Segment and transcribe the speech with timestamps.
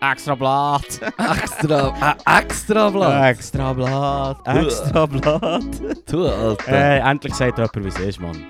[0.00, 1.00] Extra Blatt.
[1.18, 3.30] Extra, äh, extra Blatt.
[3.30, 4.36] Extra Blatt.
[4.46, 5.64] Extra Blatt.
[6.10, 6.64] Du, Alter.
[6.66, 8.44] Hey, endlich sagt jemand, wie es ist, Mann.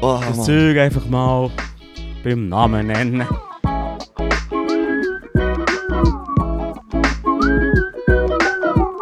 [0.00, 0.46] oh, Das Mann.
[0.46, 1.50] Zeug einfach mal
[2.22, 3.26] beim Namen nennen.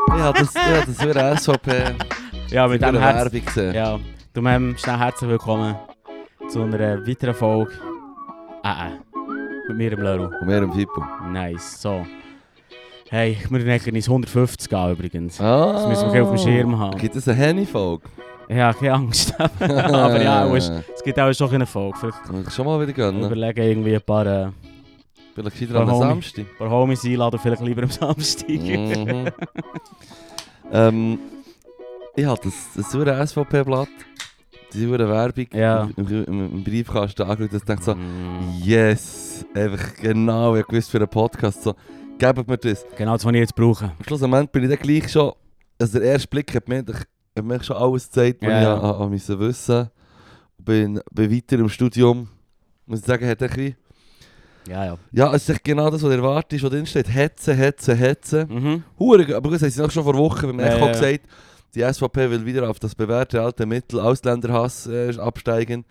[0.08, 1.84] Ich habe das, habe das wieder SVP
[2.48, 2.94] Ja, mit dem.
[2.94, 3.74] Werbung gesehen.
[3.74, 3.98] Ja,
[4.32, 5.76] du Mem, schnell herzlich willkommen
[6.48, 7.72] zu einer weiteren Folge.
[8.64, 9.03] Äh, äh.
[9.68, 10.24] Mit mir im Leru.
[10.24, 11.02] Und mehr im Fippo.
[11.30, 12.04] Nice, so.
[13.08, 15.40] Hey, wir denken ins 150 gehen übrigens.
[15.40, 15.72] Ah.
[15.72, 16.98] Das müssen wir auf dem Schirm haben.
[16.98, 18.04] Gibt es eine Henny-Folge?
[18.48, 19.34] Ja, keine Angst.
[19.60, 21.98] Aber ja, es, es gibt auch schon eine Folge.
[21.98, 23.24] Vielleicht Kann ich schon mal wieder gönnen.
[23.24, 24.48] überlegen irgendwie ein paar, äh,
[25.34, 26.00] Vielleicht einem Homie.
[26.08, 26.44] Samstag.
[26.44, 28.48] ein paar Homies einladen, vielleicht lieber am Samstag.
[28.48, 29.28] Mhm.
[30.72, 31.18] ähm,
[32.14, 33.88] ich das, das saure SVP-Blatt,
[34.74, 35.88] die saure Werbung Ja.
[35.96, 36.24] im, im,
[36.56, 38.60] im, Briefkasten angeschaut und dachte so, Mm.
[38.62, 41.74] yes, einfach genau, ich gewusst für einen Podcast, so,
[42.18, 42.84] gebt mir das.
[42.96, 43.86] Genau das, was ich jetzt brauche.
[43.86, 45.32] Am Schlussendlich bin ich dann gleich schon,
[45.80, 48.94] also der erste Blick hat mir, hat mir schon alles gezeigt, was Ja, ich an,
[49.02, 49.90] an müssen wissen
[50.58, 52.28] bin, bin weiter im Studium,
[52.86, 53.76] muss ich sagen, hat ein bisschen,
[54.68, 54.96] Ja, ja.
[55.12, 58.46] ja, es ist genau das, was du erwartest, was drin steht, Hetze, Hetze, Hetze.
[58.48, 58.82] Mhm.
[58.98, 60.92] Hure, aber das haben sie noch schon vor Wochen beim Ja, Echo ja.
[60.92, 61.20] gesagt,
[61.74, 65.84] die SVP will wieder auf das bewährte alte Mittel Ausländerhass äh, absteigen.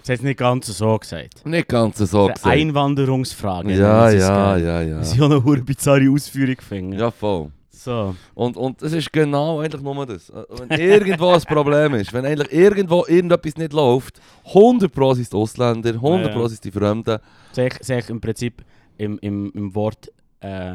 [0.00, 1.44] Das hat es nicht ganz so gesagt.
[1.46, 2.46] Nicht ganz so gesagt.
[2.46, 3.74] Einwanderungsfrage.
[3.74, 4.98] Ja, ja, ja, ja.
[4.98, 6.98] Das ist ja eine hure bizarre Ausführung finden.
[6.98, 7.50] Ja, voll.
[7.70, 8.14] So.
[8.34, 10.28] Und, und es ist genau eigentlich nur das.
[10.28, 15.32] Äh, Wenn irgendwo ein Problem ist, wenn eigentlich irgendwo irgendetwas nicht läuft, 100 Pro sind
[15.32, 16.48] die Ausländer, 100 Ja, ja.
[16.48, 17.18] Sind die Fremden.
[17.52, 18.62] Sehe ich, sehe ich im Prinzip
[18.98, 20.74] im, im, im Wort äh,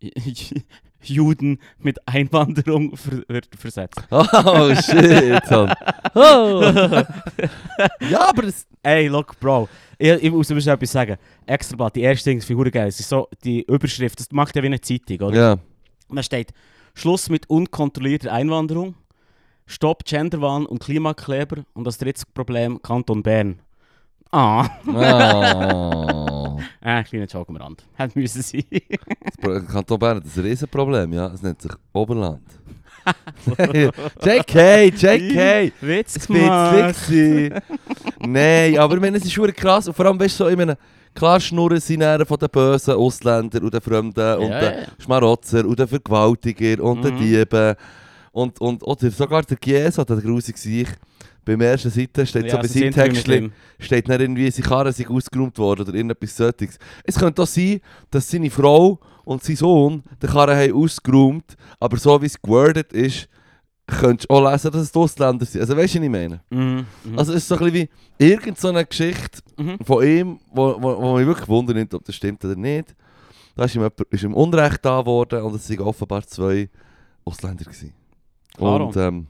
[1.02, 4.00] Juden mit Einwanderung ver, wird versetzt.
[4.10, 5.74] Oh shit, Mann.
[6.14, 6.62] Oh.
[8.10, 8.66] ja, aber das.
[8.82, 9.68] Ey, look, Bro.
[9.98, 11.16] Ich, ich muss dir etwas sagen.
[11.46, 12.88] Extrablatt, die erste Ding ist Figur geil.
[12.88, 15.36] Es ist so, die Überschrift, das macht ja wie eine Zeitung, oder?
[15.36, 15.52] Ja.
[16.08, 16.52] Und da steht
[16.94, 18.94] Schluss mit unkontrollierter Einwanderung,
[19.66, 23.60] Stopp Genderwahn und Klimakleber und das dritte Problem Kanton Bern.
[24.30, 26.24] Ah, Ah.
[26.80, 27.84] Äh, kleiner Joke am Rand.
[27.94, 28.64] Hätte müssen sein.
[29.40, 31.26] Das Kanton Bern hat ein Riesenproblem, ja.
[31.28, 32.42] Es nennt sich Oberland.
[34.22, 35.72] JK, JK!
[35.80, 37.54] Witz witzig.
[38.20, 39.88] Nein, aber ich meine, es ist schon krass.
[39.88, 40.76] Und vor allem, weißt du, so, ich meine,
[41.14, 44.86] klar schnurren sie von den bösen Ausländern und den Fremden und Ja, den.
[44.98, 47.18] Schmarotzer und den Vergewaltiger und den Mhm.
[47.18, 47.74] Dieben.
[48.32, 50.88] Und, und oder sogar der Giesa, der grusige sich.
[51.48, 53.26] Beim ersten Seite steht so bei seinem Text,
[53.78, 56.78] steht dann irgendwie, seine Karre sei ausgeräumt worden oder irgendetwas solches.
[57.04, 61.96] Es könnte auch sein, dass seine Frau und sein Sohn die Karre haben ausgeräumt, aber
[61.96, 63.30] so wie es gewordet ist,
[63.86, 65.62] könntest du auch lesen, dass es Ausländer sind.
[65.62, 66.40] Also weißt du, was ich meine?
[66.50, 66.84] Mhm.
[67.04, 67.18] Mhm.
[67.18, 67.88] Also es ist so ein bisschen
[68.18, 69.78] wie irgendeine so Geschichte mhm.
[69.86, 72.94] von ihm, wo, wo, wo mich wirklich wundert, ob das stimmt oder nicht.
[73.56, 76.68] Da ist ihm, jemand, ist ihm Unrecht da worden und es waren offenbar zwei
[77.24, 77.64] Ausländer.
[77.64, 77.94] Gewesen.
[78.54, 78.88] Klaro.
[78.88, 79.26] Und ähm,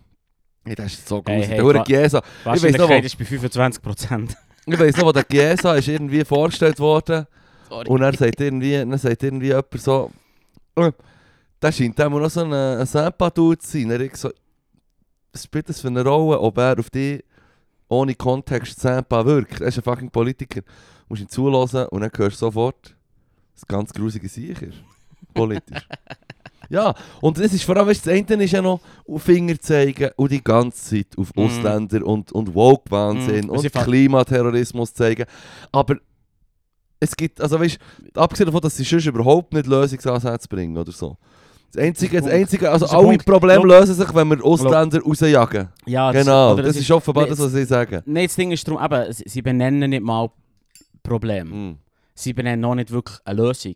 [0.67, 1.49] ja, das ist so Hey, gruselig.
[1.49, 2.19] hey, der Hure wa- Chiesa.
[2.19, 4.37] weiss noch, Wahrscheinlichkeit wo- ist bei 25%.
[4.67, 7.27] Ich weiss noch, wo der Chiesa ist irgendwie vorgestellt worden
[7.69, 7.89] Sorry.
[7.89, 10.11] und er sagt irgendwie, dann sagt irgendwie jemand so,
[10.77, 10.91] «Oh,
[11.61, 13.91] da scheint immer noch so ein, ein Sampa-Dude zu sein.
[13.91, 14.31] Er ich so,
[15.33, 17.25] was spielt das für eine Rolle, ob er auf dich
[17.89, 19.61] ohne Kontext Sampa wirkt?
[19.61, 20.61] Er ist ein fucking Politiker.
[20.61, 20.67] Du
[21.09, 22.83] musst ihn zulassen und dann hörst du sofort,
[23.55, 24.83] dass es ganz grusige ist.
[25.35, 25.89] Politisch.
[26.71, 28.81] ja, und das ist vor allem, weißt, das eine ist ja noch
[29.19, 31.43] Finger zeigen und die ganze Zeit auf Mhm.
[31.45, 33.51] Ausländer und, und Woke-Wahnsinn Mhm.
[33.51, 35.25] Und Klimaterrorismus zeigen.
[35.73, 35.97] Aber
[37.01, 37.79] es gibt, also weißt
[38.13, 41.17] du, abgesehen davon, dass sie sonst überhaupt nicht Lösungsansätze bringen oder so.
[41.73, 43.27] Das einzige, das einzige also Das ist alle Punkt.
[43.27, 45.69] Probleme lösen sich, wenn wir Ausländer rausjagen.
[45.85, 48.03] Ja, Genau, oder das ist offenbar nee, das, was sie sagen.
[48.07, 50.31] Nein, das Ding ist darum, eben, sie benennen nicht mal
[51.03, 51.49] Problem.
[51.69, 51.77] Mhm.
[52.15, 53.75] Sie benennen noch nicht wirklich eine Lösung.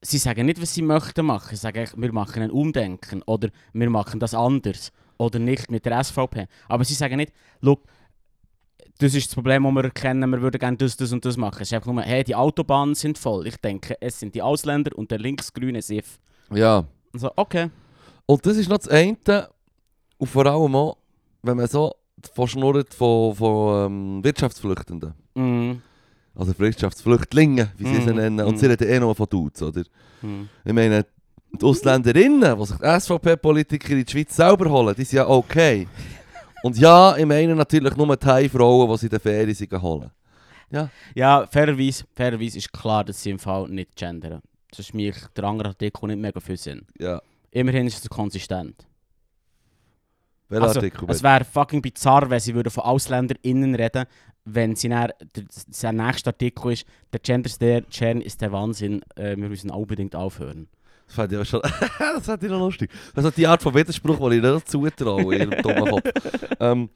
[0.00, 1.50] Sie sagen nicht, was sie möchten machen.
[1.50, 5.84] Sie sagen, echt, wir machen ein Umdenken oder wir machen das anders oder nicht mit
[5.84, 6.46] der SVP.
[6.68, 7.82] Aber sie sagen nicht, look,
[8.98, 11.62] das ist das Problem, das wir erkennen, wir würden gerne das, das und das machen.
[11.62, 13.46] Es ist einfach nur, hey, die Autobahnen sind voll.
[13.46, 16.18] Ich denke, es sind die Ausländer und der linksgrüne Sif.
[16.52, 16.84] Ja.
[17.12, 17.70] Also, okay.
[18.26, 19.48] Und das ist noch das eine.
[20.18, 20.96] Und vor allem auch,
[21.42, 21.94] wenn man so
[22.34, 25.14] von schnurrt von, von ähm, Wirtschaftsflüchtenden.
[25.34, 25.82] Mhm.
[26.38, 28.16] Also Wirtschaftsflüchtlingen, wie sie sie Mhm.
[28.16, 28.46] nennen.
[28.46, 28.58] Und Mhm.
[28.58, 29.82] sie reden eh noch von Dudes, oder?
[30.22, 30.48] Mhm.
[30.64, 31.04] Ich meine,
[31.52, 35.86] die Ausländerinnen, die sich die SVP-Politiker in die Schweiz selber holen, die sind ja okay.
[36.62, 40.10] Und ja, ich meine natürlich nur die Thai-Frauen, die sie in den Ferien sich holen.
[41.14, 44.40] Ja, fairerweise, fairerweise ist klar, dass sie im Fall nicht gendern.
[44.74, 46.82] Sonst macht der andere Artikel nicht mega viel Sinn.
[46.98, 47.20] Ja.
[47.50, 48.86] Immerhin ist es konsistent.
[50.48, 51.06] Welcher Also, Artikel?
[51.08, 54.06] es wäre fucking bizarr, wenn sie würden von AusländerInnen reden,
[54.44, 55.44] wenn sie dann, der,
[55.82, 60.68] der nächste Artikel ist, der Gender-Stern ist der Wahnsinn, äh, wir müssen unbedingt aufhören.
[61.06, 61.60] Das fände ich schon.
[61.98, 62.90] das fände ich noch lustig.
[63.14, 66.02] Das ist die Art von Widerspruch, die ich nicht zutraue in ihrem dummen Kopf.
[66.60, 66.90] ähm,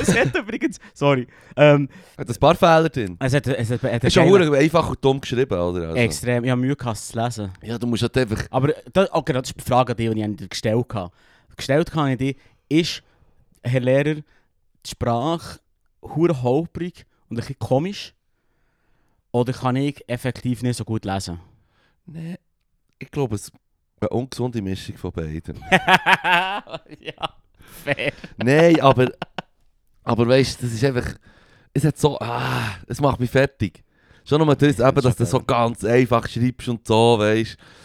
[0.00, 1.26] es hat übrigens, sorry,
[1.56, 3.16] ähm, hat ein paar Fehler drin.
[3.20, 5.88] es hat, es hat, es hat Ist schon einen verdammt einfach und dumm geschrieben, oder?
[5.88, 5.96] Also.
[5.96, 7.50] extrem, ich habe Mühe gehabt, es zu lesen.
[7.62, 8.46] Ja, du musst halt einfach.
[8.50, 11.12] Aber das, okay, das ist die Frage, die ich dir gestellt habe.
[11.56, 12.36] Gestellt habe ich die,
[12.68, 13.02] ist,
[13.62, 15.60] Herr Lehrer, die Sprache
[16.02, 18.14] hure holprig und ein bisschen komisch?
[19.32, 21.40] Oder kann ich effektiv nicht so gut lesen?
[22.06, 22.36] Nee,
[22.98, 23.52] ich glaube, es ist
[24.00, 25.56] eine ungesunde Mischung von beiden.
[25.70, 27.34] ja,
[27.82, 28.12] fair.
[28.36, 29.10] Nein, aber.
[30.04, 31.14] Aber weißt du, das ist einfach.
[31.72, 32.18] Es hat so.
[32.20, 33.82] Ah, es macht mich fertig.
[34.24, 37.83] Schon nochmal das, eben, dass du so ganz einfach schreibst und so, weißt Und.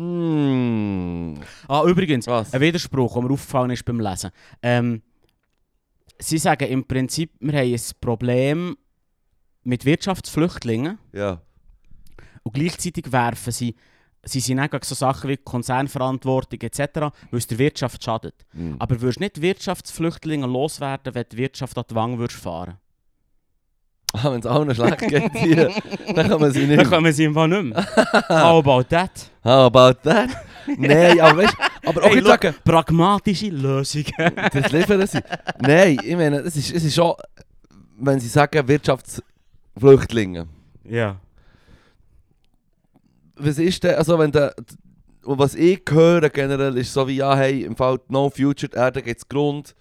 [0.00, 1.34] Mm,
[1.68, 2.52] Ah, übrigens, was?
[2.54, 4.30] ein Widerspruch, der mir aufgefallen ist beim Lesen.
[4.62, 5.02] Ähm,
[6.18, 8.76] sie sagen im Prinzip, wir haben ein Problem
[9.62, 10.98] mit Wirtschaftsflüchtlingen.
[11.12, 11.42] Ja.
[12.42, 13.74] Und gleichzeitig werfen sie,
[14.22, 16.80] sie sind auch gegen so Sachen wie Konzernverantwortung etc.,
[17.30, 18.46] weil es der Wirtschaft schadet.
[18.54, 18.76] Mm.
[18.78, 22.78] Aber würdest nicht Wirtschaftsflüchtlinge loswerden, wenn die Wirtschaft an die Wange würdest fahren
[24.12, 25.70] Ah, wenn es allen schlecht geht hier,
[26.14, 26.90] dann kann man sie Dann nicht.
[26.90, 27.86] kommen sie einfach nicht mehr.
[28.28, 29.10] How about that?
[29.44, 30.30] How about that?
[30.76, 34.06] Nein, aber weißt aber auch Hey, nicht look, sagen, pragmatische Lösungen.
[34.52, 35.20] das liefern sie.
[35.60, 37.14] Nein, ich meine, es ist, es ist schon,
[37.98, 40.46] wenn sie sagen Wirtschaftsflüchtlinge.
[40.84, 41.16] ja.
[43.42, 44.54] Was ist denn, also wenn der,
[45.22, 49.26] was ich höre generell ist so wie, ja hey, im Fall No Future, Erde geht
[49.30, 49.74] Grund,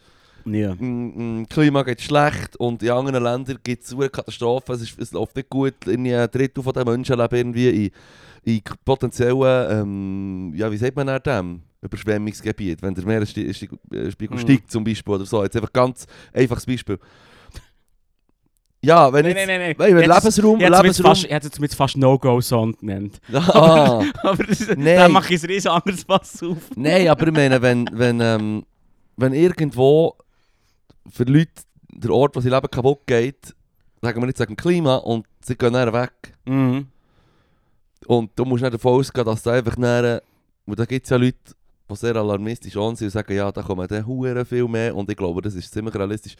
[0.53, 0.75] Ja.
[0.75, 4.99] mm, mm, Klima geht schlecht und in anderen Ländern gibt es eine Katastrophen, es, ist,
[4.99, 7.91] es läuft nicht gut, irgendwie ein Drittel den Menschen leben irgendwie in,
[8.43, 14.37] in potenziellen, ähm, ja wie sagt man nach dem, Überschwemmungsgebiet, wenn der Meeresspiegel Mhm.
[14.39, 16.99] steigt zum Beispiel oder so, jetzt einfach ganz einfaches Beispiel.
[18.81, 22.73] Ja, wenn Nein, jetzt, nein, nein, Jetzt- Lebensraum, Ich hätte es es jetzt fast No-Go-Zone
[22.79, 23.19] genannt.
[23.33, 24.03] Ah.
[24.23, 24.83] Aber das, Nein.
[24.95, 26.57] dann mache ich ein riesen anderes Fass auf.
[26.77, 28.63] Nein, aber ich meine, wenn, wenn, ähm,
[29.17, 30.15] wenn irgendwo
[31.09, 31.51] für Leute
[31.91, 33.55] der Ort, wo sie leben, kaputt geht,
[34.01, 36.33] sagen wir nicht wegen dem Klima, und sie gehen dann weg.
[36.45, 36.87] Mhm.
[38.07, 41.37] Und du musst nicht davon ausgehen, dass da einfach und da gibt es ja Leute,
[41.89, 45.17] die sehr alarmistisch sind und sagen, ja, da kommen dann hure viel mehr, und ich
[45.17, 46.35] glaube, das ist ziemlich realistisch,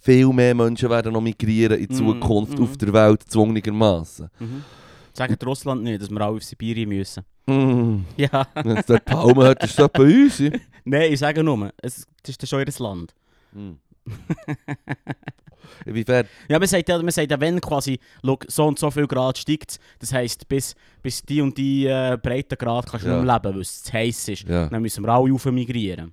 [0.00, 2.64] viel mehr Menschen werden noch migrieren in Mhm, Zukunft mhm.
[2.64, 4.30] auf der Welt, zwungenermaßen.
[4.38, 4.64] Mhm.
[5.12, 7.24] Sagt Russland nicht, dass wir alle auf Sibirien müssen.
[7.46, 8.04] Mm.
[8.16, 8.46] Ja.
[8.54, 10.40] Wenn es dort Palmen hat, ist das bei uns.
[10.84, 13.14] Nein, ich sage nur, es ist schon ihr Land.
[13.52, 13.74] Mm.
[15.86, 16.26] Inwiefern?
[16.48, 19.38] Ja, man sagt ja, man sagt ja wenn quasi schau, so und so viel Grad
[19.38, 23.16] steigt, das heisst, bis, bis die und die äh, Breitengrad kannst du Ja.
[23.16, 24.42] nicht mehr leben, weil es zu heiß ist.
[24.48, 24.68] Ja.
[24.68, 26.12] Dann müssen wir alle rauf migrieren.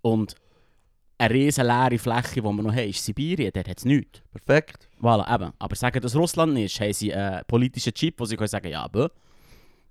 [0.00, 0.34] Und
[1.18, 4.22] eine riesen leere Fläche, die wir noch haben, ist Sibirien, dort hat es nichts.
[4.32, 4.88] Perfekt.
[5.02, 5.52] Voilà, eben.
[5.58, 8.68] Aber sagen, dass Russland nicht ist, haben sie einen politischen Chip, wo sie können sagen
[8.68, 9.10] ja, aber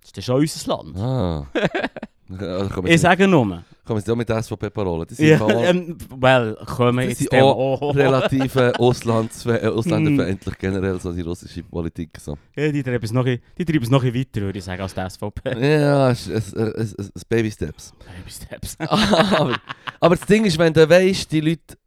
[0.02, 0.98] das ist schon unser Land.
[0.98, 1.48] Ah.
[2.32, 3.64] Also Ich sage nur.
[3.86, 5.08] kommen sie auch mit SVP-Parolen.
[5.08, 7.96] Die sind Ja, ähm, well, kommen jetzt dem auch auch.
[7.96, 12.12] relativ äh, auslandsfe- äh, ausländerfeindlich generell, so die russische Politik.
[12.20, 12.38] So.
[12.56, 14.94] Ja, die treiben es noch, ein- die treiben es noch weiter, würde ich sagen, als
[14.94, 15.60] die SVP.
[15.60, 17.94] Ja, es es- es- es- es Baby Steps.
[18.00, 18.76] Baby Steps.
[18.80, 19.56] aber,
[20.00, 21.78] aber das Ding ist, wenn du weißt, die Leute,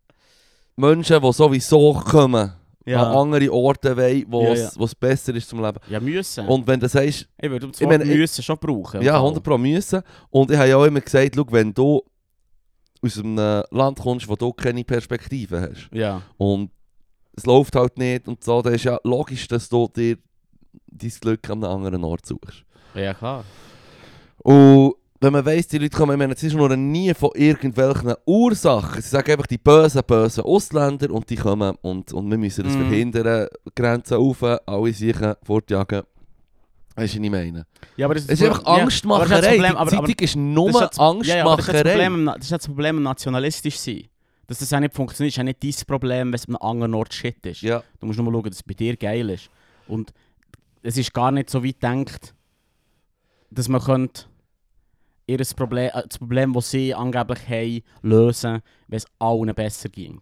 [0.75, 2.53] Menschen, die sowieso kommen,
[2.85, 3.13] an ja.
[3.13, 5.79] andere Orte wollen, wo Ja, es besser ist zum Leben.
[5.89, 6.47] ja, müssen.
[6.47, 9.03] Und wenn du sagst, ich würde das ich meine, müssen schon brauchen.
[9.03, 9.21] ja, Fall.
[9.23, 10.03] 100 Pro müssen.
[10.31, 12.03] Und ich habe ja auch immer gesagt, schau, wenn du
[13.01, 16.23] aus einem Land kommst, wo du keine Perspektive hast, Ja.
[16.39, 16.71] Und
[17.37, 20.19] es läuft halt nicht und so, dann ist ja logisch, dass du dir
[20.87, 22.65] dein Glück an einem anderen Ort suchst.
[22.95, 23.45] ja, klar.
[24.39, 28.15] Und wenn man weiss, die Leute kommen, ich meine, es ist nur nie von irgendwelchen
[28.27, 29.01] Ursachen.
[29.01, 32.75] Sie sagen einfach die bösen, bösen Ausländer und die kommen und, und wir müssen das
[32.75, 32.89] Mhm.
[32.89, 36.03] verhindern, Grenzen auf, alle sicher fortjagen.
[36.95, 37.67] Weißt du, was ich meine?
[37.97, 39.25] Ja, aber das Es ist einfach ja, aber Angstmacherei.
[39.25, 41.67] ist das Problem, die aber- Zeitung ist nur das ist das- Ja, ja, aber das
[41.69, 41.93] ist das Angstmacherei.
[42.09, 44.05] Problem, das ist das Problem nationalistisch sein.
[44.49, 46.95] Dass das auch nicht funktioniert, ist auch nicht dein Problem, wenn es an einem anderen
[46.95, 47.63] Ort shit ist.
[47.63, 47.83] ja.
[48.01, 49.49] Du musst nur mal schauen, dass es bei dir geil ist.
[49.89, 50.13] Und
[50.83, 52.35] es ist gar nicht so weit gedacht,
[53.51, 54.25] dass man könnte
[55.33, 60.21] ihres Problem, äh, das Problem, das sie angeblich haben, lösen, wenn es allen besser ging.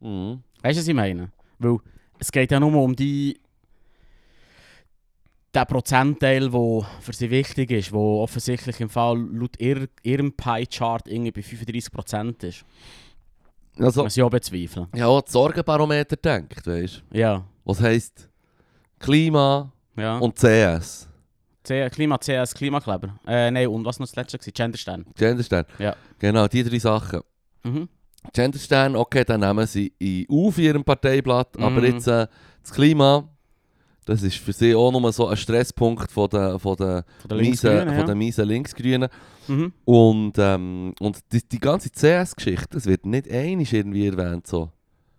[0.00, 0.42] Mhm.
[0.62, 1.30] Weißt du, was ich meine?
[1.58, 1.78] Weil
[2.18, 3.38] es geht ja nur um die
[5.54, 11.06] der Prozentteil, der für sie wichtig ist, wo offensichtlich im Fall laut ihr, ihrem Pie-Chart
[11.06, 12.64] irgendwie bei 35% ist.
[13.78, 14.88] Also, Was ich auch bezweifle.
[14.94, 17.18] ja, auch das Sorgenbarometer denkt, weißt du?
[17.18, 18.28] Ja, Was heisst
[18.98, 20.18] Klima ja.
[20.18, 21.08] und CS.
[21.62, 23.14] C Klima, CS, Klimakleber.
[23.26, 24.52] Äh, nein, und was noch das letzte war?
[24.52, 25.04] Genderstern.
[25.16, 25.64] Genderstern.
[25.78, 25.94] Ja.
[26.18, 27.20] Genau, die drei Sachen.
[27.62, 27.88] Mhm.
[28.32, 31.64] Genderstern, okay, dann nehmen sie in auf ihrem Parteiblatt, Mhm.
[31.64, 32.26] aber jetzt äh,
[32.62, 33.28] das Klima,
[34.04, 37.38] das ist für sie auch nochmal so ein Stresspunkt von den, von den, Von der
[37.38, 38.04] miesen, Linksgrünen, von ja.
[38.04, 39.08] den miesen Linksgrünen.
[39.48, 39.72] Mhm.
[39.84, 44.46] Und, ähm, und die, die ganze CS-Geschichte, das wird nicht einig irgendwie erwähnt.
[44.46, 44.70] So.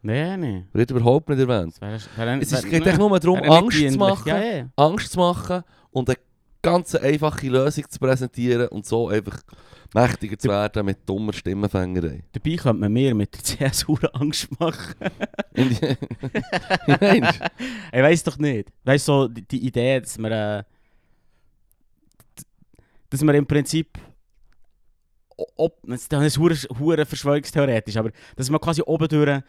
[0.02, 0.68] Nein, nein.
[0.74, 1.76] Wird überhaupt nicht erwähnt.
[1.80, 4.66] Das wär, wär, Es ist, geht echt nur darum, wär Angst zu machen, Ja, ja.
[4.76, 6.10] Angst zu machen und
[6.63, 9.43] ganz einfache Lösung zu präsentieren und so einfach
[9.93, 12.24] mächtiger zu werden mit dummer Stimmenfängerei.
[12.32, 14.96] Dabei könnte man mir mit der CSU Angst machen.
[15.55, 15.63] Du?
[17.91, 18.70] Ich weiß doch nicht.
[18.84, 20.32] Weißt du, so die, die Idee, dass wir.
[20.32, 20.63] Äh,
[23.10, 24.00] dass wir im Prinzip.
[25.55, 29.43] Ob, das ist hure hure verschwörungstheoretisch, aber dass man quasi oben durch eine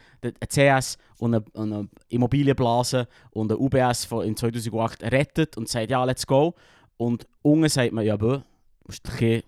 [0.47, 6.03] CS und eine, eine Immobilienblase und eine UBS von in 2008 rettet und sagt, ja,
[6.03, 6.55] let's go.
[6.97, 8.39] Und unten sagt man, ja, bö,
[8.87, 9.43] musst du ein bisschen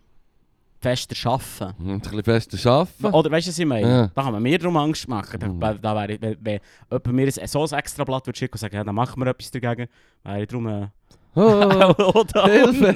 [0.79, 1.89] fester arbeiten.
[1.91, 3.05] Ein bisschen fester arbeiten.
[3.15, 3.87] Oder weißt du, was ich meine?
[3.87, 4.11] Ja.
[4.13, 5.39] Da kann man mir darum Angst machen.
[5.39, 5.59] Da, Mhm.
[5.59, 6.59] da, da wäre, wenn, wenn
[6.91, 9.27] jemand mir ein, so ein extra Blatt würde schicken und sagen, ja, dann machen wir
[9.27, 9.87] etwas dagegen,
[10.23, 10.87] wäre ich darum äh,
[11.35, 12.47] Oh, da.
[12.49, 12.95] Hilfe!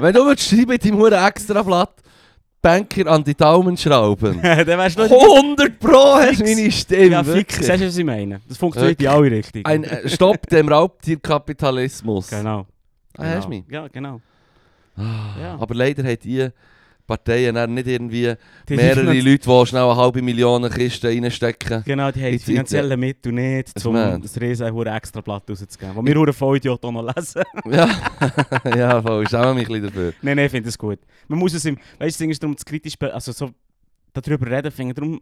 [0.00, 1.94] Wenn du willst, schreib mit deinem extra Blatt
[2.60, 4.40] Banker an die Daumen schrauben.
[4.42, 7.06] dann wärst du noch 100 Pro hast du meine Stimme.
[7.10, 8.40] Ja, fix, siehst du, was ich meine?
[8.48, 9.64] Das funktioniert in alle Richtungen.
[9.66, 12.28] Ein äh, Stopp dem Raubtierkapitalismus.
[12.30, 12.66] genau.
[13.18, 13.62] Ah, hast du genau.
[13.62, 13.64] mich?
[13.72, 14.20] Ja, genau.
[14.96, 15.56] Ah, Ja.
[15.58, 16.48] Aber leider hat die
[17.06, 18.34] Parteien nicht irgendwie
[18.68, 21.84] Die mehrere Finanz- Leute, die schnell eine halbe Million Kisten reinstecken.
[21.84, 25.94] Genau, die haben die finanziellen Mittel nicht, um das riesen extra Blatt rauszugeben.
[25.94, 27.42] Wo wir hure Vollidioten auch noch lesen.
[27.70, 27.88] ja,
[28.76, 29.22] ja, voll.
[29.22, 30.12] Ich schäme mich ein bisschen dafür.
[30.22, 30.98] nein, nein, ich finde es gut.
[31.28, 31.78] Man muss es im...
[31.98, 32.94] Weißt du, Ding ist darum, das kritisch...
[33.00, 33.50] Also so...
[34.12, 35.20] Darüber reden, finde ich darum...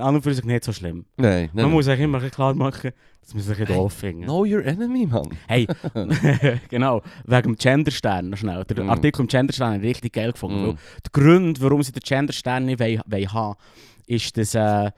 [0.00, 1.04] An und für sich nicht so schlimm.
[1.16, 1.64] Nein, nein.
[1.64, 4.24] Man muss sich immer klar machen, dass man sich bisschen doof findet.
[4.24, 5.28] Know your enemy, Mann.
[5.46, 5.66] Hey,
[6.68, 8.64] genau, wegen dem Genderstern noch schnell.
[8.64, 8.90] Der Mm.
[8.90, 10.72] Artikel im Genderstern habe ich richtig geil gefunden.
[10.72, 10.78] Mm.
[11.04, 13.56] Der Grund, warum sie den Genderstern nicht wollen, wollen haben,
[14.06, 14.90] ist, dass, äh,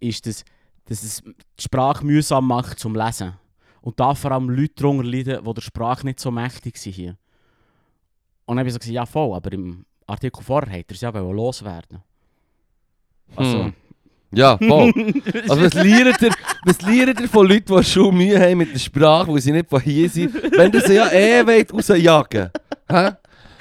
[0.00, 0.44] ist dass,
[0.86, 3.32] dass es die Sprache mühsam macht zum Lesen.
[3.80, 7.16] Und da vor allem Leute darunter leiden, die der Sprache nicht so mächtig sind hier.
[8.46, 11.00] Und dann habe ich so gesagt, ja voll, aber im Artikel vorher hat er es
[11.00, 12.02] ja loswerden.
[13.36, 13.72] Also, Hm.
[14.34, 14.92] Ja, voll.
[15.48, 16.30] Also was lernt ihr,
[16.64, 19.68] was lernt ihr von Leuten, die schon Mühe haben mit der Sprache, weil sie nicht
[19.68, 22.50] von hier sind, wenn ihr sie ja eh wollt rausjagen
[22.90, 23.10] Hä?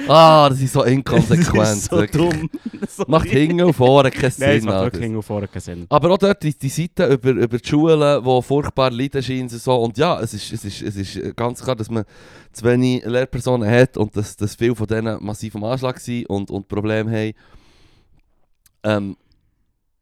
[0.08, 1.48] Ah, das ist so inkonsequent.
[1.58, 2.30] das ist so wirklich.
[2.30, 2.50] dumm.
[2.90, 4.66] So Macht hinten und vorne keinen Nein, es Sinn.
[4.66, 5.86] macht wirklich hinten und vorne keinen Sinn.
[5.90, 9.50] Aber auch dort die, die Seite über, über die Schulen, die furchtbar leiden scheinen und
[9.50, 9.76] so.
[9.76, 12.04] Und ja, es ist, es, ist, es ist ganz klar, dass man
[12.52, 16.52] zu wenig Lehrpersonen hat und dass, dass viele von denen massiv am Anschlag sind und,
[16.52, 17.34] und Probleme haben.
[18.84, 19.18] Ähm,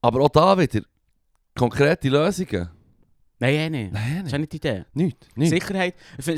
[0.01, 0.81] aber auch da wieder
[1.55, 2.69] konkrete Lösungen.
[3.39, 3.89] Nein, nein, nein.
[3.93, 4.85] Nein, Das ist ja nicht die Idee.
[4.93, 5.49] Nicht, nicht.
[5.49, 5.95] Sicherheit,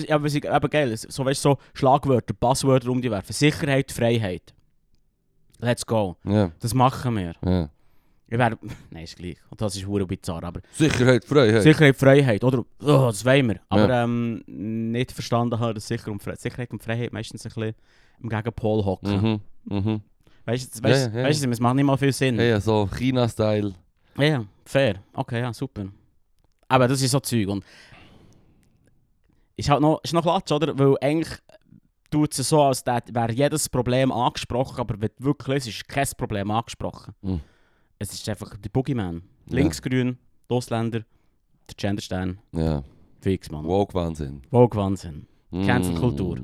[0.10, 3.34] aber eben geil, so, weißt, so Schlagwörter, Passwörter um die werfen.
[3.34, 4.54] Sicherheit, Freiheit.
[5.60, 6.16] Let's go.
[6.24, 7.34] Ja, Das machen wir.
[7.46, 7.70] ja.
[8.28, 8.58] Ich wär,
[8.90, 9.38] nein, ist gleich.
[9.50, 10.44] Und das ist hure bizarr.
[10.44, 11.62] Aber Sicherheit, Freiheit.
[11.62, 12.60] Sicherheit, Freiheit, oder?
[12.82, 13.60] Oh, das wollen wir.
[13.70, 17.76] Aber ähm, nicht verstanden haben, dass Sicher und Fre Sicherheit und Freiheit meistens ein bisschen
[18.22, 19.42] im Gegenpol hocken.
[19.68, 20.02] Mhm, mhm.
[20.46, 21.28] Weißt du, weißt, ja, ja.
[21.28, 22.36] weißt, es macht nicht mal viel Sinn.
[22.36, 23.74] Ja, ja, so China-Style.
[24.18, 24.96] Ja, ja, fair.
[25.14, 25.86] Okay, ja, super.
[26.68, 27.48] Aber das ist so Zeug.
[27.48, 27.64] Und
[29.56, 30.78] ist halt noch, ist noch Klatsch, oder?
[30.78, 31.38] Weil eigentlich
[32.10, 37.14] tut es so, als wäre jedes Problem angesprochen, aber wirklich liest, ist kein Problem angesprochen.
[37.22, 37.42] Mhm.
[38.00, 39.24] Es ist einfach der Boogeyman.
[39.48, 40.18] Linksgrün,
[40.50, 42.84] die Ausländer, der Genderstern, Ja,
[43.22, 43.66] fix, Mann.
[43.66, 44.42] Woke-Wahnsinn.
[44.50, 45.28] Vogue Wahnsinn.
[45.52, 46.40] Cancel-Kultur.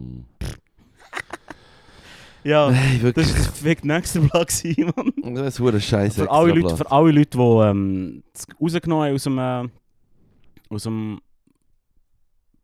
[2.43, 3.27] Ja, Hey, wirklich.
[3.27, 5.35] das war fick nächste gewesen, Mann.
[5.35, 6.23] Das ist ein Scheiße.
[6.23, 10.83] Für alle, Leute, für alle Leute, die ähm, das rausgenommen haben aus dem, äh, aus
[10.83, 11.19] dem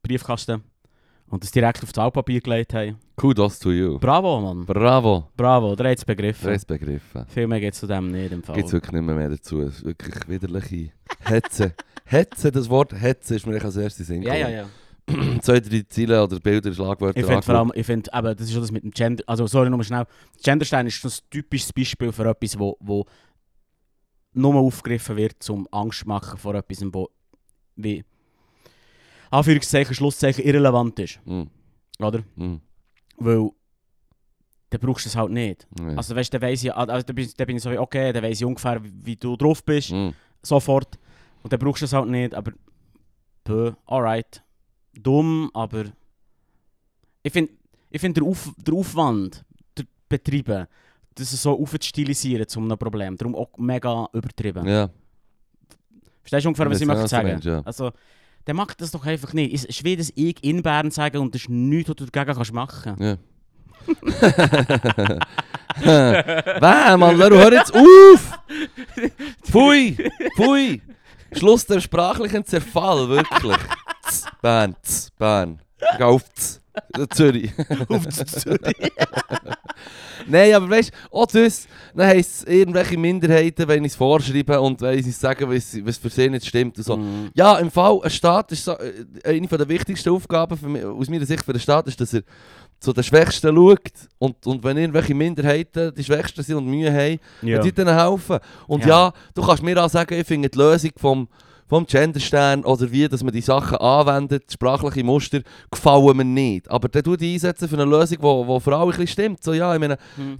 [0.01, 0.63] Briefkasten
[1.27, 2.97] und das direkt auf das Altpapier gelegt haben.
[3.15, 3.97] Kudos to you.
[3.99, 4.65] Bravo, Mann.
[4.65, 5.29] Bravo.
[5.35, 6.47] Bravo, der hat es begriffen.
[6.47, 7.25] Drei begriffen.
[7.27, 8.55] Viel mehr geht es zu dem nicht im Fall.
[8.55, 9.61] Gibt es wirklich nicht mehr, mehr dazu.
[9.61, 11.73] Es ist wirklich widerliche Hetze.
[12.05, 14.55] Hetze, das Wort Hetze ist mir als erstes in ja, Sinn ja, gekommen.
[14.55, 14.84] ja.
[15.41, 18.51] Zwei, drei Ziele oder Bilder, Schlagwörter Ich finde vor allem, ich finde, eben, das ist
[18.53, 20.05] schon das mit dem Gender, also sorry, nochmal schnell.
[20.43, 23.05] Genderstein ist ein typisches Beispiel für etwas, wo, wo
[24.33, 27.09] nur aufgegriffen wird, zum Angst machen vor etwas, wo
[27.75, 28.03] wie
[29.31, 31.43] Anführungszeichen, Schlusszeichen irrelevant ist, Mm,
[31.99, 32.23] oder?
[32.35, 32.55] mm,
[33.17, 33.49] Weil
[34.69, 35.67] dann brauchst du es halt nicht.
[35.79, 35.87] ja.
[35.95, 38.11] Also weißt du, dann weiss ich, also, dann bin, dann bin ich so wie, okay,
[38.11, 40.09] dann weiss ich ungefähr, wie, wie du drauf bist, Mm.
[40.41, 40.97] sofort.
[41.43, 42.51] Und dann brauchst du es halt nicht, aber
[43.43, 44.41] pö, alright.
[45.01, 45.85] Dumm, aber
[47.23, 47.53] ich finde
[47.89, 49.43] ich find der, Auf, der Aufwand,
[49.77, 50.67] der Betreiben,
[51.15, 54.67] das so aufzustilisieren zu einem Problem, darum auch mega übertrieben.
[54.67, 54.89] Ja.
[56.21, 57.27] Verstehst du ungefähr, was Ich möchte sagen?
[57.29, 57.61] meinst, ja.
[57.63, 57.91] Also,
[58.45, 59.53] dann mach das doch einfach nicht.
[59.53, 62.95] Ist das ich in Bern sagen und das ist nichts, was du dagegen kannst machen
[62.99, 63.17] Ja.
[66.59, 68.39] Wah, Mann, Leru, hör jetzt auf!
[69.43, 69.97] Pfui!
[70.35, 70.81] Pfui!
[71.33, 73.57] Schluss der sprachlichen Zerfall, wirklich.
[74.83, 75.59] Z, Bern,
[76.35, 76.61] z,
[77.15, 77.51] Zürich.
[77.89, 78.59] Auf Zürich.
[80.27, 84.59] Nein, aber weißt du, auch das, dann heisst es irgendwelche Minderheiten, wenn ich es vorschreibe
[84.59, 86.97] und wenn ich sagen, was, für sie nicht stimmt und so.
[86.97, 87.29] Mhm.
[87.33, 91.09] Ja, im Fall, ein Staat ist so, äh, eine der wichtigsten Aufgaben für mich, aus
[91.09, 92.21] meiner Sicht für den Staat ist, dass er
[92.79, 97.19] zu den Schwächsten schaut und, und wenn irgendwelche Minderheiten die Schwächsten sind und Mühe haben,
[97.41, 97.59] Ja.
[97.61, 98.39] denen helfen.
[98.67, 99.07] Und ja.
[99.07, 99.13] Ja.
[99.33, 101.27] du kannst mir auch sagen, ich finde die Lösung vom,
[101.67, 105.41] vom Genderstern oder wie dass man die Sachen anwendet, sprachliche Muster,
[105.71, 106.69] gefallen mir nicht.
[106.69, 109.07] Aber dann tu die einsetzen für eine Lösung, die wo, wo für alle ein bisschen
[109.07, 109.43] stimmt.
[109.43, 110.39] So, ja, ich meine, Mhm.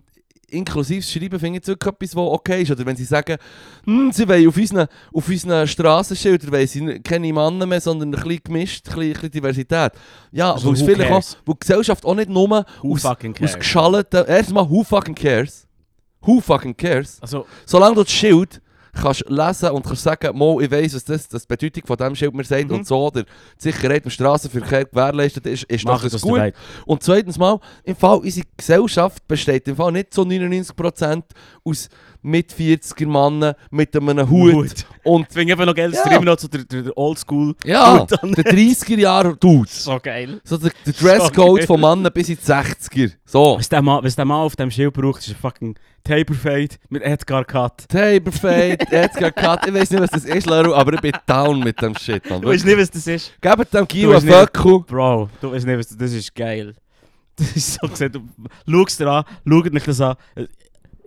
[0.52, 2.72] inklusives Schreiben finde ich wirklich etwas, was okay ist.
[2.72, 3.38] Oder wenn sie sagen,
[3.86, 8.22] hm, sie wollen auf unseren, auf unseren Strassenschildern wollen sie keine Männer mehr, sondern ein
[8.22, 9.92] bisschen gemischt, ein bisschen, ein bisschen Diversität.
[10.32, 12.48] Ja, Also weil vielleicht auch, wo die Gesellschaft auch nicht nur
[12.82, 14.26] Who aus, fucking aus geschallten...
[14.26, 15.66] Erstmal, who fucking cares?
[16.22, 17.18] Who fucking cares?
[17.22, 18.62] Also, Solange du das Schild
[18.96, 22.16] kannst lesen und kannst sagen, Mo, ich weiss, was das, das die Bedeutung von diesem
[22.16, 22.76] Schild mir sagt Mhm.
[22.78, 26.54] und so, oder die Sicherheit im Straßenverkehr gewährleistet ist, ist mach das gut.
[26.86, 31.24] Und zweitens mal, im Fall, unsere Gesellschaft besteht im Fall nicht zu 99%
[31.64, 31.90] aus
[32.26, 34.86] mit 40er Mannen mit einem Hut.
[35.04, 36.12] Und Ich finde eben noch geil, dass Ja.
[36.18, 37.54] immer noch zu der, der, der Oldschool.
[37.64, 39.84] ja, Hut an- der 30er Jahre Dudes.
[39.84, 40.42] So geil.
[40.44, 41.68] So der, der Dresscode geil.
[41.68, 43.12] von Mannen bis in die 60er.
[43.26, 43.58] So.
[43.60, 47.04] Was der Mann, was der Mann auf dem Schild braucht, ist ein fucking Taperfade mit
[47.04, 47.88] Edgar Cut.
[47.90, 51.80] Taperfade, Edgar Cut, ich weiß nicht, was das ist, Leru, aber ich bin down mit
[51.82, 52.42] dem Shit, man.
[52.42, 53.34] Du weißt nicht, was das ist?
[53.42, 54.36] Gebt dem Gio einen nicht.
[54.36, 54.80] Föckel.
[54.82, 56.74] Bro, du weißt nicht, was das, das ist geil.
[57.38, 58.18] Das ist so gesagt,
[58.66, 60.16] schau es dir an, schaut mich das an.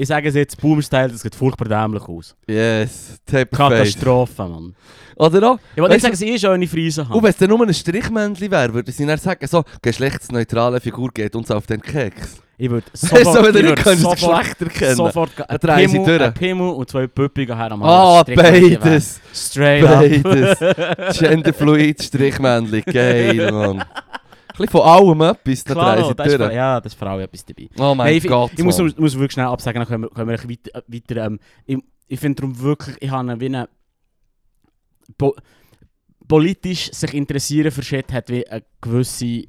[0.00, 2.36] Ich sage es jetzt, Boomer-Style, das sieht furchtbar dämlich aus.
[2.48, 3.78] Yes, Taperfade.
[3.78, 4.74] Katastrophe, Mann.
[5.16, 5.58] Oder auch?
[5.74, 7.22] Ich wollte nicht sagen, eh schon eine Friese Und habe.
[7.24, 11.34] wenn es dann nur ein Strichmännchen wäre, würde sie dann sagen, so, geschlechtsneutrale Figur geht
[11.34, 12.40] uns auf den Keks.
[12.60, 15.30] Ich würde Weißt du, wenn sofort, du ich nicht kannst, das sofort, Geschlecht erkennen sofort
[15.50, 16.22] ein sie Pimmel, durch.
[16.28, 19.20] ein Pimmel und zwei Püppige her am Ah, beides.
[19.34, 20.22] Straight up.
[20.22, 21.18] Beides.
[21.18, 22.82] Genderfluid Strichmännchen.
[22.86, 23.84] Geil, Mann.
[24.58, 27.68] Bisschen von allem etwas, dann Klar, das ist, ja, das ist vor allem etwas dabei.
[27.78, 28.94] Oh mein Hey, ich, Gott, ich muss, Mann.
[28.98, 31.78] muss wirklich schnell absagen, dann können wir, können wir weiter, äh, weiter ähm, ich,
[32.09, 33.68] ich finde darum wirklich, ich habe wie eine
[35.16, 35.35] po,
[36.26, 39.44] politisch sich interessieren für Shit hat wie eine gewisse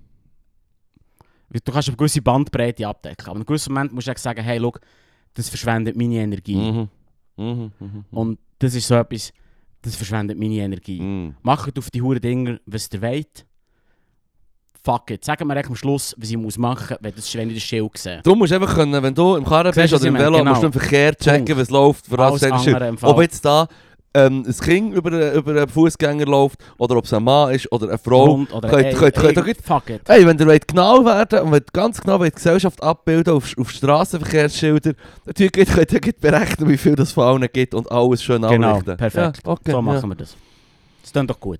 [1.51, 4.57] du kannst eine gewisse Bandbreite abdecken, aber in einem gewissen Moment musst du sagen, hey,
[4.59, 4.79] look,
[5.33, 6.55] das verschwendet meine Energie.
[6.55, 6.89] Mhm.
[7.37, 9.33] Mhm, mhm, Und das ist so etwas,
[9.81, 10.99] das verschwendet meine Energie.
[10.99, 11.35] mhm.
[11.41, 13.45] Macht auf die Huren Dinger, was ihr wollt.
[14.83, 15.25] Fuck it.
[15.25, 17.97] Sagen wir am Schluss, was ich muss machen muss, wenn, das, wenn ich das Schild
[17.97, 18.21] sehe.
[18.23, 20.13] Du musst einfach können, wenn du im Karren bist oder im?
[20.17, 20.65] Velo, musst du Genau.
[20.67, 21.61] im Verkehr checken, Punkt.
[21.61, 22.09] was läuft,
[22.97, 23.09] Fall.
[23.11, 23.67] Ob jetzt da
[24.13, 27.89] ähm, ein Kind über, über einen Fußgänger läuft, oder ob es ein Mann ist, oder
[27.89, 28.27] eine Frau.
[28.37, 30.01] Hund oder könnt- ey, könnt- ey, könnt ihr- fuck it.
[30.07, 34.93] Hey, wenn ihr genau werden und wollt ganz genau die Gesellschaft abbilden auf, auf Straßenverkehrsschilder,
[35.25, 38.97] dann könnt ihr berechnen, wie viel das von allen gibt und alles schön Genau, anrichten.
[38.97, 39.41] perfekt.
[39.45, 39.81] Ja, okay, so ja.
[39.81, 40.35] machen wir das.
[41.03, 41.59] Das klingt doch gut.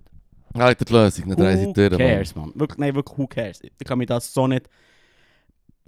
[0.55, 1.91] Ja, die Lösung, dann drehen sie Who durch.
[1.91, 1.99] Mann.
[1.99, 2.51] cares, man?
[2.55, 3.61] Wirklich, nein, wirklich, who cares?
[3.61, 4.69] Ich kann mich das so nicht...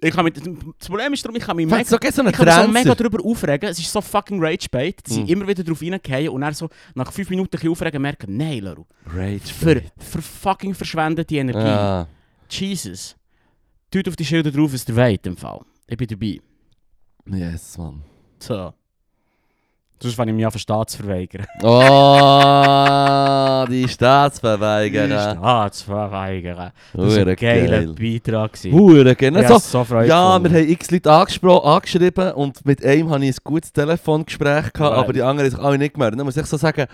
[0.04, 2.45] Ich kann mich, das Problem ist darum, ich kann mich mega, so so ich kann
[2.47, 3.69] mich so mega darüber aufregen.
[3.69, 7.12] Es ist so fucking rage-bait, dass ich immer wieder drauf reingehen und dann so nach
[7.12, 9.54] fünf Minuten ein bisschen aufregen merke, nein, Leru, Rage.
[9.54, 11.60] für, für fucking verschwendete Energie.
[11.60, 12.08] Ja.
[12.50, 13.15] Jesus.
[13.91, 15.62] Tut auf die Schilder drauf, was der weit im Fall.
[15.86, 16.39] Ich bin dabei.
[17.28, 18.02] Yes, Mann.
[18.39, 18.74] So.
[20.01, 21.45] Sonst fange ich mich an, Staat zu verweigern.
[21.61, 25.33] Oh, die Staatsverweigerer.
[25.35, 26.71] Staatsverweigern.
[26.93, 27.93] Das war ein geiler geil.
[27.93, 28.57] Beitrag.
[28.71, 29.15] Hure
[29.47, 33.39] So, so Freude ja, wir haben x Leute angeschrieben und mit einem hatte ich ein
[33.43, 34.91] gutes Telefongespräch, gehabt, Ja.
[35.01, 36.19] aber die anderen haben sich alle nicht gemeldet.
[36.19, 36.87] Dann muss ich so sagen,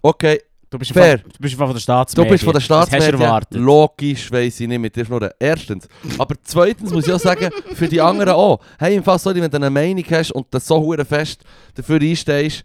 [0.00, 0.40] okay,
[0.72, 1.18] Du bist, fair.
[1.18, 2.32] Von, du bist von der du Staatsmedien.
[2.32, 3.60] bist von der du Staatsmedien, erwartet?
[3.60, 5.28] logisch weiss ich nicht mit dir schnurren.
[5.38, 5.86] Erstens.
[6.16, 8.58] Aber zweitens muss ich auch sagen, für die anderen auch.
[8.78, 12.00] Hey, im Fall sorry, wenn du eine Meinung hast und das so hure fest dafür
[12.00, 12.64] einstehst,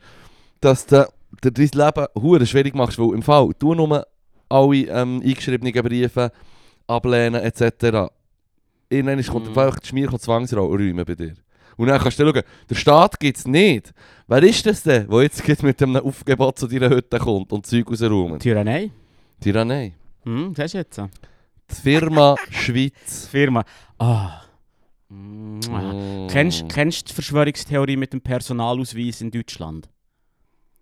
[0.61, 1.05] dass du
[1.43, 4.07] dir dein Leben hure schwierig machst, weil im Fall du nur
[4.47, 6.31] alle ähm, eingeschriebenen Briefe
[6.87, 8.09] ablehnen etc.
[8.89, 9.59] Irgendwann kommt mhm.
[9.59, 11.33] einfach die Schmier Zwangsräume bei dir.
[11.77, 13.93] Und dann kannst du schauen, der Staat gibt es nicht.
[14.27, 17.89] Wer ist das denn, der jetzt mit einem Aufgebot zu deiner Hütte kommt und Zeug
[17.89, 18.41] rausräumt?
[18.41, 18.91] Tyrannei.
[19.39, 19.93] Tyrannei.
[20.23, 20.97] Hm, das ist jetzt.
[20.99, 23.27] Die Firma Schweiz.
[23.29, 23.63] Firma.
[23.99, 24.41] Ah.
[25.09, 25.59] Mm.
[25.59, 26.27] Mm.
[26.29, 29.87] Kennst kennst du die Verschwörungstheorie mit dem Personalausweis in Deutschland?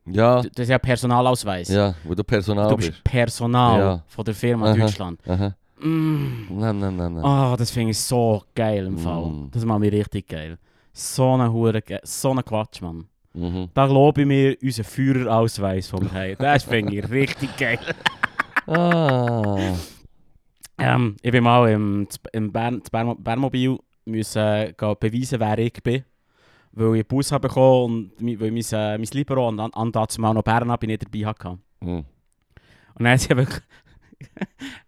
[0.07, 1.67] Ja, Das ist ja Personalausweis.
[1.69, 2.89] ja, wo du Personal du bist.
[2.91, 4.03] bist Personal Ja.
[4.07, 4.77] von der Firma Aha.
[4.77, 5.19] Deutschland.
[5.27, 5.55] Aha.
[5.79, 6.47] Mm.
[6.49, 7.23] Nein, nein, nein, nein.
[7.25, 9.25] Ah, das finde ich so geil im Fall.
[9.25, 9.49] Mm.
[9.51, 10.57] Das macht mich richtig geil.
[10.97, 13.09] So eine Hure, so ein Quatsch, Mann.
[13.33, 13.67] Mhm.
[13.73, 16.37] Da lobe ich mir unseren Führerausweis vom Heim.
[16.39, 17.79] Das finde ich richtig geil.
[18.65, 19.57] Ah.
[20.77, 25.73] Ähm, ich bin mal im, im Bern, das Bern, Bernmobil müssen äh, beweisen, wer ich
[25.83, 26.05] bin.
[26.71, 29.91] Weil ich einen Bus habe bekommen und weil mein, äh, mein Libero und an, an
[29.91, 31.59] dazu mal noch Bern bin ich dabei hatte.
[31.81, 32.05] Und
[32.97, 33.63] dann sie wirklich...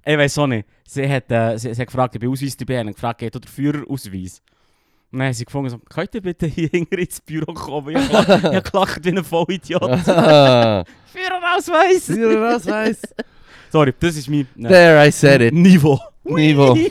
[0.05, 0.69] ich weiß auch nicht.
[0.87, 2.87] Sie hat, äh, sie, sie hat gefragt, ob ich Ausweis dabei habe.
[2.87, 4.41] Und gefragt, geht oder Führerausweis?
[5.11, 7.95] Und dann hat sie gefunden, so, könnt ihr bitte hier ins Büro kommen?
[7.95, 9.81] Ich habe gelacht- wie ein Vollidiot.
[11.07, 12.09] Führerausweis!
[12.09, 13.01] Weiß?
[13.71, 15.53] Sorry, das ist mein äh, There I said it.
[15.53, 15.99] Niveau.
[16.25, 16.75] Niveau.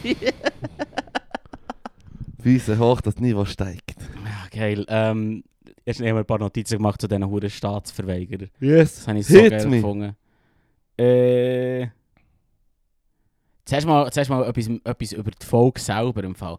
[2.38, 3.94] Weise hoch, das Niveau steigt.
[4.24, 4.84] Ja, geil.
[4.88, 5.42] Ähm,
[5.84, 8.50] erst haben wir ein paar Notizen gemacht zu diesen huren Staatsverweigerern.
[8.60, 8.96] Yes.
[8.96, 9.76] Das habe ich so Hit geil me.
[9.76, 10.16] gefunden.
[10.98, 11.88] Äh,
[13.64, 16.58] zuerst mal, zuerst mal etwas, etwas über die Folge selber im Fall.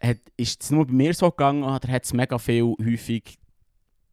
[0.00, 3.38] Hat, ist es nur bei mir so gegangen oder hat es mega viel häufig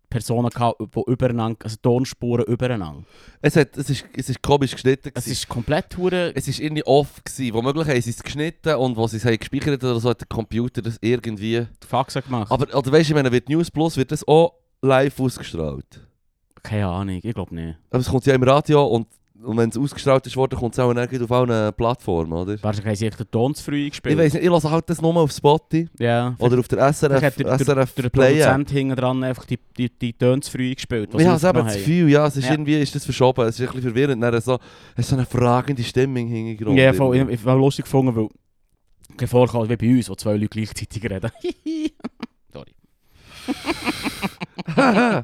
[0.09, 3.03] Personen gehabt, die übereinander, also Tonspuren übereinander?
[3.41, 5.11] Es, hat, es, ist, es ist komisch geschnitten.
[5.13, 6.33] Es ist komplett hure.
[6.35, 7.53] Es ist irgendwie off gewesen.
[7.53, 10.27] Womöglich haben sie es geschnitten und wo sie es haben gespeichert oder so, hat der
[10.27, 11.67] Computer das irgendwie...
[11.87, 12.51] Faxen gemacht.
[12.51, 16.07] Aber, oder weißt du, meine, wird News Plus, wird das auch live ausgestrahlt.
[16.63, 17.77] Keine Ahnung, ich glaube nicht.
[17.89, 19.07] Aber es kommt ja im Radio und,
[19.43, 22.61] und wenn es ausgestrahlt ist worden, kommt es auch gleich auf allen Plattformen, oder?
[22.61, 24.13] Wahrscheinlich haben sie den Ton zu früh gespielt.
[24.13, 27.21] Ich weiß nicht, ich lasse halt das nur auf Spotify Ja, oder auf der SRF,
[27.21, 28.09] hat der, der, SRF der.
[28.09, 31.09] Produzent hinten dran einfach die, die, die Töne zu früh gespielt.
[31.13, 31.79] Ich habe aufgenommen das haben.
[31.79, 32.51] Gefühl, ja, es ist Ja.
[32.51, 33.47] irgendwie ist das verschoben.
[33.47, 34.23] Es ist ein bisschen verwirrend.
[34.23, 34.59] Dann so,
[34.95, 36.77] es ist so eine fragende Stimmung hingegrund.
[36.77, 38.29] Ja, voll, ich, ich habe lustig gefunden, weil
[39.17, 41.31] kein Vorkommen wie bei uns, wo zwei Leute gleichzeitig reden.
[42.53, 42.71] Sorry.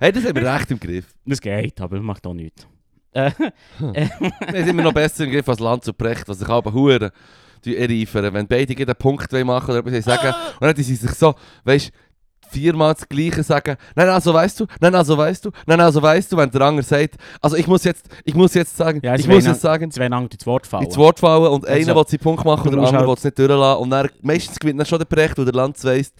[0.00, 1.14] hey, das haben wir recht im Griff.
[1.24, 2.66] Das geht, aber macht auch nichts.
[3.14, 3.30] Äh,
[4.52, 7.10] Wir sind immer noch besser im Griff als Land zu Brecht, was sich aber Huren
[7.64, 8.34] erreifern.
[8.34, 11.90] Wenn beide einen Punkt machen oder etwas sagen, und dann sie sich so, weißt
[12.50, 16.30] viermal das Gleiche sagen, nein, also weißt du, nein, also weißt du, nein, also weißt
[16.30, 19.22] du, wenn der andere sagt, also ich muss jetzt, ich muss jetzt sagen, Ja, ich
[19.22, 20.84] sie muss jetzt sagen, zwei lang ins Wort fallen.
[20.84, 23.08] ins Wort fallen und Also, einer will seinen Punkt machen du und der andere will
[23.08, 25.82] halt- es nicht durchlassen und dann, meistens gewinnt dann schon der Brecht, weil der Land
[25.84, 26.12] weiss,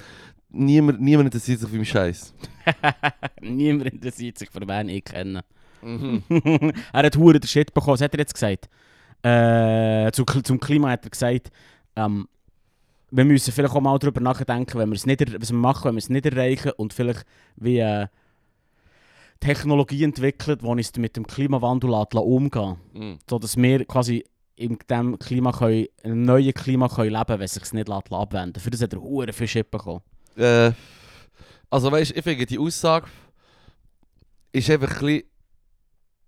[0.50, 2.34] niemand, niemand interessiert sich für meinen Scheiß.
[3.42, 5.42] Niemand interessiert sich für wen ich kenne.
[5.84, 6.22] Mhm.
[6.92, 7.94] er hat hure den Shit bekommen.
[7.94, 8.68] Was hat er jetzt gesagt?
[9.22, 11.50] Äh, zu, zum Klima hat er gesagt,
[11.96, 12.28] ähm,
[13.10, 15.94] wir müssen vielleicht auch mal darüber nachdenken, wenn wir es nicht, was wir machen, wenn
[15.94, 17.24] wir es nicht erreichen und vielleicht
[17.56, 18.06] wie äh,
[19.40, 23.18] Technologie entwickelt, die uns mit dem Klimawandel lässt umgehen Mhm.
[23.28, 24.24] so dass wir quasi
[24.56, 27.88] in diesem Klima können, in einem neuen Klima können leben können, wenn es sich nicht
[27.88, 30.00] lässt abwenden Für das hat er hure viel Shit bekommen.
[30.36, 30.72] Äh,
[31.70, 33.06] also weißt du, ich finde die Aussage
[34.52, 35.22] ist einfach ein bisschen,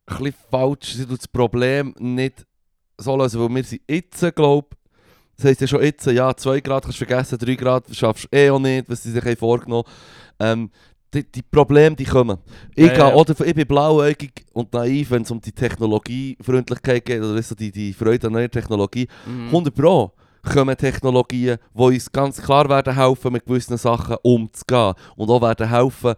[0.07, 0.95] ein bisschen falsch.
[0.95, 2.47] Sie tut das Problem nicht
[2.99, 4.69] so lösen, weil wir sind jetzt, glaube
[5.37, 8.37] das heisst ja schon jetzt, ja, 2 Grad kannst du vergessen, 3 Grad schaffst du
[8.37, 9.85] eh auch nicht, was sie sich haben vorgenommen.
[10.41, 10.71] Ähm,
[11.13, 12.39] die, die Probleme, die kommen.
[12.75, 13.15] Ich, Ja, ja.
[13.15, 17.71] Oder, ich bin blauäugig und naiv, wenn es um die Technologiefreundlichkeit geht, oder so die,
[17.71, 19.09] die Freude an neuer Technologie.
[19.27, 19.47] Mhm.
[19.47, 24.95] 100 Pro kommen Technologien, die uns ganz klar werden helfen, mit gewissen Sachen umzugehen.
[25.17, 26.15] Und auch werden helfen,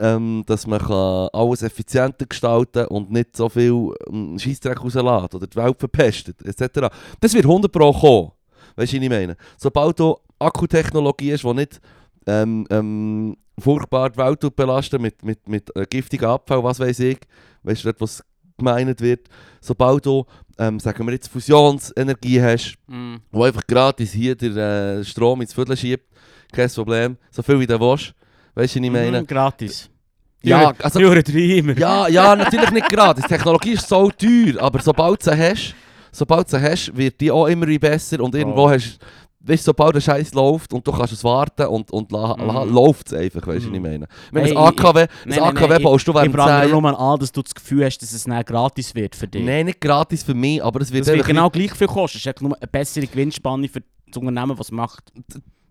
[0.00, 5.46] ähm, dass man kann alles effizienter gestalten und nicht so viel ähm, Scheissdreck rauslässt oder
[5.46, 6.88] die Welt verpestet, etc.
[7.20, 8.32] Das wird 100 Pro kommen.
[8.76, 9.36] Weißt du, was ich meine?
[9.56, 11.80] Sobald du Akkutechnologie ist, die nicht
[12.26, 17.18] ähm, ähm, furchtbar die Welt belastet mit, mit, mit äh, giftigem Abfall, was weiß ich,
[17.62, 18.22] weißt du, was
[18.56, 19.28] gemeint wird,
[19.60, 20.24] sobald du,
[20.58, 23.20] ähm, sagen wir jetzt, Fusionsenergie hast, Mhm.
[23.30, 26.06] wo einfach gratis hier der äh, Strom ins Viertel schiebt,
[26.52, 28.14] kein Problem, so viel wie du willst,
[28.58, 29.20] weißt du, was ich meine?
[29.22, 29.88] Mhm, gratis.
[30.42, 31.76] Ja, also, Jure Treimer.
[31.78, 35.74] ja, ja, natürlich nicht gratis, Technologie ist so teuer, aber sobald du sie hast,
[36.12, 38.70] sobald du sie hast, wird die auch immer besser und irgendwo Oh.
[38.70, 38.98] hast
[39.40, 42.64] Weißt du, sobald der Scheiß läuft und du kannst es warten und, und la, la,
[42.66, 42.74] Mhm.
[42.74, 44.06] läuft es einfach, weißt du, was ich meine?
[44.32, 46.82] Wenn Hey, AKW, das nein, nein, AKW nein, baust du Ich während prangere 10 nur
[46.82, 49.42] mal an, dass du das Gefühl hast, dass es nicht gratis wird für dich.
[49.46, 52.18] Nein, nicht gratis für mich, aber es wird das wird genau gleich viel kosten.
[52.18, 55.04] Es ist nur eine bessere Gewinnspanne für das Unternehmen, was es macht.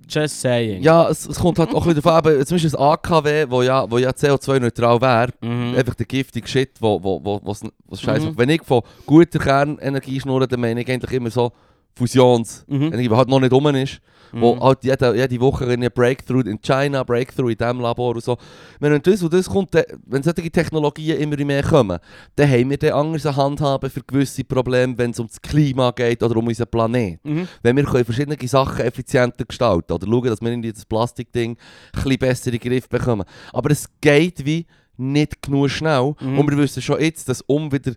[0.09, 0.81] Just saying.
[0.83, 3.97] Ja, es, es kommt halt auch bisschen davon zum Beispiel das AKW, wo ja, wo
[3.97, 5.75] ja CO2-neutral wäre, Mhm.
[5.75, 8.27] einfach der giftige Shit, wo, wo, wo, was, was scheiße Mhm.
[8.29, 8.37] macht.
[8.37, 11.51] Wenn ich von guter Kernenergie schnurre, dann meine ich eigentlich immer so
[11.95, 13.09] Fusionsenergie, Mhm.
[13.09, 13.99] die halt noch nicht rum ist,
[14.33, 14.61] wo Mhm.
[14.61, 18.37] halt jede, jede Woche ein Breakthrough in China, Breakthrough in diesem Labor und so.
[18.79, 21.99] Wenn das und das kommt, dann- wenn solche Technologien immer mehr kommen,
[22.35, 25.91] dann haben wir dann anders eine Handhaben für gewisse Probleme, wenn es um das Klima
[25.91, 27.19] geht oder um unseren Planet.
[27.23, 27.47] Mhm.
[27.63, 31.57] Wenn wir können verschiedene Sachen effizienter gestalten oder schauen, dass wir in das Plastikding ein
[31.93, 33.23] bisschen besser in den Griff bekommen.
[33.53, 34.65] Aber es geht wie
[34.97, 36.15] nicht genug schnell.
[36.19, 36.39] Mhm.
[36.39, 37.93] Und wir wissen schon jetzt, dass um wieder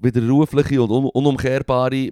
[0.00, 2.10] widerrufliche und un unumkehrbare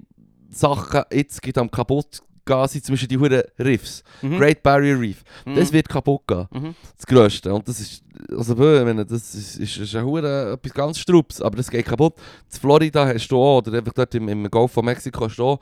[0.50, 4.02] Sachen jetzt geht am kaputt gehen sie zum Beispiel die Huren Riffs.
[4.22, 4.38] Mhm.
[4.38, 5.22] Great Barrier Reef.
[5.44, 5.54] Mhm.
[5.56, 6.46] Das wird kaputt gehen.
[6.52, 6.74] Mhm.
[6.96, 7.52] Das Größte.
[7.52, 11.40] Und das ist, also ich meine, das ist, ist, ist ein Hure etwas ganz Strubs,
[11.40, 12.14] aber das geht kaputt.
[12.52, 15.44] In Florida hast du auch, oder einfach dort im, im Golf von Mexiko hast du
[15.44, 15.60] auch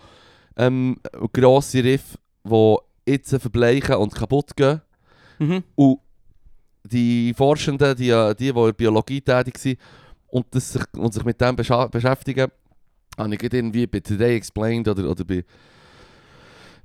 [0.56, 0.98] ähm,
[1.32, 4.80] grosse Riffe, die jetzt verbleichen und kaputt gehen.
[5.38, 5.62] Mhm.
[5.74, 5.98] Und
[6.84, 9.78] die Forschenden, die, die, die in der Biologie tätig sind
[10.28, 12.48] und, das sich, und sich mit dem beschäftigen,
[13.18, 15.44] habe ich irgendwie bei Today Explained oder, oder bei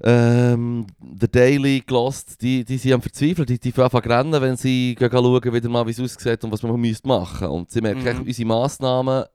[0.03, 0.85] ähm,
[1.19, 4.95] The Daily gelost, die, die sind am Verzweifeln, die, die fangen an rennen, wenn sie
[4.95, 7.47] gehen schauen, wieder mal, wie es aussieht und was man müsste machen.
[7.47, 8.27] Und sie merken, Mhm.
[8.27, 9.25] unsere Massnahmen,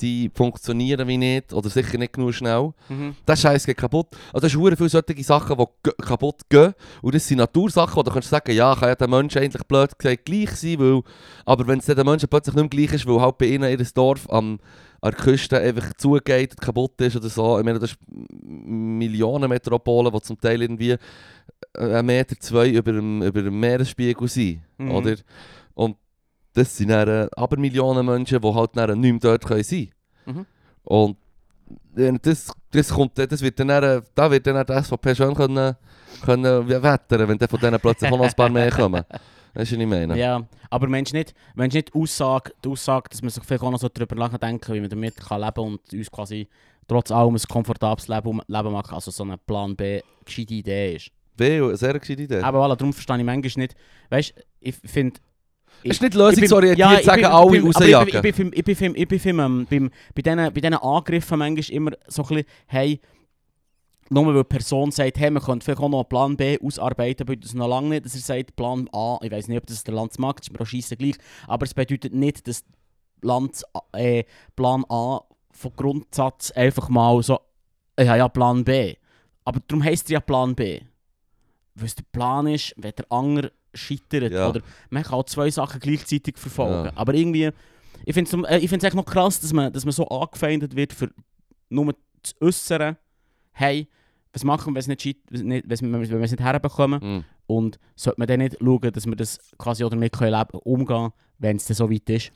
[0.00, 2.72] die funktionieren wie nicht oder sicher nicht genug schnell.
[2.88, 3.16] Mhm.
[3.24, 4.08] Das Scheiß geht kaputt.
[4.32, 6.74] Also, das sind viele solche Sachen, die kaputt gehen.
[7.02, 10.24] Und das sind Natursachen, du kannst sagen, ja, kann ja der Mensch eigentlich blöd gesagt
[10.24, 11.02] gleich sein, weil,
[11.44, 13.70] aber wenn es dann den Menschen plötzlich nicht mehr gleich ist, weil halt bei ihnen
[13.70, 14.58] ihr Dorf am,
[15.00, 17.58] an der Küste einfach zugeht und kaputt ist oder so.
[17.58, 20.98] Ich meine, das ist Millionen Metropolen, die zum Teil irgendwie äh,
[21.78, 24.90] einen Meter, zwei über dem, über dem Meeresspiegel sind, Mhm.
[24.90, 25.14] oder?
[25.74, 25.96] Und
[26.56, 29.90] das sind dann äh, aber Millionen Menschen, die halt dann nicht mehr dort können sein
[30.24, 30.38] können.
[30.38, 30.46] Mhm.
[30.84, 31.16] Und
[31.96, 35.76] ja, das, das, kommt, das wird dann, da wird dann die SVP schön können,
[36.24, 39.04] können wettern, wenn dann von denen plötzlich noch ein paar mehr kommen.
[39.52, 40.18] Weißt du, was ich meine?
[40.18, 43.78] Ja, aber Mensch nicht, Mensch nicht Aussage, die Aussage, dass man sich vielleicht auch noch
[43.78, 46.48] so darüber nachdenken wie man damit kann leben und uns quasi
[46.88, 51.10] trotz allem ein komfortables Leben, Leben machen, also so eine Plan B gescheite Idee ist.
[51.36, 52.40] B, eine sehr gescheite Idee.
[52.40, 53.76] Aber voilà, darum verstehe ich manchmal nicht,
[54.08, 55.20] weißt ich finde...
[55.90, 58.24] es ist nicht lösungsorientiert, sagen alle rausjagen.
[58.24, 60.72] Ich bin, ich bin, ich bin, ich bin, ich bin, ich bin beim, bei diesen
[60.72, 63.00] bei Angriffen manchmal immer so ein bisschen, hey,
[64.08, 67.26] nur weil die Person sagt, hey, wir können vielleicht auch noch einen Plan B ausarbeiten,
[67.26, 69.82] bedeutet das noch lange nicht, dass er sagt, Plan A, ich weiß nicht, ob das
[69.84, 72.64] der Land das ist mir auch scheisse gleich, aber es bedeutet nicht, dass
[73.22, 75.20] Land, äh, Plan A
[75.50, 77.40] von Grundsatz einfach mal so,
[77.98, 78.94] ich habe ja Plan B.
[79.44, 80.80] Aber darum heisst es ja Plan B.
[81.74, 84.32] Weil es der Plan ist, wenn der andere scheitert.
[84.32, 84.48] Ja.
[84.48, 84.60] Oder
[84.90, 86.86] man kann auch zwei Sachen gleichzeitig verfolgen.
[86.86, 86.92] Ja.
[86.94, 87.50] Aber irgendwie,
[88.04, 90.76] ich finde es äh, ich find's echt noch krass, dass man, dass man so angefeindet
[90.76, 91.10] wird für
[91.68, 92.96] nur das Äußere.
[93.52, 93.88] Hey,
[94.32, 97.00] was machen wir, wenn wir es nicht herbekommen?
[97.02, 97.24] Mhm.
[97.46, 101.10] Und sollte man dann nicht schauen, dass wir das quasi auch damit können leben, umgehen
[101.38, 102.32] wenn es dann so weit ist?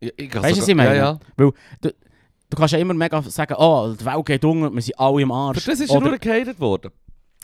[0.00, 0.96] Ja, ich Weißt du, was ich meine?
[0.96, 1.50] Ja, ja.
[2.52, 5.32] Du kannst ja immer mega sagen, oh, die Welt geht unter, wir sind alle im
[5.32, 5.60] Arsch.
[5.60, 6.92] Für das ist er nur gehatet worden.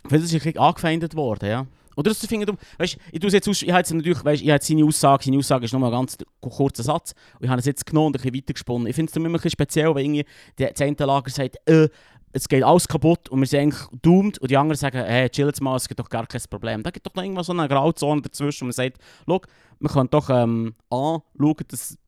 [0.05, 1.67] Weil das ist ein bisschen angefeindet worden, ja.
[1.99, 4.41] Oder das finde ich, weißt, ich tue es jetzt aus, ich habe jetzt natürlich, weißt,
[4.43, 7.59] ich habe seine Aussage, seine Aussage ist nur ein ganz kurzer Satz und ich habe
[7.59, 8.87] es jetzt genommen und ein bisschen weitergesponnen.
[8.87, 10.25] Ich finde es immer ein bisschen speziell, wenn irgendwie
[10.59, 11.89] der das eine Lager sagt, äh,
[12.31, 15.47] es geht alles kaputt und wir sind eigentlich doomed und die anderen sagen, hey, chill
[15.47, 16.85] jetzt mal, es gibt doch gar kein Problem.
[16.85, 19.41] Da gibt doch noch irgendwo so eine Grauzone dazwischen, wo man sagt, schau,
[19.81, 21.99] wir können doch ähm, A, schauen, dass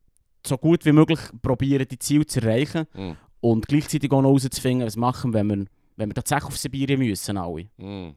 [0.46, 3.16] so gut wie möglich probieren, die Ziele zu erreichen Mhm.
[3.40, 5.64] und gleichzeitig auch noch herauszufinden, was machen, wenn wir,
[5.96, 7.68] wenn wir tatsächlich auf Sibirien müssen, alle.
[7.76, 8.14] Mhm.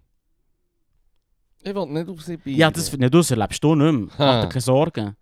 [1.63, 2.59] Ich will nicht Sibirien.
[2.59, 4.07] Ja, das, ja, das erlebst du nicht mehr.
[4.17, 5.15] Mach dir keine Sorgen.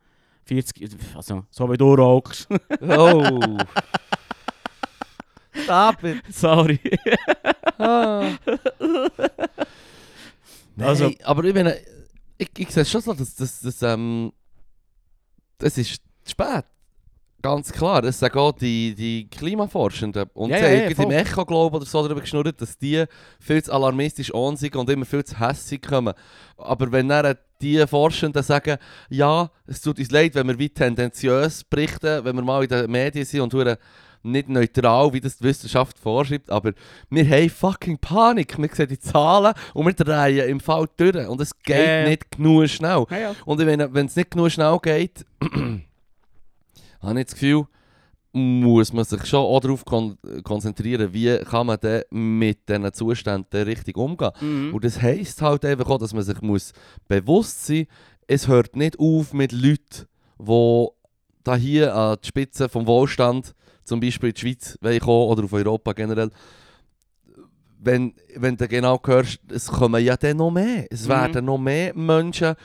[0.45, 2.47] 40, also, so wie du rauchst.
[2.81, 3.57] Oh.
[5.63, 6.23] Stop it.
[6.33, 6.79] Sorry.
[7.77, 8.31] Ah.
[10.75, 11.77] Nein, Also- aber ich meine,
[12.37, 14.31] ich, ich sehe schon so, dass das, das, ähm,
[15.57, 16.65] das ist spät.
[17.41, 20.29] Ganz klar, das sagen auch die, die Klimaforschenden.
[20.33, 21.11] Und Ja, sie ja, haben ja, im.
[21.11, 23.05] Echo, glaube oder so darüber geschnurrt, dass die
[23.39, 26.13] viel zu alarmistisch on sind und immer viel zu hässig kommen.
[26.57, 28.77] Aber wenn dann die Forschenden sagen,
[29.09, 32.91] ja, es tut uns leid, wenn wir wie tendenziös berichten, wenn wir mal in den
[32.91, 33.77] Medien sind und
[34.23, 36.73] nicht neutral, wie das die Wissenschaft vorschreibt, aber
[37.09, 38.57] wir haben fucking Panik.
[38.57, 41.27] Wir sehen die Zahlen und wir drehen im Fall durch.
[41.27, 42.07] Und es geht ja.
[42.07, 43.05] nicht genug schnell.
[43.09, 43.35] Ja, ja.
[43.45, 45.25] Und wenn es nicht genug schnell geht,
[47.01, 47.65] habe ich das Gefühl,
[48.33, 53.63] muss man sich schon auch darauf kon konzentrieren, wie kann man denn mit diesen Zuständen
[53.63, 54.31] richtig umgehen.
[54.39, 54.73] Mhm.
[54.73, 56.71] Und das heisst halt einfach auch, dass man sich muss
[57.07, 57.87] bewusst sein muss,
[58.27, 60.07] es hört nicht auf mit Leuten,
[60.39, 60.87] die
[61.43, 65.53] da hier an die Spitze vom Wohlstand, zum Beispiel in die Schweiz, kommen oder auf
[65.53, 66.29] Europa generell,
[67.83, 70.85] wenn, wenn du genau hörst, es kommen ja dann noch mehr.
[70.89, 71.09] Es Mhm.
[71.09, 72.55] werden noch mehr Menschen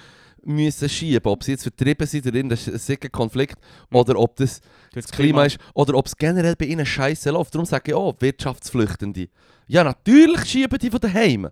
[0.47, 3.59] müssen schieben, ob sie jetzt vertrieben sind durch irgendeinen sicken Konflikt
[3.91, 3.97] Mhm.
[3.97, 4.61] oder ob das
[4.95, 7.55] Das das Klima ist oder ob es generell bei ihnen scheiße läuft.
[7.55, 9.29] Darum sage ich auch, Wirtschaftsflüchtende.
[9.67, 11.49] Ja, natürlich schieben die von daheim.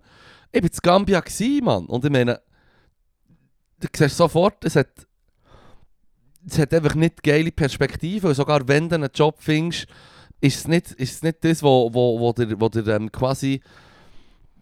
[0.51, 1.85] Ich war in Gambia, gewesen, Mann.
[1.85, 2.39] Und ich meine,
[3.79, 4.87] du siehst sofort, es hat,
[6.47, 8.29] es hat einfach nicht geile Perspektive.
[8.29, 9.87] Und sogar wenn du einen Job findest,
[10.41, 13.61] ist es nicht, ist es nicht das, wo, wo, wo der, wo der ähm, quasi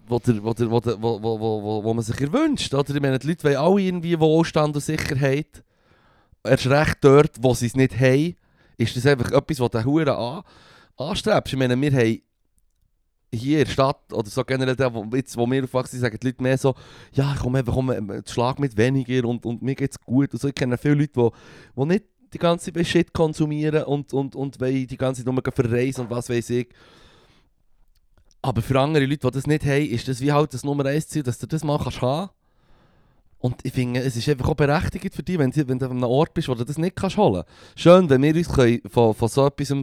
[0.08, 2.74] wo, der, wo, der, wo, wo, wo, wo, wo, wo man sich erwünscht.
[2.74, 2.96] Oder?
[2.96, 5.64] Ich meine, die Leute wollen alle irgendwie Wohlstand und Sicherheit.
[6.44, 8.36] Erst recht dort, wo sie es nicht haben,
[8.78, 10.44] ist das einfach etwas, was du Huren an,
[10.98, 11.54] anstrebst.
[11.54, 12.22] Ich meine, wir haben
[13.34, 16.28] hier in der Stadt oder so generell, der, wo, jetzt, wo wir aufwachsen, sagen die
[16.28, 16.76] Leute mehr so,
[17.14, 20.34] ja komm, eben, komm, äh, schlag mit weniger und, und mir geht's gut.
[20.34, 20.44] Und.
[20.44, 24.98] Ich kenne viele Leute, die, die nicht die ganze Shit konsumieren und, und, und die
[24.98, 26.70] ganze Zeit nur verreisen und was weiß ich.
[28.44, 31.08] Aber für andere Leute, die das nicht haben, ist das wie halt das Nummer 1
[31.08, 32.30] Ziel, dass du das mal kannst haben
[33.40, 36.34] Und ich finde, es ist einfach auch berechtigt für dich, wenn du, an einem Ort
[36.34, 37.80] bist, wo du das nicht kannst holen kannst.
[37.80, 39.74] Schön, wenn wir uns von, von so etwas,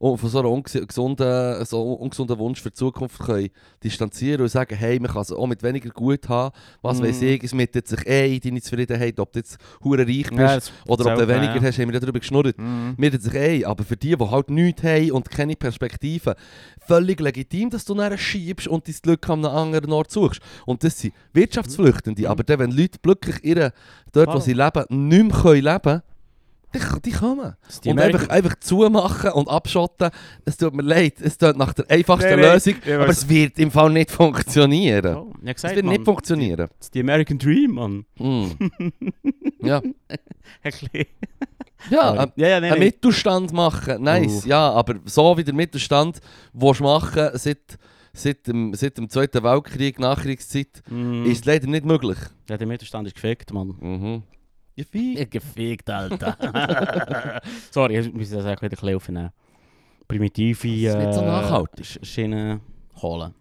[0.00, 3.48] von so einem ungesunden, so ungesunden Wunsch für die Zukunft können
[3.82, 6.54] distanzieren und sagen, hey, man kann es auch mit weniger gut haben.
[6.82, 7.04] Was Mm.
[7.04, 10.58] weiß ich, es mittet sich eh deine Zufriedenheit, ob du jetzt hure reich bist Ja,
[10.86, 11.62] oder ob du weniger ja.
[11.62, 12.56] hast, haben wir darüber geschnurrt.
[12.58, 12.94] Mhm.
[12.96, 16.36] Mittet sich eh, aber für die, die halt nichts haben und keine Perspektive,
[16.86, 20.40] völlig legitim, dass du nachher schiebst und dein Glück an einem anderen Ort suchst.
[20.66, 22.28] Und das sind Wirtschaftsflüchtende, Mhm.
[22.28, 23.72] aber dann, wenn Leute glücklich ihre,
[24.12, 24.42] dort, wo Voll.
[24.42, 26.02] sie leben, nicht mehr können leben
[26.78, 27.54] die, die kommen.
[27.84, 30.10] Die Und einfach, einfach zumachen und abschotten,
[30.44, 33.58] es tut mir leid, es tut nach der einfachsten nein, Lösung, ich aber es wird
[33.58, 35.16] im Fall nicht funktionieren.
[35.16, 36.68] Oh, hab es gesagt, wird Mann, nicht funktionieren.
[36.78, 38.04] Das ist die American Dream, Mann.
[38.18, 38.46] Mm.
[39.66, 39.82] ja,
[41.90, 42.80] ja ähm, ja, ja, nein, einen.
[42.80, 44.48] Mittelstand machen, nice, Uh.
[44.48, 46.20] ja, aber so wie der Mittelstand,
[46.52, 47.78] willst du machen seit,
[48.12, 51.24] seit, dem, seit dem Zweiten Weltkrieg, Nachkriegszeit, Mm.
[51.24, 52.18] ist leider nicht möglich.
[52.48, 53.74] Ja, der Mittelstand ist gefickt, Mann.
[53.80, 54.22] Mhm.
[54.92, 55.26] Wie?
[55.26, 57.40] Gefickt, Alter.
[57.70, 59.30] Sorry, ich muss das auch wieder ein bisschen aufnehmen.
[60.06, 61.84] Primitive ist nicht so äh, nachhaltig.
[61.84, 62.60] Sch- Schienen
[63.02, 63.34] holen.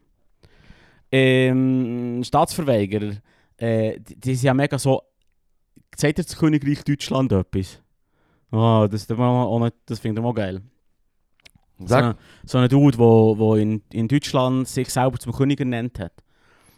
[1.11, 3.13] Ähm, Staatsverweigerer,
[3.57, 5.01] äh, die, die sind ja mega so...
[5.95, 7.81] Sagt ihr das Königreich Deutschland etwas?
[8.51, 10.61] Ah, das, das, finde ich auch geil.
[11.79, 15.99] So ein, so Dude, der wo, wo in, in Deutschland sich selber zum König ernannt
[15.99, 16.13] hat.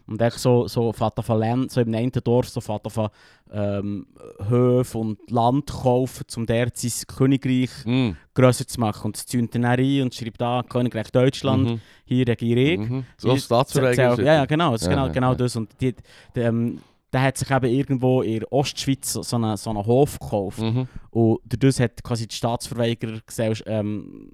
[0.10, 3.10] Und echt so, so Vater von Land, so im einen Dorf, so Vater von
[3.52, 4.08] ähm,
[4.48, 8.10] Höfe und Land kaufen, um dort sein Königreich Mm.
[8.34, 9.06] grösser zu machen.
[9.08, 11.82] Und das zündet dann rein und schreibt da, Königreich Deutschland, Mhm.
[12.06, 12.80] hier regiere ich.
[12.80, 13.06] Mhm.
[13.17, 14.19] So Staatsverweigerer.
[14.22, 15.56] Ja, ja, genau, das Ja, genau, ja, genau das.
[15.56, 15.93] Und die,
[16.36, 16.80] die, ähm,
[17.12, 20.60] der hat sich eben irgendwo in der Ostschweiz so so einen, so einen Hof gekauft.
[20.60, 20.88] Mhm.
[21.12, 24.32] Und dadurch hat quasi die Staatsverweigerergesellschaft, ähm,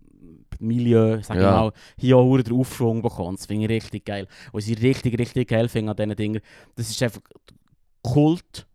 [0.60, 1.42] Milieu, sag Ja.
[1.42, 3.38] ich mal, hier auch den Aufschwung bekommen.
[3.38, 4.28] Das finde ich richtig geil.
[4.52, 6.42] Und was ich richtig, richtig geil finde an diesen Dingen,
[6.76, 7.22] das ist einfach
[8.02, 8.68] Kult,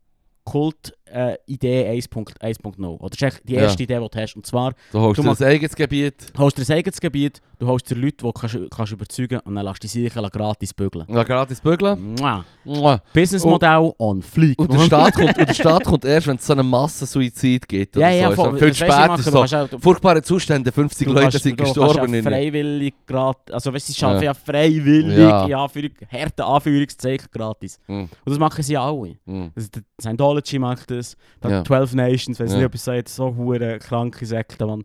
[0.45, 2.85] Kult äh, Idee 1.1.0.
[2.99, 3.63] Oder das ist die Ja.
[3.63, 4.37] erste Idee, die du hast.
[4.37, 6.15] Und zwar, Du holst Du dir ein eigenes Gebiet.
[6.39, 9.55] holst du ein eigenes Gebiet, du holst dir Leute, die du kannst, kannst überzeugen und
[9.55, 11.05] dann lässt du die sicher gratis bügeln.
[11.09, 12.15] Ja, gratis bügeln.
[12.19, 12.45] Mua.
[12.65, 13.03] Mua.
[13.13, 14.59] Businessmodell on fleek.
[14.59, 17.97] Und der, Staat kommt, und der Staat kommt erst, wenn es so einen Massensuizid gibt.
[17.97, 18.45] Ja, ja, so.
[18.45, 19.09] dann viel Das weisst du, spät.
[19.09, 19.67] machen, Ist du so.
[19.67, 22.13] du- Furchtbare Zustände, 50 Du Leute kannst- sind du gestorben.
[22.13, 23.55] Ja in- freiwillig gratis.
[23.55, 24.31] Also, weißt du, sie arbeiten Ja.
[24.31, 25.47] ja, freiwillig, Ja.
[25.47, 25.63] ja.
[25.65, 27.79] Anführung, harte Anführungszeichen gratis.
[27.87, 28.01] Mhm.
[28.03, 29.17] Und das machen sie alle.
[29.25, 29.51] Mhm.
[29.55, 31.00] Das, das Scientology macht das,
[31.41, 31.65] dann Ja.
[31.65, 32.57] 12 Nations, es Ja.
[32.59, 34.85] nicht etwas sagt, so hure kranke Sekten, man.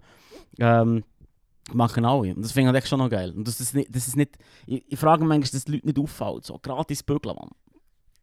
[0.60, 1.04] Ähm,
[1.73, 2.34] machen alle.
[2.36, 3.32] Und das finde ich echt schon noch geil.
[3.32, 5.86] Und das ist nicht, das ist nicht ich, ich frage mich manchmal, dass die Leute
[5.88, 6.41] nicht auffallen.
[6.43, 7.49] So gratis bügeln, man.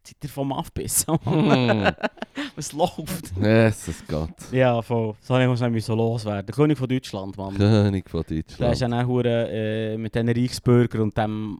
[0.05, 1.17] Seid ihr vom Aufbissen?
[1.23, 1.87] Hm.
[2.55, 3.31] Was läuft?
[3.39, 4.35] Jesus Gott.
[4.51, 5.15] Ja, voll.
[5.21, 6.45] So muss ich so loswerden.
[6.45, 7.55] Der König von Deutschland, Mann.
[7.55, 8.79] König von Der ist Deutschland.
[8.79, 11.59] ja dann äh, mit diesen Reichsbürgern und dem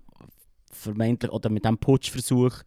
[0.72, 2.64] vermeintlich oder mit dem Putschversuch,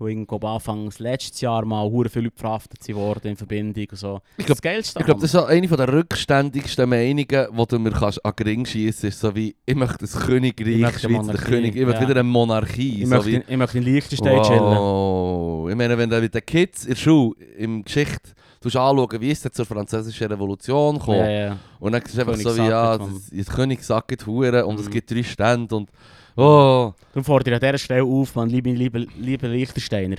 [0.00, 3.96] wo irgendwo Anfangs letztes Jahr mal hure viele Leute verhaftet sind worden in Verbindung und
[3.96, 4.20] so.
[4.38, 4.98] Ich das Geilste.
[4.98, 8.46] Ich glaube, das ist auch eine der rückständigsten Meinungen, die du mir kannst an den
[8.46, 12.02] Ring schiessen ist so wie, ich möchte ein Königreich, Ich möchte Schweizer König, ich möchte
[12.02, 12.08] ja.
[12.08, 13.02] wieder eine Monarchie.
[13.02, 14.60] ich, so möchte, wie, ich möchte in Liechtenstein chillen.
[14.60, 15.68] wow.
[15.70, 18.30] Ich meine, wenn du mit den Kids in der Schule, in Geschichte,
[18.62, 21.56] du anschauen, wie ist es zur französischen Revolution gekommen, Ja, ja.
[21.78, 24.86] und dann ist es einfach so wie, ja, das, das König sagt Hure und es
[24.86, 24.90] Mhm.
[24.92, 25.90] gibt drei Stände und
[26.36, 30.16] oh, Darum fordere ich an dieser Stelle auf, man, liebe, liebe, liebe Liechtensteiner.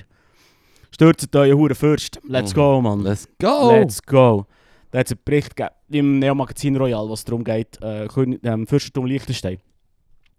[0.90, 2.20] Stürzt euren Huren Fürst.
[2.28, 3.00] Let's go, man.
[3.00, 3.70] let's go!
[3.70, 4.46] Let's go.
[4.90, 8.04] Da hat es einen Bericht gegeben im Neo-Magazin Royal, was darum geht, äh,
[8.44, 9.58] ähm, Fürstentum Liechtenstein.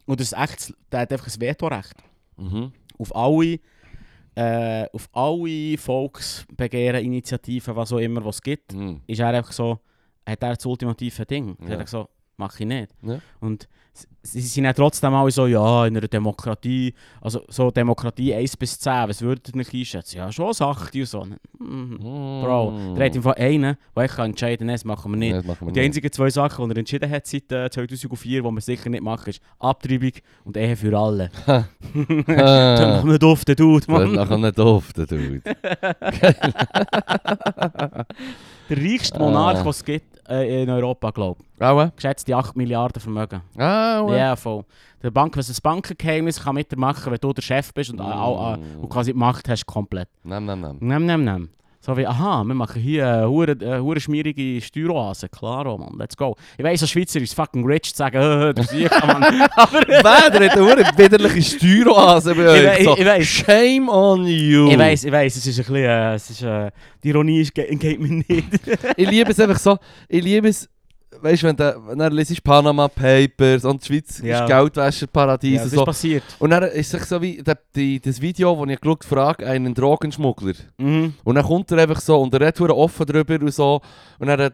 [0.06, 1.94] Und das ist echt, der hat einfach ein Vetorecht.
[2.38, 2.72] Mhm.
[3.00, 3.60] Auf alle,
[4.36, 9.02] äh, auf alle Volksbegehren, Initiativen, was auch immer was es gibt, Mhm.
[9.08, 9.80] ist er einfach so,
[10.28, 11.56] hat er das ultimative Ding.
[11.62, 11.72] Er Ja.
[11.74, 12.08] hat einfach so,
[12.38, 12.92] mache ich nicht.
[13.02, 13.20] Ja.
[13.40, 13.68] Und
[14.24, 18.80] sie sind ja trotzdem alle so, ja, in einer Demokratie, also so Demokratie 1 bis
[18.80, 20.18] 10, was würdet ihr nicht einschätzen?
[20.18, 21.28] Ja, schon 8 und so.
[21.60, 21.98] Mhm.
[22.00, 25.36] Bro, der hat Fall einen, der ich kann entscheiden kann, das machen wir nicht.
[25.36, 28.42] Das machen wir Und die einzigen zwei Sachen, die er entschieden hat seit äh, 2004,
[28.42, 31.30] die wir sicher nicht machen, ist Abtreibung und Ehe für alle.
[31.46, 34.14] Dann noch nicht auf den Dude, Mann.
[34.14, 35.42] nachher nicht doof, der Dude.
[38.70, 39.64] Der reichste Monarch, Ah.
[39.64, 41.62] den es gibt äh, in Europa, glaube ich.
[41.62, 41.92] Aua.
[41.96, 43.42] Geschätzte 8 Milliarden Vermögen.
[43.58, 44.16] Aua.
[44.16, 44.64] Ja, voll.
[45.02, 48.02] Der Bank, was ein Bankengeheimnis kann mitmachen, wenn du der Chef bist und, Mm.
[48.02, 50.08] äh, äh, und quasi die Macht hast komplett.
[50.24, 50.78] Nein, nein, nein.
[50.80, 51.50] Nehm, nehm, nehm.
[51.86, 55.28] So wie, aha, wir machen hier eine hure, äh, hure schmierige Steueroase.
[55.28, 56.34] Klaro, Mann, let's go.
[56.58, 59.22] Ich weiss, als Schweizer ist fucking rich zu sagen, äh, du siehst, Mann.
[59.58, 62.80] Aber Wer, der hat eine widerliche Steueroase bei Ich euch.
[62.80, 63.28] we- So, ich weiss.
[63.28, 64.70] Shame on you.
[64.72, 66.72] ich weiss, ich weiss, es ist ein bisschen, äh, es ist, äh,
[67.04, 68.48] die Ironie ist, geht, geht mir nicht.
[68.96, 69.78] ich liebe es einfach so,
[70.08, 70.70] ich liebe es,
[71.24, 74.44] weißt du, wenn du, wenn du liest Panama Papers und die Schweiz Ja.
[74.44, 75.80] ist Geldwäscheparadies ja, und so.
[75.82, 76.24] ist passiert.
[76.40, 79.74] Und dann ist es so wie der, die, das Video, wo ich geschaut frage einen
[79.74, 80.54] Drogenschmuggler.
[80.78, 81.14] Mhm.
[81.24, 83.82] Und dann kommt er einfach so und er redet offen drüber und so.
[84.20, 84.52] Und dann äh,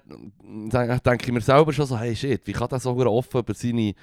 [0.72, 3.54] denk- denke ich mir selber schon so, hey shit, wie kann der so offen über
[3.54, 3.94] seine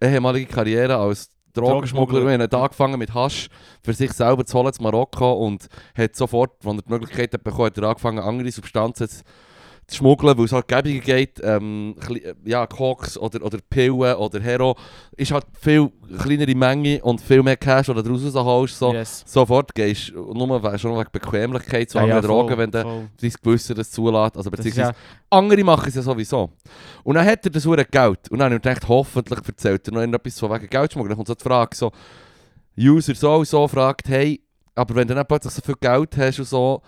[0.00, 3.48] ehemalige Karriere als Drogenschmuggler, er hat angefangen mit Hasch
[3.82, 7.44] für sich selber zu holen in Marokko und hat sofort, als er die Möglichkeit hat
[7.44, 9.22] bekommen, hat er angefangen andere Substanzen zu
[9.86, 14.40] zu schmuggeln, weil es halt gäbiger geht, ähm, äh, ja, Koks oder, oder Pillen oder
[14.40, 14.76] Hero,
[15.16, 18.92] ist halt viel kleinere Menge und viel mehr Cash, oder daraus rausholst, so.
[18.92, 19.24] Yes.
[19.26, 22.82] Sofort gehst du, nur, schon wegen Bequemlichkeit zu Ja, ja, anderen Drogen, voll, wenn du
[22.82, 23.08] voll.
[23.20, 24.36] dein Gewissen das zulässt.
[24.36, 24.96] Also, beziehungsweise ja,
[25.30, 26.50] andere machen es ja sowieso.
[27.02, 28.30] Und dann hat er das hure Geld.
[28.30, 31.10] Und dann habe ich gedacht, hoffentlich erzählt er noch irgendetwas von wegen Geldschmuggel.
[31.10, 31.92] Dann kommt so die Frage, so,
[32.78, 34.40] User so und so fragt, hey,
[34.74, 36.82] aber wenn du dann plötzlich so viel Geld hast und so,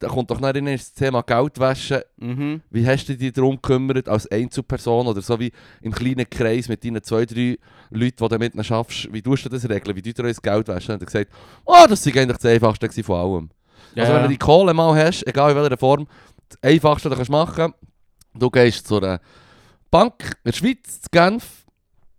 [0.00, 2.04] dann kommt doch nachher das Thema Geldwäsche.
[2.16, 2.62] mhm.
[2.70, 6.84] Wie hast du dich darum gekümmert als Einzelperson oder so wie im kleinen Kreis mit
[6.84, 7.58] deinen zwei, drei
[7.90, 9.12] Leuten, die du mit schaffst?
[9.12, 9.94] Wie tust du das regeln?
[9.96, 10.94] Wie tust du das Geld waschen?
[10.94, 11.30] Und er gesagt,
[11.64, 13.50] oh, das war eigentlich das Einfachste von allem.
[13.94, 16.06] Ja, Also wenn du die Kohle mal hast, egal in welcher Form,
[16.48, 17.74] das Einfachste, was du kannst machen
[18.34, 19.20] du gehst zu einer
[19.90, 21.59] Bank in der Schweiz, zu Genf,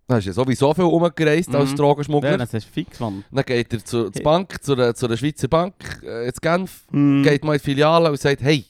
[0.08, 1.76] da hast du ja sowieso viel umgereist als Mhm.
[1.76, 2.30] Drogenschmuggler.
[2.32, 3.24] Ja, das ist fix, Mann.
[3.30, 4.22] Dann geht er zu, zur Hey.
[4.22, 5.74] Bank, zu der, zu der Schweizer Bank
[6.04, 7.22] äh, in Genf, Mhm.
[7.22, 8.64] geht mal in die Filiale und sagt, hey,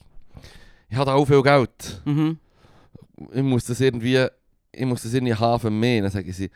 [0.89, 2.01] ich habe auch viel Geld.
[2.05, 2.39] Mhm.
[3.33, 4.26] ich muss das irgendwie,
[4.72, 6.03] ich muss das irgendwie haben für mich.
[6.03, 6.51] Dann sagen sie,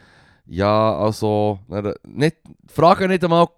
[0.47, 2.37] ja, also, dann, nicht,
[2.69, 3.49] fragen nicht einmal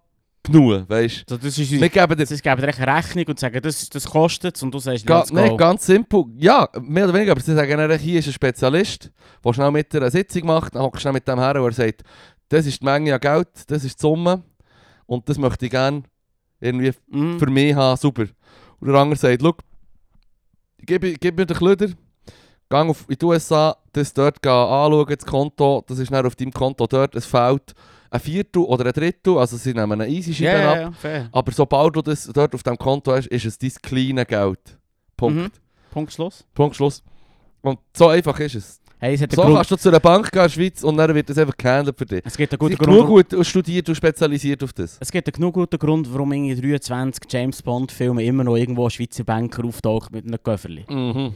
[0.43, 1.63] genug, weißt So, das du.
[1.63, 4.73] ist, Wir geben dir, das geben dir Rechnung und sagen, das, das kostet es und
[4.73, 5.57] du sagst, ga, let's nee, go.
[5.57, 9.11] ganz simpel, ja, mehr oder weniger, aber sie sagen hier ist ein Spezialist,
[9.45, 11.73] der schnell mit dir eine Sitzung macht, dann hockst du mit dem her und er
[11.73, 12.03] sagt,
[12.49, 14.43] das ist die Menge an Geld, das ist die Summe
[15.07, 16.03] und das möchte ich gerne
[16.61, 17.39] irgendwie Mhm.
[17.39, 18.25] für mich haben, super.
[18.81, 19.55] Und der andere sagt, schau,
[20.79, 21.89] gib, gib mir den Klöder,
[22.71, 26.53] geh auf, in die USA, das dort anschauen, das Konto, das ist dann auf deinem
[26.53, 27.75] Konto dort, es fehlt
[28.11, 31.29] ein Viertel oder ein Drittel, also sie nehmen eine easy Scheibe ja, ab, fair.
[31.33, 34.79] aber sobald du das dort auf deinem Konto hast, ist es dein kleines Geld.
[35.17, 35.37] Punkt.
[35.37, 35.51] Mhm.
[35.91, 36.45] Punkt Schluss.
[36.55, 37.03] Punkt, Schluss.
[37.61, 38.81] Und so einfach ist es.
[39.01, 41.15] Hey, es, So Grund, kannst du zu einer Bank gehen in der Schweiz und dann
[41.15, 42.21] wird das einfach gehandelt für dich.
[42.25, 43.31] es gibt einen Sie guten genug Grund.
[43.31, 44.97] gut studiert und spezialisiert auf das.
[45.01, 48.85] Es gibt einen genug guten Grund, warum in 23 James Bond Filmen immer noch irgendwo
[48.85, 50.85] ein Schweizer Banker auftaucht mit einem Köfferli.
[50.89, 51.33] Mhm.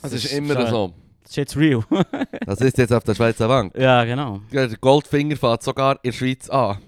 [0.00, 0.94] Das ist immer so.
[1.24, 1.82] Das ist jetzt real.
[2.46, 3.74] Das ist jetzt auf der Schweizer Bank.
[3.76, 4.40] ja, genau.
[4.52, 6.78] Der Goldfinger fährt sogar in der Schweiz an.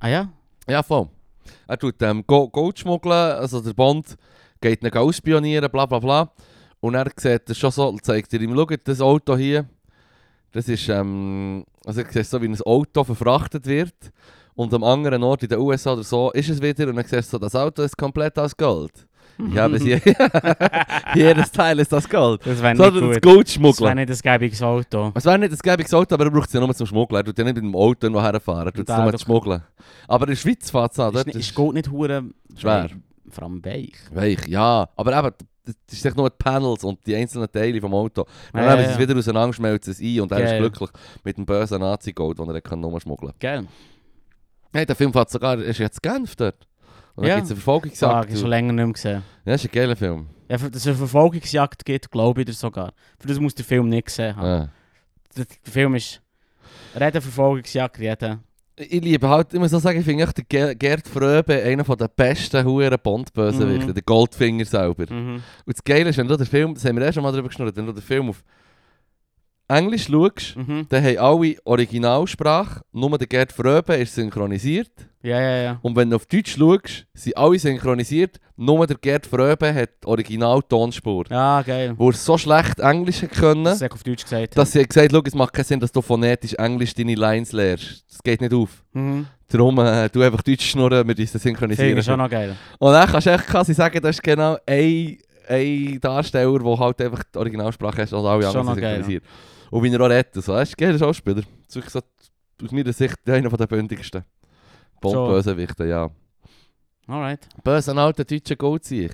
[0.00, 0.28] Ah ja?
[0.68, 1.08] Ja, voll.
[1.66, 4.16] Er tut ähm, Go- Gold schmuggeln, also der Bond
[4.60, 6.30] geht ihn ausspionieren, bla bla bla.
[6.80, 9.66] Und er sieht das schon so, zeigt er ihm, schau, das Auto hier,
[10.52, 13.94] das ist, ähm, also er sieht so, wie ein Auto verfrachtet wird.
[14.54, 17.28] Und am anderen Ort in den USA oder so ist es wieder und dann siehst
[17.32, 19.06] du so, das Auto ist komplett aus Gold.
[19.38, 20.00] Ich habe es hier.
[21.14, 22.44] Jedes Teil ist das Gold.
[22.44, 23.46] Das wäre nicht das gut.
[23.46, 23.86] Das schmuggeln.
[23.86, 25.12] wäre nicht ein gäbiges Auto.
[25.14, 27.20] Es wäre nicht ein gäbiges Auto, aber er braucht es ja nur zum Schmuggeln.
[27.20, 29.62] Er tut ja nicht mit dem Auto irgendwo herfahren, er tut es nur zum Schmuggeln.
[30.08, 31.14] Aber in der Schweiz fährt es an.
[31.14, 32.24] Ist, ist Gold nicht hure
[32.56, 32.88] schwer.
[33.30, 33.92] Vor allem weich.
[34.12, 34.88] Weich, ja.
[34.96, 35.34] Aber eben,
[35.64, 38.24] das ist echt nur die Panels und die einzelnen Teile vom Auto.
[38.52, 38.98] Dann Ja, ja, sie es ja.
[39.00, 40.90] wieder auseinander, schmelzen es ein und er ist glücklich
[41.24, 43.66] mit dem bösen Nazi-Gold, den er kann nur schmuggeln Geil.
[44.72, 46.67] Hey, der Film fährt sogar, ist jetzt Genf dort.
[47.18, 47.34] Und dann Ja.
[47.36, 48.24] gibt es eine Verfolgungsjagd.
[48.26, 49.22] ich habe schon länger nicht mehr gesehen.
[49.44, 50.26] ja, ist ein geiler Film.
[50.48, 52.92] Ja, für- dass es eine Verfolgungsjagd gibt, glaube ich dir sogar.
[53.18, 54.46] Für das muss der Film nicht gesehen haben.
[54.46, 54.68] Ja.
[55.36, 56.22] Der, der Film ist...
[56.94, 58.38] Eine Verfolgungsjagd, jeder.
[58.76, 62.64] Ich liebe halt, ich muss auch sagen, ich finde Ge- Gerd Fröbe einer der besten
[62.64, 63.94] huren Bond-Bösewichte, Mhm.
[63.94, 65.12] der Goldfinger selber.
[65.12, 65.34] Mhm.
[65.66, 67.48] Und das Geile ist, wenn du den Film, das haben wir eh schon mal drüber
[67.48, 68.42] geschnurrt, wenn du den Film auf
[69.68, 70.86] Englisch schaust, Mhm.
[70.88, 74.90] dann haben alle Originalsprache, nur der Gerd Fröbe ist synchronisiert.
[75.22, 75.78] Ja, ja, ja.
[75.82, 80.06] Und wenn du auf Deutsch schaust, sind alle synchronisiert, nur der Gerd Fröbe hat die
[80.06, 81.24] Original-Tonspur.
[81.30, 81.94] Ja, geil.
[81.96, 84.56] Wo er so schlecht Englisch hat können, Das ist auf Deutsch gesagt.
[84.56, 88.04] dass sie gesagt hat, es macht keinen Sinn, dass du phonetisch Englisch deine Lines lernst.
[88.10, 88.82] Das geht nicht auf.
[88.92, 89.26] Mhm.
[89.48, 91.96] Darum, äh, du einfach Deutsch schnurren, wir uns synchronisieren.
[91.98, 92.54] ist schon noch geil.
[92.78, 97.00] Und dann kannst du echt quasi sagen, das ist genau ein, ein Darsteller, der halt
[97.02, 99.24] einfach die Originalsprache hat und alle anderen noch geil, synchronisiert.
[99.70, 100.34] Und wie er auch redet.
[100.34, 100.52] So.
[100.52, 101.42] Er ist ein geiler Schauspieler.
[101.42, 102.00] Das ist wirklich so,
[102.64, 104.24] aus meiner Sicht einer der bündigsten.
[105.00, 106.10] Bond-Bösewichte, ja.
[107.06, 107.48] Alright.
[107.62, 109.12] Böse alter deutscher Goldziech.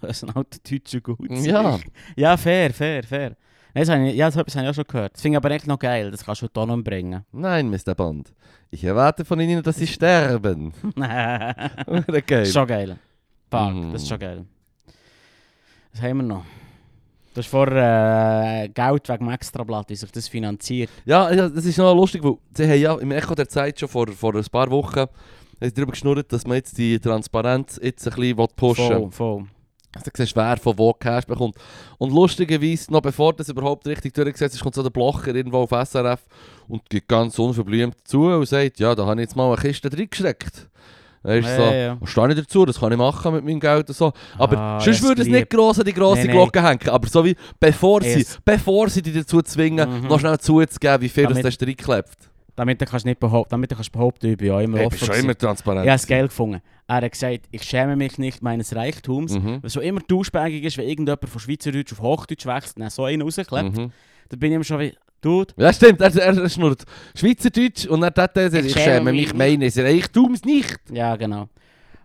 [0.00, 1.30] Das ist ein alter deutscher Gut.
[1.30, 1.78] Ja.
[2.16, 3.36] Ja, fair, fair, fair.
[3.74, 5.14] Nein, das habe ich, ja, das habe ich auch schon gehört.
[5.14, 6.10] Das finde ich aber echt noch geil.
[6.10, 7.24] Das kannst du auch noch bringen.
[7.32, 7.94] Nein, Mr.
[7.94, 8.32] Bond.
[8.70, 10.72] Ich erwarte von Ihnen, dass Sie sterben.
[10.82, 12.52] Schon Oder geil.
[12.66, 12.98] geil.
[13.50, 13.92] Fuck, Mm.
[13.92, 14.46] das ist schon geil.
[15.92, 16.44] Was haben wir noch?
[17.34, 20.90] Du hast vor äh, Geld wegen dem Extrablatt, wie sich das finanziert.
[21.06, 23.88] Ja, ja, das ist noch lustig, weil sie haben ja im Echo der Zeit schon
[23.88, 25.06] vor, vor ein paar Wochen
[25.58, 28.96] darüber geschnurrt, dass man jetzt die Transparenz jetzt ein bisschen pushen will.
[28.96, 29.44] Voll, voll.
[29.94, 31.56] Also, du siehst, wer von wo Cash bekommt.
[31.98, 35.70] Und lustigerweise, noch bevor das überhaupt richtig durchgesetzt ist, kommt so der Blocher irgendwo auf
[35.70, 36.20] SRF
[36.68, 39.92] und geht ganz unverblümt zu und sagt, ja, da habe ich jetzt mal eine Kiste
[39.92, 40.70] reingesteckt.
[41.24, 41.96] Er ist so, Ja, ja.
[42.00, 44.12] was stehe ich dazu, das kann ich machen mit meinem Geld und so.
[44.38, 46.30] Aber Ah, sonst würde es nicht gross an die grosse nein.
[46.32, 46.88] Glocke hängen.
[46.88, 50.08] Aber so wie, bevor sie, Es- bevor sie dich dazu zwingen, Mhm.
[50.08, 52.16] noch schnell zuzugeben, wie viel Damit- das da reinklebt.
[52.56, 54.98] Damit du kannst nicht behaupten, damit du kannst behaupten, ich bin ja immer Hey, offen.
[54.98, 55.84] bist schon immer transparent.
[55.84, 56.60] Ich habe es geil gefunden.
[56.86, 59.32] Er hat gesagt, ich schäme mich nicht meines Reichtums.
[59.32, 59.60] Mhm.
[59.62, 63.22] Was so immer duschbägig ist, wenn irgendjemand von Schweizerdeutsch auf Hochdeutsch wechselt, dann so einen
[63.22, 63.92] rausklebt, Mhm.
[64.28, 64.92] dann bin ich immer schon wie,
[65.22, 66.82] Dude, Ja, stimmt, er, er, er schnurrt
[67.16, 70.78] Schweizerdeutsch und dann hat er gesagt, Ich ich schäme mich mich meines Reichtums nicht.
[70.92, 71.48] Ja, genau.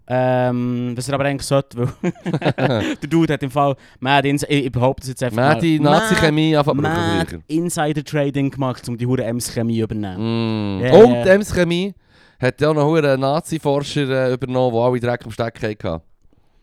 [0.09, 2.13] Ähm, was er aber eigentlich sollte, weil
[3.01, 5.99] der Dude hat im Fall Mad Ins ich, ich behaupte es jetzt einfach die mal,
[5.99, 7.43] Nazi-Chemie einfach Mad, Mad brauchen.
[7.47, 10.77] Insider Trading gemacht, um die hure Ems Chemie übernehmen.
[10.77, 10.85] Mm.
[10.85, 11.23] Ja, Und ja.
[11.23, 11.93] die Ems Chemie
[12.39, 16.01] hat ja auch noch einen Nazi-Forscher äh, übernommen, der alle Dreck am Steck hatten.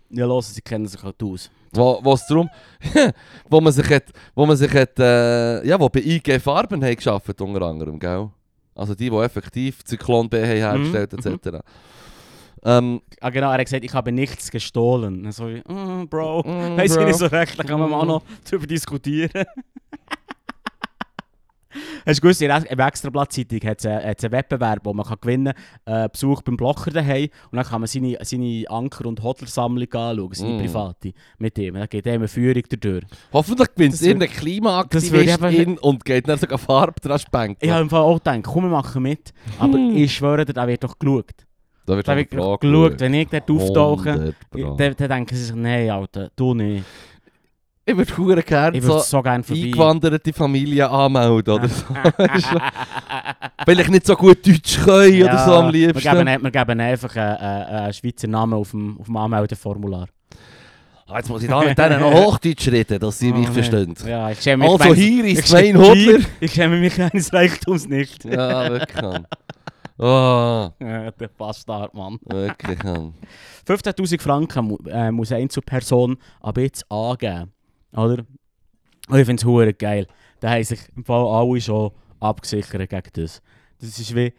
[0.08, 1.50] Ja, los, sie kennen sich halt aus.
[1.74, 2.48] Wo, wo es darum,
[3.50, 4.04] wo man sich hat,
[4.34, 8.30] wo man sich hat, äh, ja, wo bei IG Farben haben geschafft unter anderem, gell?
[8.74, 11.58] Also die, die effektiv Zyklon B haben hergestellt Mhm, etc.
[12.66, 15.30] Ähm, Ah genau, er hat gesagt, ich habe nichts gestohlen.
[15.32, 16.46] So wie, mm, Bro, mm,
[16.78, 18.08] weiss ich nicht so recht, da kann man mal Mm.
[18.08, 19.44] noch darüber diskutieren.
[22.06, 25.52] Hast du gewusst, in der Extrablatt-Zeitung hat es einen, Wettbewerb, wo man kann gewinnen
[25.84, 29.92] kann, äh, Besuch beim Blocher daheim und dann kann man seine, seine Anker- und Hodler-Sammlung
[29.92, 30.58] anschauen, seine Mm.
[30.60, 31.74] private, mit ihm.
[31.74, 33.04] Dann geht er eine Führung dadurch.
[33.32, 37.56] Hoffentlich gewinnt irgendein Klimaaktivistin und geht dann sogar Farbe dran spenken.
[37.60, 39.96] Ich habe im Fall auch gedacht, komm, wir machen mit, aber Hm.
[39.96, 41.30] ich schwöre dir, da wird doch geschaut.
[41.86, 44.74] da wird Da wird geschaut, wenn ich dort auftauche, 100 Pro.
[44.76, 46.84] dann, dann denken sie sich, nein, Alter, du nicht.
[47.86, 49.30] Ich würde hure gerne so so vorbei.
[49.30, 51.84] eingewanderte Familien anmelden oder so.
[53.66, 56.02] Weil ich nicht so gut Deutsch kann oder so am liebsten.
[56.02, 60.08] Wir geben, wir geben einfach einen, einen, Schweizer Namen auf dem, auf dem Anmeldeformular.
[61.06, 63.52] Ah, jetzt muss ich da mit denen noch Hochdeutsch reden, dass sie Oh, mich nein.
[63.52, 63.94] verstehen.
[64.06, 66.18] Ja, ich mich Also meines- hier ist schäme- Hodler.
[66.40, 68.24] Ich schäme mich eines Reichtums nicht.
[68.24, 69.02] Ja, wirklich.
[69.02, 69.26] Mann.
[69.98, 72.18] Oh, Ja, der Bastard, Mann.
[72.24, 72.82] wirklich.
[72.82, 73.12] Mann.
[73.68, 77.52] 15'000 Franken mu äh, muss eine Einzelperson ab jetzt angeben.
[77.94, 78.24] Oder?
[79.08, 80.06] Und ich finde es geil.
[80.40, 81.90] Da haben sich im Fall alle schon
[82.20, 83.42] abgesichert gegen das.
[83.80, 84.32] Das ist wie...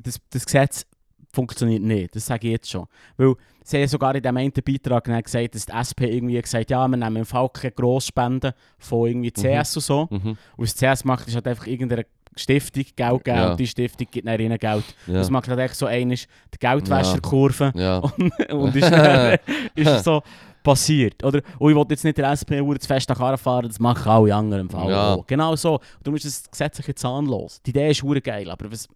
[0.00, 0.86] Das, das Gesetz
[1.32, 2.86] funktioniert nicht, das sage ich jetzt schon.
[3.16, 3.34] Weil
[3.64, 6.96] sie haben sogar in diesem einen Beitrag gesagt, dass die SP irgendwie gesagt ja, wir
[6.96, 10.08] nehmen im Fall keine Grossspenden von irgendwie CS und so.
[10.10, 10.30] Mhm.
[10.30, 13.50] Und was CS macht, ist halt einfach irgendeine Stiftung Geld geben Ja.
[13.50, 14.84] und die Stiftung gibt dann ihnen Geld.
[15.06, 15.14] Ja.
[15.14, 17.98] Das macht halt echt so einisch die Geldwäscherkurve ja.
[18.16, 19.38] und, und ist, dann,
[19.74, 20.22] ist so
[20.62, 21.22] passiert.
[21.24, 21.40] Oder?
[21.58, 24.10] Und ich wollte jetzt nicht der SP hure zu fest nach Karren fahren, das machen
[24.10, 24.90] alle anderen im Fall.
[24.90, 25.18] Ja.
[25.26, 25.80] Genau so.
[26.02, 27.60] Du musst das gesetzliche zahnlos.
[27.62, 28.88] Die Idee ist hure geil, aber was...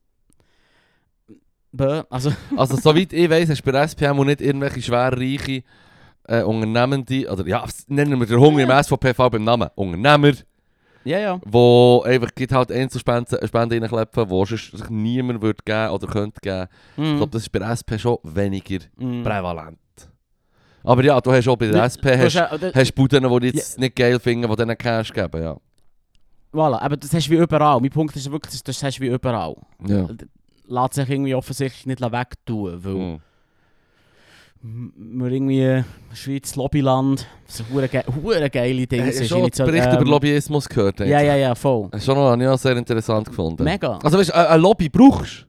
[1.72, 2.30] Bäh, also...
[2.56, 5.62] Also soweit ich weiß, hast du bei SPM auch nicht irgendwelche schwerreiche
[6.28, 10.32] äh, Unternehmende, oder ja, nennen wir den Hunger im SVPV beim Namen, Unternehmer,
[11.04, 11.40] Ja, ja.
[11.46, 16.66] wo einfach gibt halt Einzelspenden Spenden reinkleppen, wo sich niemand würde geben oder könnte geben.
[16.96, 17.16] Ich Mhm.
[17.16, 19.22] glaube, das ist bei SP schon weniger Mhm.
[19.24, 19.78] prävalent.
[20.85, 23.95] Aber ja, du hast auch bei der SP hast, hast, hast Buden, die jetzt nicht
[23.97, 25.57] geil finden, die denen Cash geben, ja.
[26.53, 27.80] Voilà, aber das hast du wie überall.
[27.80, 29.57] Mein Punkt ist wirklich, das- das hast du wie überall.
[29.87, 30.09] Ja.
[30.66, 32.95] Lässt sich irgendwie offensichtlich nicht wegtun, weil...
[32.95, 33.20] Mhm.
[34.64, 35.83] Wir irgendwie
[36.14, 39.07] Schweiz, Lobbyland, so hure ge hure geile Dinge.
[39.09, 41.01] Hast du schon Bericht ähm, über Lobbyismus gehört?
[41.01, 41.89] Ja, ja, ja, voll.
[41.93, 43.64] Hast du schon noch, habe ich auch sehr interessant gefunden.
[43.64, 43.99] Mega.
[44.05, 45.49] Also weißt du, ein ein Lobby brauchst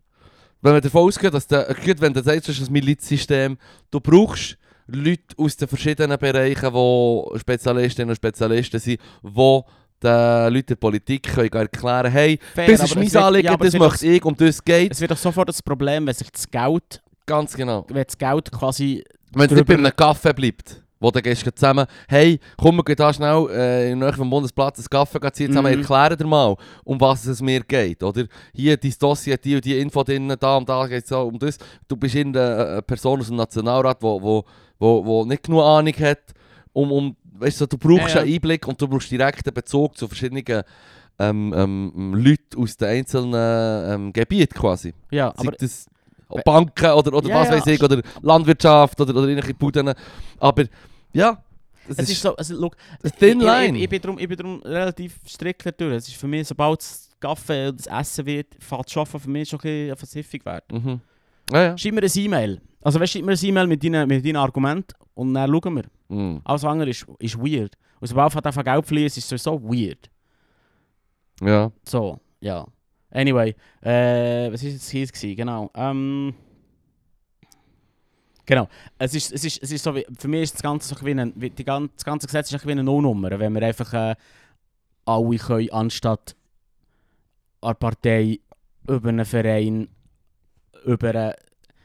[0.64, 3.56] Wenn man davon ausgeht, dass der, gut, wenn du sagst, das ist ein Milizsystem,
[3.92, 4.58] du brauchst
[4.88, 9.62] Leute aus den verschiedenen Bereichen, die Spezialistinnen und Spezialisten sind, die
[10.04, 14.08] den Leuten der Politik können erklären hey, Fair, das ist mein Anliegen, ja, das möchte
[14.08, 14.92] ich, um das geht.
[14.92, 17.86] Es wird doch sofort das Problem, wenn sich das Geld, Ganz genau.
[17.88, 19.04] wenn das Geld quasi...
[19.34, 22.96] Wenn es nicht bei einem Kaffee bleibt, wo du gehst zusammen, hey, komm, wir gehen
[22.96, 25.80] da schnell äh, in vom Bundesplatz einen Kaffee ziehen zusammen, Mhm.
[25.80, 28.26] erklären dir mal, um was es mir geht, oder?
[28.54, 31.40] Hier, dein Dossier die und die Info drin, da und da geht es so um
[31.40, 31.58] das.
[31.88, 34.44] Du bist in eine Person aus dem Nationalrat, wo,
[34.84, 36.34] wo, wo, nicht genug Ahnung hat,
[36.74, 38.22] um, um weißt du, du brauchst Ja, ja.
[38.22, 40.64] einen Einblick und du brauchst direkten Bezug zu verschiedenen
[41.20, 44.94] ähm, ähm, Leuten aus den einzelnen ähm, Gebieten quasi.
[45.12, 45.52] Ja, Sei aber...
[45.52, 45.86] das
[46.44, 49.94] Banken oder, oder Ja, was weiß ich, oder Landwirtschaft oder, oder irgendwelche Buden.
[50.40, 50.64] Aber
[51.14, 51.44] ja,
[51.88, 53.78] das Es ist so, also, look, ich, line.
[53.78, 55.98] Ich, ich, bin drum, ich bin drum relativ strikt dadurch.
[55.98, 59.30] Es ist für mich, sobald das Kaffee und das Essen wird, fällt das Arbeiten für
[59.30, 60.72] mich schon ein bisschen eine Versiffung wert.
[60.72, 61.02] Mhm.
[61.52, 61.78] Ja, ja.
[61.78, 62.62] Schreib mir ein E-Mail.
[62.82, 66.16] Also weißt, schreib mir ein E-Mail mit deinen, mit deinen Argumenten und dann schauen wir.
[66.16, 66.42] Mm.
[66.44, 67.76] Alles andere ist, ist weird.
[68.00, 70.10] Und sobald von einfach Geld fließt, ist es sowieso weird.
[71.42, 71.72] Ja.
[71.88, 72.66] So, ja.
[73.12, 75.06] Anyway, äh, was war jetzt hier?
[75.06, 75.36] gewesen?
[75.36, 75.70] Genau.
[75.76, 76.34] Ähm,
[78.46, 78.68] genau.
[78.98, 81.12] Es ist, es, ist, es ist so wie, für mich ist das Ganze so wie
[81.12, 84.16] ein, wie die ganze, das ganze Gesetz ist wie eine No-Nummer, wenn wir einfach äh,
[85.06, 86.36] alle können, anstatt
[87.62, 88.40] eine Partei
[88.88, 89.88] über einen Verein,
[90.86, 91.34] über einen,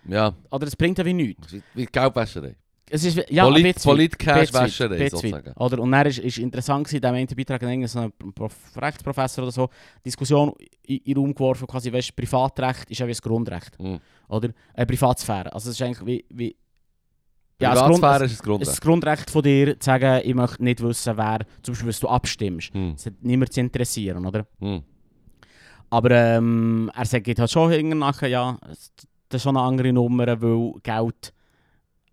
[0.09, 0.35] Ja.
[0.51, 1.55] oder es bringt ja wie nichts.
[1.75, 2.57] Wie, Geldwäscherei.
[2.91, 3.83] Es ist, ja, Polit, ein.
[3.83, 5.53] Polit-Cash-Wäscherei, sozusagen.
[5.53, 5.79] Oder?
[5.79, 9.45] Und dann ist, ist interessant gewesen, in diesem Beitrag hat irgendein so ein Prof Rechtsprofessor
[9.45, 9.69] oder so
[10.05, 13.79] Diskussion in, den Raum geworfen, quasi, weißt, Privatrecht ist ja wie das Grundrecht.
[13.79, 13.97] Mm.
[14.29, 14.51] Oder?
[14.75, 15.53] Äh, Privatsphäre.
[15.53, 16.25] Also es ist eigentlich wie...
[16.31, 16.57] wie
[17.61, 18.71] ja, das, Privatsphäre ist das Grundrecht.
[18.71, 22.09] das Grundrecht von dir, zu sagen, ich möchte nicht wissen, wer, zum Beispiel, was du
[22.09, 22.75] abstimmst.
[22.75, 22.93] Mm.
[22.97, 24.47] Es hat niemand zu interessieren, oder?
[24.61, 24.79] Mm.
[25.91, 28.59] Aber ähm, er sagt halt schon nachher, ja,
[29.29, 31.33] das ist schon eine andere Nummer, weil Geld...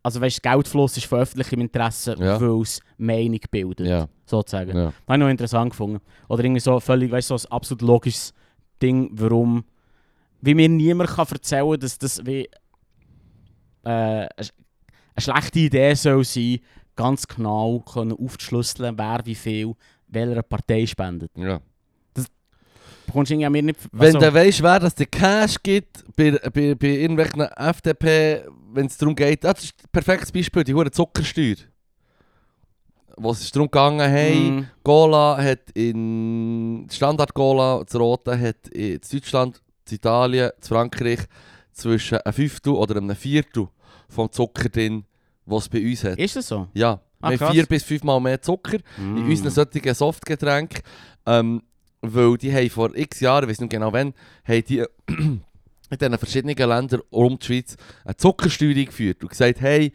[0.04, 2.40] Also weißt, Geldfluss ist von öffentlichem Interesse, Ja.
[2.40, 4.08] weil es Meinung bildet, Ja.
[4.28, 4.78] sozusagen.
[4.78, 4.86] ja.
[4.86, 6.00] Habe ich noch interessant gefunden.
[6.30, 8.32] Oder irgendwie so völlig, weißt du, so ein absolut logisches
[8.80, 9.66] Ding, warum.
[10.42, 12.48] Wie mir niemand kann erzählen kann, dass das wie.
[13.84, 14.52] Äh, eine sch-
[15.16, 16.60] eine schlechte Idee soll sein,
[16.96, 19.74] ganz genau können aufzuschlüsseln, wer wie viel
[20.08, 21.32] welcher Partei spendet.
[21.36, 21.60] ja.
[23.06, 23.80] Bekommst du an mir nicht.
[23.92, 28.44] Wenn du weißt, wer das der Cash gibt, bei, bei, bei irgendwelchen FDP,
[28.74, 31.56] wenn es darum geht, ah, das ist ein perfektes Beispiel, die hohe Zuckersteuer.
[33.18, 38.68] Wo es ist darum gegangen, hey, Mm, Cola hat in Standard Cola, das Rote hat
[38.70, 41.20] in Deutschland, in Italien, in Frankreich
[41.72, 43.70] zwischen einem Fünftel oder einem Viertel
[44.10, 45.06] vom Zucker drin,
[45.46, 46.20] was es bei uns hat.
[46.20, 46.68] ist das so?
[46.74, 49.18] Ja, Ah, wir haben vier bis fünfmal mehr Zucker Mm.
[49.18, 50.82] in unseren solchen Softgetränken.
[51.26, 51.64] Ähm,
[52.14, 54.14] weil die haben vor x Jahren, ich weiß nicht genau wann,
[54.48, 55.42] haben die in
[55.92, 59.92] diesen verschiedenen Ländern um die Schweiz eine Zuckersteuer eingeführt und gesagt, hey,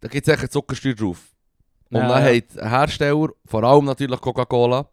[0.00, 1.20] da gibt es eine Zuckersteuer drauf.
[1.90, 2.30] Und Ja, dann ja.
[2.30, 4.88] haben die Hersteller, vor allem natürlich Coca-Cola,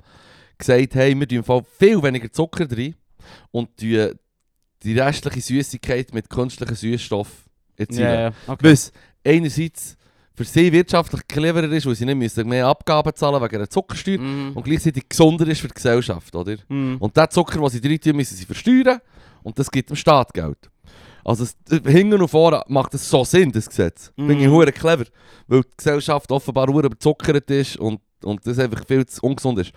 [0.58, 2.96] gesagt, hey, wir tun im Fall viel weniger Zucker drin
[3.52, 4.14] und tun
[4.84, 7.46] die restliche Süßigkeit mit künstlichen Süßstoff
[7.76, 8.08] erzielen.
[8.08, 8.72] Ja, ja, okay.
[8.72, 8.92] Was
[9.24, 9.98] einerseits
[10.38, 14.20] für sie wirtschaftlich cleverer ist, weil sie nicht müssen mehr Abgaben zahlen wegen einer Zuckersteuer
[14.20, 16.58] Mm, und gleichzeitig gesunder ist für die Gesellschaft, oder?
[16.70, 16.98] mm.
[17.00, 19.00] Und den Zucker, den sie drin tun, müssen sie versteuern
[19.42, 20.70] und das gibt dem Staat Geld.
[21.26, 24.14] Also es, hinten und vorne macht es so Sinn, das Gesetz.
[24.16, 24.28] Mhm.
[24.28, 25.06] Bin ich hure clever,
[25.48, 29.74] weil die Gesellschaft offenbar hure überzuckert ist und, und das einfach viel zu ungesund ist.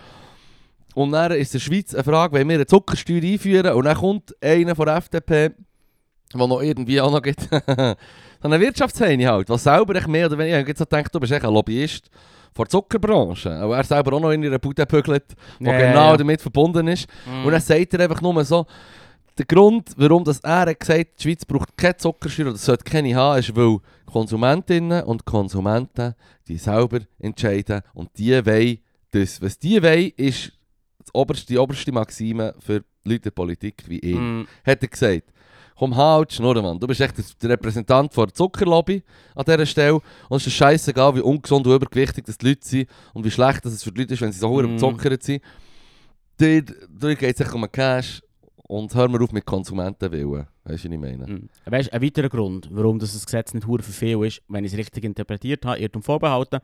[0.95, 3.97] Und dann ist in der Schweiz eine Frage, wenn wir eine Zuckersteuer einführen und dann
[3.97, 5.51] kommt einer von der FDP,
[6.35, 7.49] der noch irgendwie auch noch gibt,
[8.41, 11.33] so eine Wirtschaftsheini halt, was selber echt mehr oder weniger, ich jetzt gedacht, du bist
[11.33, 12.11] echt ein Lobbyist
[12.55, 15.25] von der Zuckerbranche, aber er selber auch noch in ihrer Bude pügelt,
[15.59, 16.17] die Ja, genau ja.
[16.17, 17.07] damit verbunden ist.
[17.27, 17.45] Mm.
[17.45, 18.67] Und dann sagt er einfach nur so,
[19.39, 23.15] der Grund, warum das er hat gesagt die Schweiz braucht keine Zuckersteuer oder sollte keine
[23.15, 26.15] haben, ist, weil Konsumentinnen und Konsumenten
[26.49, 28.79] die selber entscheiden und die wollen
[29.13, 29.41] das.
[29.41, 30.53] Was die wollen, ist
[30.99, 34.41] das oberste, die oberste Maxime für Leute der Politik wie ihn.
[34.41, 34.47] Mm.
[34.67, 35.33] Hat er gesagt.
[35.81, 36.79] Komm, halt, Schnurren, Mann.
[36.79, 39.03] Du bist echt der Repräsentant der Zuckerlobby
[39.35, 39.95] an dieser Stelle.
[40.29, 43.65] Und es ist scheißegal, wie ungesund und übergewichtig das die Leute sind und wie schlecht
[43.65, 44.75] das es für die Leute ist, wenn sie so Mm.
[44.75, 44.79] mm.
[44.79, 45.43] zuckert sind.
[46.39, 48.23] Dir, dir geht es echt um den Cash
[48.69, 50.47] und hör mal auf mit Konsumentenwillen.
[50.65, 51.27] Weißt du, was ich meine?
[51.27, 51.49] Mhm.
[51.65, 54.79] Weißt, ein weiterer Grund, warum das Gesetz nicht hure für viel ist, wenn ich es
[54.79, 56.61] richtig interpretiert habe, Irrtum vorbehalten,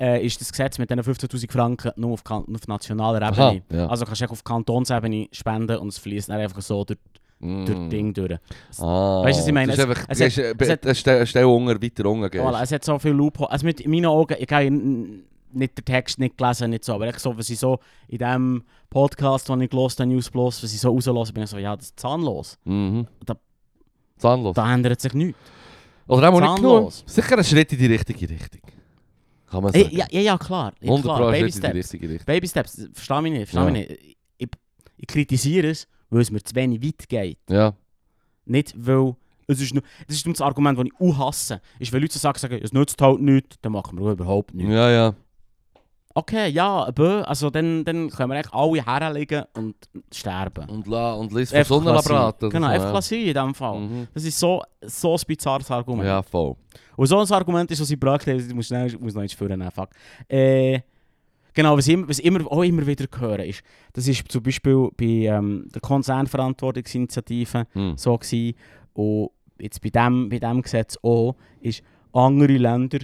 [0.00, 3.62] äh, ist das Gesetz mit diesen 15'000 Franken nur auf, kan- auf nationaler Aha, Ebene.
[3.72, 3.86] ja.
[3.86, 7.76] Also kannst du auf Kantonsebene spenden und es fließt dann einfach so durch, durch das
[7.76, 7.90] Mm.
[7.90, 8.38] Ding durch.
[8.78, 9.72] Ah, Weißt du, was ich meine?
[9.72, 12.42] Es- einfach, es es, hat- es hat- Stelle, Stelle unter, weiter unten gehst.
[12.44, 13.50] Voilà, es hat so viel Loophole.
[13.50, 17.06] Also mit, in meinen Augen, ich habe nicht den Text nicht gelesen, nicht so, aber
[17.08, 17.78] echt so, was ich so
[18.08, 21.50] in dem Podcast, den ich gelesen habe, News Plus, was ich so rauslasse, bin ich
[21.50, 22.58] so, ja, das ist zahnlos.
[22.64, 23.06] Mhm.
[23.24, 23.36] Da-
[24.18, 24.54] Zahnlos.
[24.54, 25.38] Da ändert sich nichts.
[26.08, 26.92] Oder auch nicht genug.
[27.04, 28.60] Sicher ein Schritt in die richtige Richtung.
[29.50, 29.88] Kann man sagen.
[29.92, 30.72] ja, ja, ja, klar.
[30.80, 31.30] Ja, 100 klar.
[31.30, 32.24] Baby Steps.
[32.24, 33.70] Baby Steps, verstehe mich nicht, verstehe Ja.
[33.70, 34.16] mich nicht.
[34.38, 34.48] Ich,
[34.98, 37.38] ich kritisiere es, weil es mir zu wenig weit geht.
[37.48, 37.74] Ja.
[38.44, 39.16] Nicht, weil...
[39.48, 41.60] Es ist, nur, das ist nur das Argument, das ich auch hasse.
[41.78, 44.72] Ist, wenn Leute sagen, sagen, es nützt halt nichts, dann machen wir überhaupt nichts.
[44.72, 45.14] Ja, ja.
[46.14, 49.76] Okay, ja, bö, also dann, dann können wir echt alle herlegen und
[50.12, 50.68] sterben.
[50.68, 52.08] Und, la, und liest von Einfach Sonne lassen.
[52.08, 52.50] braten.
[52.50, 53.16] Genau, so, einfach ja.
[53.18, 53.78] in diesem Fall.
[53.78, 54.08] Mhm.
[54.14, 56.08] Das ist so, so ein bizarres Argument.
[56.08, 56.56] Ja, voll.
[56.96, 59.60] Und so ein Argument ist, was ich habe, ich muss, schnell, muss noch eins führen,
[59.60, 59.90] nein, fuck.
[60.26, 60.80] Äh,
[61.56, 63.62] genau, was ich, immer- was immer, auch immer wieder höre, ist,
[63.94, 67.96] das ist zum Beispiel bei ähm, der Konzernverantwortungsinitiative Mhm.
[67.96, 68.54] so gewesen,
[68.94, 71.82] und jetzt bei dem, bei dem Gesetz auch, ist
[72.12, 72.98] andere Länder,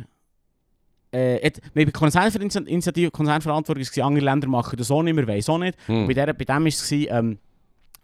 [1.15, 1.85] äh, bei
[3.11, 5.77] Konzernverantwortung es, andere Länder machen das auch nicht, wir weiss auch nicht.
[5.89, 6.07] Und Mhm.
[6.07, 7.39] bei, der, bei dem war es, ähm,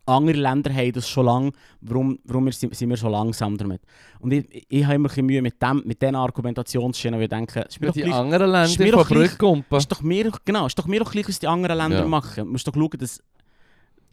[0.09, 3.83] andere Länder haben das schon lange, warum, warum sind, wir so langsam damit?
[4.21, 7.61] Und ich, ich, habe immer ein Mühe mit, dem, mit diesen Argumentationsschienen, weil ich denke,
[7.61, 9.23] ist mir die gleich, anderen Länder von
[9.79, 12.07] ist doch mir, genau, ist doch mir doch gleich, was die anderen Länder Ja.
[12.07, 12.45] machen.
[12.45, 13.21] Du musst doch schauen, dass,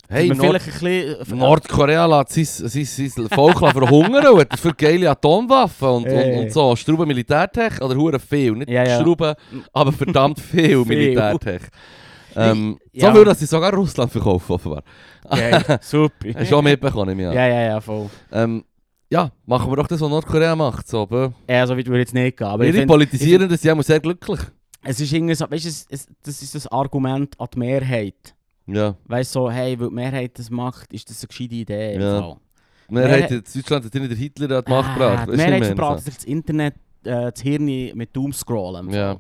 [0.07, 1.37] Hey, Nord vielleicht ein bisschen...
[1.39, 6.39] Nordkorea lässt sein, sein, sein Volk verhungern und dafür geile Atomwaffen und, und, Hey.
[6.43, 6.75] und so.
[6.75, 8.51] Strauben Militärtech oder hure viel.
[8.51, 9.01] Nicht Ja, ja.
[9.01, 9.33] Schrauben,
[9.73, 10.85] aber verdammt viel Viel.
[10.85, 11.63] Militärtech.
[12.35, 13.09] Ähm, Ja.
[13.09, 14.83] So viel, dass sie sogar Russland verkaufen, offenbar.
[15.29, 16.27] Geil, super.
[16.33, 17.33] Hast du schon mitbekommen, ja.
[17.33, 18.09] Ja, ja, ja, voll.
[18.31, 18.63] Ähm,
[19.09, 20.87] ja, machen wir doch das, was Nordkorea macht.
[20.87, 21.07] So,
[21.49, 22.47] Ja, so weit würde ich jetzt nicht gehen.
[22.47, 24.39] Aber Ihre find, Politisierenden sind immer sehr glücklich.
[24.83, 28.35] es ist irgendwie so, weißt du, es, es, das ist das Argument an die Mehrheit.
[28.67, 28.95] Ja.
[29.05, 31.99] Weißt du, so, hey, weil die Mehrheit das macht, ist das eine gescheite Idee.
[31.99, 32.35] Ja.
[32.87, 35.27] Wir Mehrheit- in Deutschland hat nicht der Hitler an die Macht Ah, gebracht.
[35.27, 36.73] Die Weisst du, Mehrheit verbraten sich das Internet,
[37.03, 37.65] äh, das Hirn
[37.95, 38.87] mit Doomscrollen.
[38.87, 39.17] im Ja.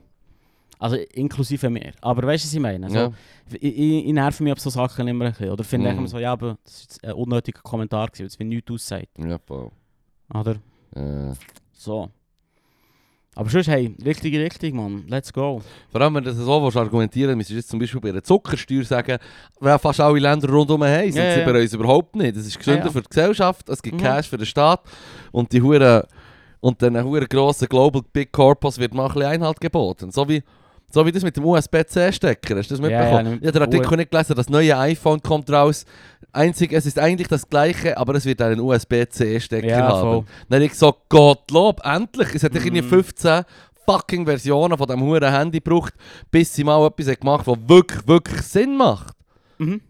[0.79, 1.93] Also inklusive mir.
[2.01, 2.89] Aber weißt du, was ich meine?
[2.89, 3.11] So, Ja.
[3.51, 5.49] ich, ich, ich nerve mich ab so Sachen immer ein bisschen.
[5.51, 5.99] Oder finde ich Mhm.
[5.99, 9.09] immer so, ja, aber das ist ein unnötiger Kommentar, gewesen, weil es wie nichts aussagt.
[9.17, 9.71] Ja, voll.
[10.33, 10.55] Oder?
[10.95, 11.33] Ja.
[11.73, 12.09] So.
[13.37, 15.03] Aber sonst, hey, richtige Richtung, Mann.
[15.09, 15.61] Let's go.
[15.91, 18.85] Vor allem, wenn du das so willst argumentieren willst, jetzt zum Beispiel bei einer Zuckersteuer
[18.85, 19.17] sagen,
[19.59, 21.45] weil fast alle Länder rundherum haben, sind Ja, sie ja.
[21.51, 22.37] bei uns überhaupt nicht.
[22.37, 24.01] Das ist gesünder Ja, für die Gesellschaft, es gibt Mhm.
[24.03, 24.83] Cash für den Staat
[25.33, 26.07] und die hure
[26.61, 30.11] und den hure grossen Global Big Corpus wird mal ein bisschen Einhalt geboten.
[30.11, 30.41] So wie,
[30.91, 33.31] so wie das mit dem USB-C-Stecker, hast du das Ja, ja, mitbekommen?
[33.33, 35.85] nicht- ich habe den Artikel nicht gelesen, das neue iPhone kommt raus.
[36.31, 40.01] Einzig, es ist eigentlich das gleiche, aber es wird einen USB-C-Stecker Ja, haben.
[40.01, 40.23] voll.
[40.49, 42.35] Dann habe ich gesagt, Gottlob, endlich!
[42.35, 42.57] Es hat mm.
[42.57, 42.89] irgendwie Mhm.
[42.89, 43.43] 15
[43.85, 45.93] fucking Versionen von diesem huren Handy gebraucht,
[46.31, 49.13] bis sie mal etwas gemacht hat, das wirklich, wirklich Sinn macht.
[49.57, 49.81] Mhm.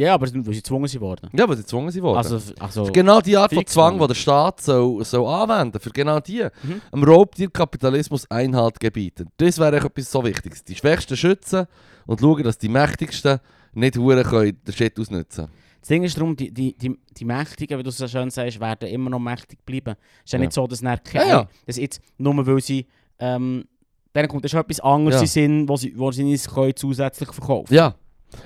[0.00, 1.28] Ja, aber weil sie gezwungen sind worden.
[1.32, 2.16] Ja, weil sie gezwungen sind worden.
[2.16, 5.78] Also, also Das ist genau die Art von Zwang, den der Staat soll, soll anwenden
[5.78, 6.42] für genau die.
[6.62, 6.80] Mhm.
[6.90, 9.28] Am Raubtierkapitalismus Einhalt gebieten.
[9.36, 10.64] Das wäre etwas so Wichtiges.
[10.64, 11.66] Die Schwächsten schützen
[12.06, 13.40] und schauen, dass die Mächtigsten
[13.74, 15.48] nicht hure können den Shit ausnutzen
[15.80, 18.86] das Ding ist darum, die, die, die, die Mächtigen, wie du so schön sagst, werden
[18.90, 19.94] immer noch mächtig bleiben.
[20.24, 20.44] Es ist ja, Ja.
[20.44, 21.48] nicht so, dass dann Ja, ja.
[21.66, 22.86] dass jetzt nur weil sie
[23.18, 23.64] ähm,
[24.12, 25.20] dann kommt schon etwas anderes Ja.
[25.22, 27.94] in Sinn, wo sie, wo sie nicht können zusätzlich verkaufen Ja.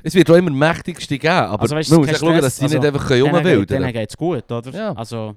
[0.03, 2.64] Es wird auch immer Mächtigste geben, aber Also weißt, man muss echt schauen, dass sie
[2.64, 4.70] nicht also, einfach können Denen geht- rumwildern Denen geht es gut, oder?
[4.70, 4.93] Ja.
[4.93, 5.37] Also,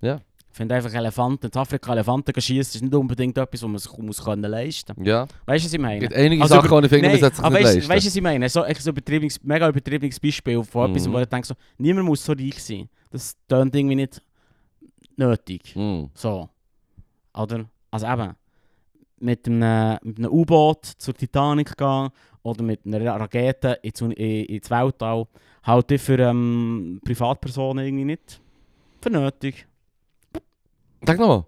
[0.00, 0.16] Ja.
[0.50, 3.98] ich finde einfach Elefanten, in Afrika Elefanten schießen, ist nicht unbedingt etwas, was man sich
[3.98, 5.04] muss können leisten kann.
[5.04, 5.26] Ja.
[5.46, 5.96] Weißt du, was ich meine?
[5.96, 7.88] Es gibt einige Also Sachen, die ich finde, man sollte sich nicht weißt, leisten.
[7.90, 8.48] weißt du, was ich meine?
[8.48, 11.12] So ein übertriebenes, mega übertriebenes Beispiel von etwas, Mhm.
[11.12, 12.88] wo ich denke, so, niemand muss so reich sein.
[13.10, 14.20] Das tönt irgendwie nicht
[15.16, 15.74] nötig.
[15.76, 16.04] Mm.
[16.14, 16.48] So.
[17.36, 17.64] Oder?
[17.90, 18.34] Also eben,
[19.20, 22.08] mit einem, mit einem U-Boot zur Titanic gehen
[22.44, 25.26] oder mit einer Rakete ins, in- ins Weltall,
[25.64, 28.40] halte ich für ähm, Privatpersonen irgendwie nicht
[29.00, 29.66] für nötig.
[31.04, 31.44] Sag nochmal.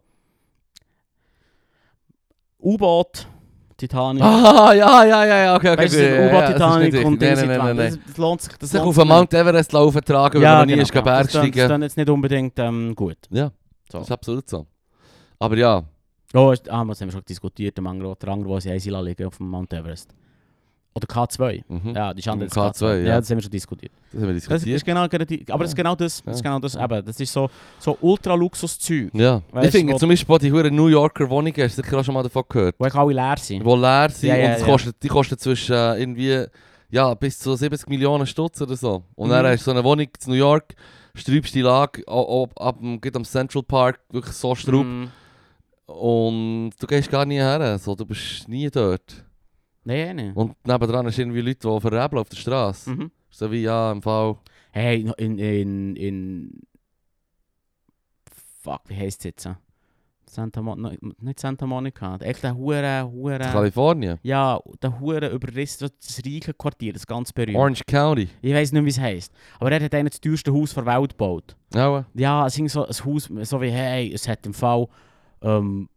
[2.61, 3.27] U-Boot,
[3.77, 4.23] Titanic.
[4.23, 5.83] Ah, ja, ja, ja, ja, okay, okay.
[5.85, 7.23] Weißt du, gut, ja, U-Boot, ja, das Titanic nicht und.
[7.23, 7.77] Dings Nein, nein, nein.
[7.77, 8.53] Das, das lohnt sich.
[8.57, 11.05] Das Sich auf den Mount Everest laufen tragen, weil man noch nie ist genau.
[11.05, 11.61] Das Bergsteigen.
[11.63, 13.19] ist dann jetzt nicht unbedingt ähm, gut.
[13.31, 13.53] Ja,
[13.93, 13.99] So.
[13.99, 14.67] das ist absolut so.
[15.39, 15.83] Aber ja,
[16.35, 19.27] Oh, ist- ah, das haben wir schon diskutiert, der Mangro, der andere, wo sie liegen
[19.27, 20.15] auf dem Mount Everest.
[20.97, 21.63] Oder K2.
[21.69, 21.95] mhm.
[21.95, 22.49] Ja, die ist K2.
[22.49, 23.09] K2, ja.
[23.09, 23.21] ja.
[23.21, 23.93] das haben wir schon diskutiert.
[24.11, 24.85] das haben wir Das ist diskutiert.
[24.85, 26.23] genau, die- aber das ist genau das.
[26.25, 30.09] Das, ist genau das, eben, das ist so, so Ultra-Luxus-Zeug, Ja, Weißt ich finde zum
[30.09, 32.75] Beispiel auch die hure New Yorker Wohnungen, hast du sicher auch schon mal davon gehört,
[32.79, 33.63] wo alle leer sind.
[33.65, 36.45] die leer sind Ja, ja, und kostet, die kosten zwischen äh, irgendwie
[36.89, 39.03] ja, bis zu 70 Millionen Stutz oder so.
[39.17, 39.33] Und Mhm.
[39.33, 40.75] dann hast du so eine Wohnung in New York,
[41.15, 44.87] sträubste Lage, auch, auch, ab, dem- geht am Central Park, wirklich so straub.
[44.87, 45.09] Mm,
[45.87, 49.25] Und du gehst gar nie her, so, du bist nie dort.
[49.87, 50.33] Nein, nein.
[50.33, 52.91] Und nebendran hast du irgendwie Leute, die verrebeln auf der Straße.
[52.91, 53.11] Mhm.
[53.31, 54.37] So wie, ja, im Fall...
[54.73, 56.63] Hey, in, in, in...
[58.63, 59.49] Fuck, wie heisst es jetzt?
[60.29, 63.39] Santa Mon no, nicht Santa Monica, echt der hure, hure...
[63.39, 64.19] Kalifornien.
[64.25, 67.57] Ja, der hure überriss das reiche Quartier, das ganz berühmt.
[67.57, 68.29] Orange County.
[68.43, 69.33] Ich weiß nicht, wie es heisst.
[69.61, 71.57] Aber er hat einen das teuerste Haus der Welt gebaut.
[71.73, 74.89] Ja, Ja, es ist so ein Haus, so wie, hey, es hat im Fall
[75.43, 75.89] ähm,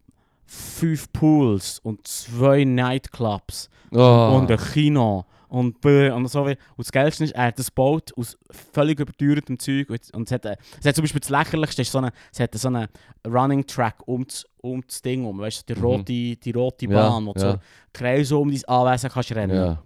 [0.45, 4.37] fünf Pools und zwei Nightclubs oh.
[4.37, 6.51] und ein Kino und, und so wie.
[6.51, 8.37] Und das Geilste ist, er hat das gebaut aus
[8.71, 9.89] völlig überteuertem Zeug.
[9.89, 12.53] Und, und es, hat, es hat zum Beispiel das Lächerlichste, ist so eine, es hat
[12.53, 12.87] so einen
[13.27, 15.85] Running Track um das, um das Ding um, weißt du, die Mhm.
[15.85, 17.51] rote, die rote Ja, Bahn, wo du ja.
[17.53, 17.59] so
[17.91, 19.55] Kreise um dein Anwesen kannst rennen.
[19.55, 19.83] Ja.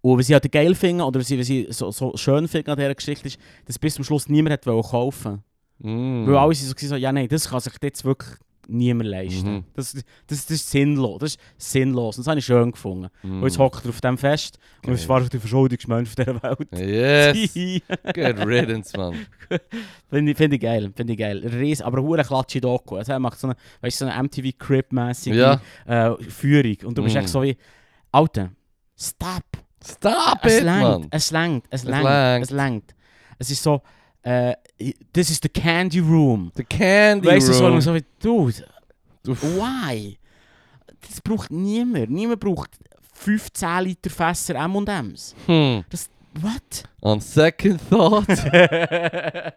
[0.00, 2.72] Und was ich halt geil finde, oder was ich, was ich so, so schön finde
[2.72, 5.42] an dieser Geschichte, ist, dass bis zum Schluss niemand hat wollen kaufen
[5.78, 6.26] Mm.
[6.26, 8.30] Weil alle sind so, ja nein, das kann sich jetzt wirklich
[8.68, 9.54] niemand leisten.
[9.56, 9.64] Mhm.
[9.74, 10.04] Das, das,
[10.46, 11.18] das ist sinnlos.
[11.20, 12.16] Das ist sinnlos.
[12.18, 13.08] Und das habe ich schön gefunden.
[13.22, 13.38] Mm.
[13.42, 14.94] Und jetzt hockt er auf dem Fest und Geil.
[14.94, 16.68] ist wahrscheinlich der verschuldungsmensch auf dieser Welt.
[16.72, 17.54] Yes.
[18.14, 19.14] Good riddance, man.
[20.10, 21.38] Finde ich, find ich geil, finde ich geil.
[21.46, 22.96] Ries, aber hure klatsche Doku.
[22.96, 25.60] Also er macht so eine, weißt, so eine MTV Crib-mäßige Ja.
[25.86, 26.76] äh, Führung.
[26.84, 27.18] Und du bist Mm.
[27.18, 27.56] echt so wie,
[28.12, 28.50] Alter,
[28.98, 29.42] stop.
[29.84, 31.06] Stop Es it, längt, Mann!
[31.10, 32.90] es längt, es Es längt, längt.
[32.90, 32.96] es.
[33.38, 33.82] Es ist so,
[34.22, 34.54] äh,
[35.12, 36.52] this is the candy room.
[36.54, 37.74] The Candy weißt du, Room.
[37.74, 38.64] und so wie, dude,
[39.26, 39.42] Uff.
[39.42, 40.18] why?
[41.00, 42.10] Das braucht niemand.
[42.10, 42.70] Niemand braucht
[43.14, 45.34] 15 Liter Fässer M&M's.
[45.46, 45.84] Hm.
[46.40, 46.84] What?
[47.00, 48.26] On second thought.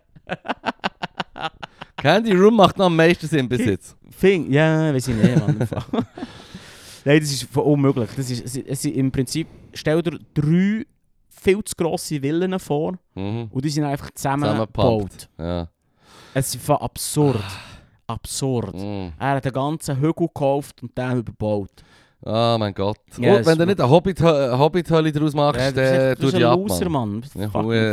[1.97, 3.97] Candy Room macht noch am meisten Sinn bis jetzt.
[4.09, 5.57] Fing, ja, weiß ich nicht, Mann.
[7.05, 8.09] Nein, das ist unmöglich.
[8.15, 10.86] Das ist, es, es im Prinzip, stell dir drei
[11.41, 13.47] viel zu grosse Villen vor Mhm.
[13.51, 15.29] und die sind einfach zusammen Zusammengepumpt.
[15.37, 15.47] gebaut.
[15.47, 15.67] Ja.
[16.33, 17.43] Es ist absurd.
[18.07, 18.75] Absurd.
[18.75, 19.09] Mm.
[19.19, 21.69] Er hat den ganzen Hügel gekauft und den überbaut.
[22.25, 22.97] Oh mein Gott.
[23.17, 26.37] Ja, wenn du nicht eine Hobbit- äh, Hobbit-Hölle daraus machst, Ja, dann tu du bist
[26.37, 27.23] die ein ab, Loser, Mann.
[27.35, 27.49] Ja,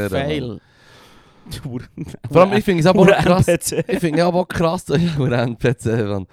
[0.08, 0.60] fail.
[2.32, 3.46] Vor allem, ich finde es aber krass.
[3.46, 6.26] Ich finde ja auch krass, dass ich NPC, Mann.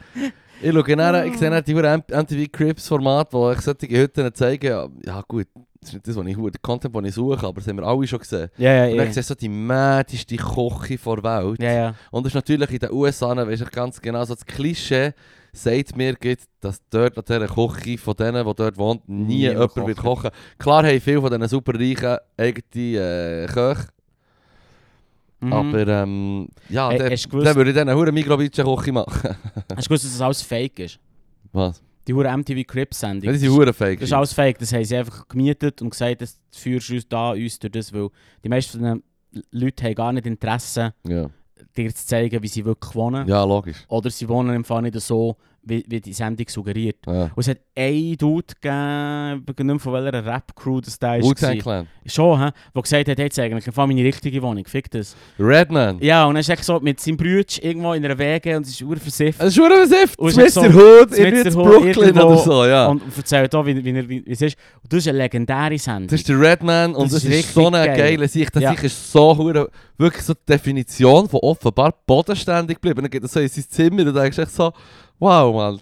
[0.62, 4.68] Ich schaue dann, ich sehe dann die MTV Crips Format, wo ich solche Hütten zeige.
[4.70, 5.48] Ja, Ja gut,
[5.84, 7.84] das ist nicht das, was ich, der Content, den ich suche, aber das haben wir
[7.86, 8.50] alle schon gesehen.
[8.58, 11.62] Ja, ja, Und dann siehst du so die mädeste Küche der Welt.
[11.62, 11.96] Ja, ja.
[12.12, 15.12] Und das ist natürlich in den USA, weißt du ganz genau, so das Klischee
[15.56, 19.40] sagt mir, gibt, dass dort an dieser Küche von denen, die dort wohnt, nie Nie
[19.50, 19.88] jemand kochen.
[19.88, 20.30] wird kochen.
[20.58, 22.98] Klar haben viele von diesen superreichen eigene
[23.44, 23.88] äh, Köche,
[25.42, 25.54] Mhm.
[25.54, 29.36] aber ähm, ja, Hey, gewusst- dann würde ich dann eine hure Mikrobitsche Küche machen.
[29.76, 31.00] Hast du gewusst, dass das alles fake ist?
[31.52, 31.82] Was?
[32.08, 33.26] Die hure MTV Crips-Sendung.
[33.26, 34.00] Ja, die sind hure fake.
[34.00, 34.60] Das ist alles fake.
[34.60, 37.94] Das haben sie einfach gemietet und gesagt, das führst du uns da uns durch das,
[37.94, 38.10] weil
[38.44, 39.02] die meisten von
[39.32, 41.30] den Leuten haben gar nicht Interesse, ja.
[41.78, 43.28] dir zu zeigen, wie sie wirklich wohnen.
[43.28, 43.86] ja, logisch.
[43.88, 46.98] Oder sie wohnen im Fall nicht so, wie, die Sendung suggeriert.
[47.08, 47.24] Ja.
[47.24, 51.26] Und es hat einen Dude gegeben, ich nicht von welcher Rap-Crew das da ist.
[51.26, 51.58] Wu-Tang.
[51.60, 51.88] Clan.
[52.06, 52.50] Schon, hä?
[52.76, 55.16] Der gesagt hat, jetzt eigentlich Fall meine richtige Wohnung, fick das.
[55.40, 55.98] Redman.
[56.02, 58.72] Ja, und dann ist er so mit seinem Bruder irgendwo in einer Wege und es
[58.74, 59.42] ist urversifft.
[59.42, 59.60] Es ist.
[60.18, 62.88] Und es ist der Hood, in Brooklyn oder so, ja.
[62.88, 64.58] Und erzählt auch, wie, wie, er- wie, es ist.
[64.82, 66.08] Und das ist eine legendäre Sendung.
[66.08, 67.98] Das ist der Redman und Das das ist so eine geil.
[67.98, 68.56] geile Sicht.
[68.56, 68.72] Das Ja.
[68.72, 73.02] Sicht ist so hure- wirklich so die Definition von offenbar bodenständig geblieben.
[73.02, 74.72] Dann geht er so in sein Zimmer und denkst echt so,
[75.24, 75.80] wow, Mann.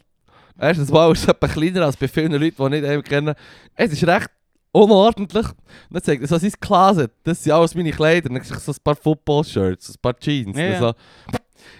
[0.60, 3.34] Erstens mal ist es etwas kleiner als bei vielen Leuten, die nicht eben kennen.
[3.76, 4.30] Es ist recht
[4.72, 5.46] unordentlich.
[5.48, 5.56] Und
[5.90, 7.12] dann zeigt er so sein Closet.
[7.24, 8.30] Das sind alles meine Kleider.
[8.30, 10.56] Dann siehst du so ein paar Football-Shirts, ein paar Jeans.
[10.58, 10.80] Ja.
[10.80, 10.94] So.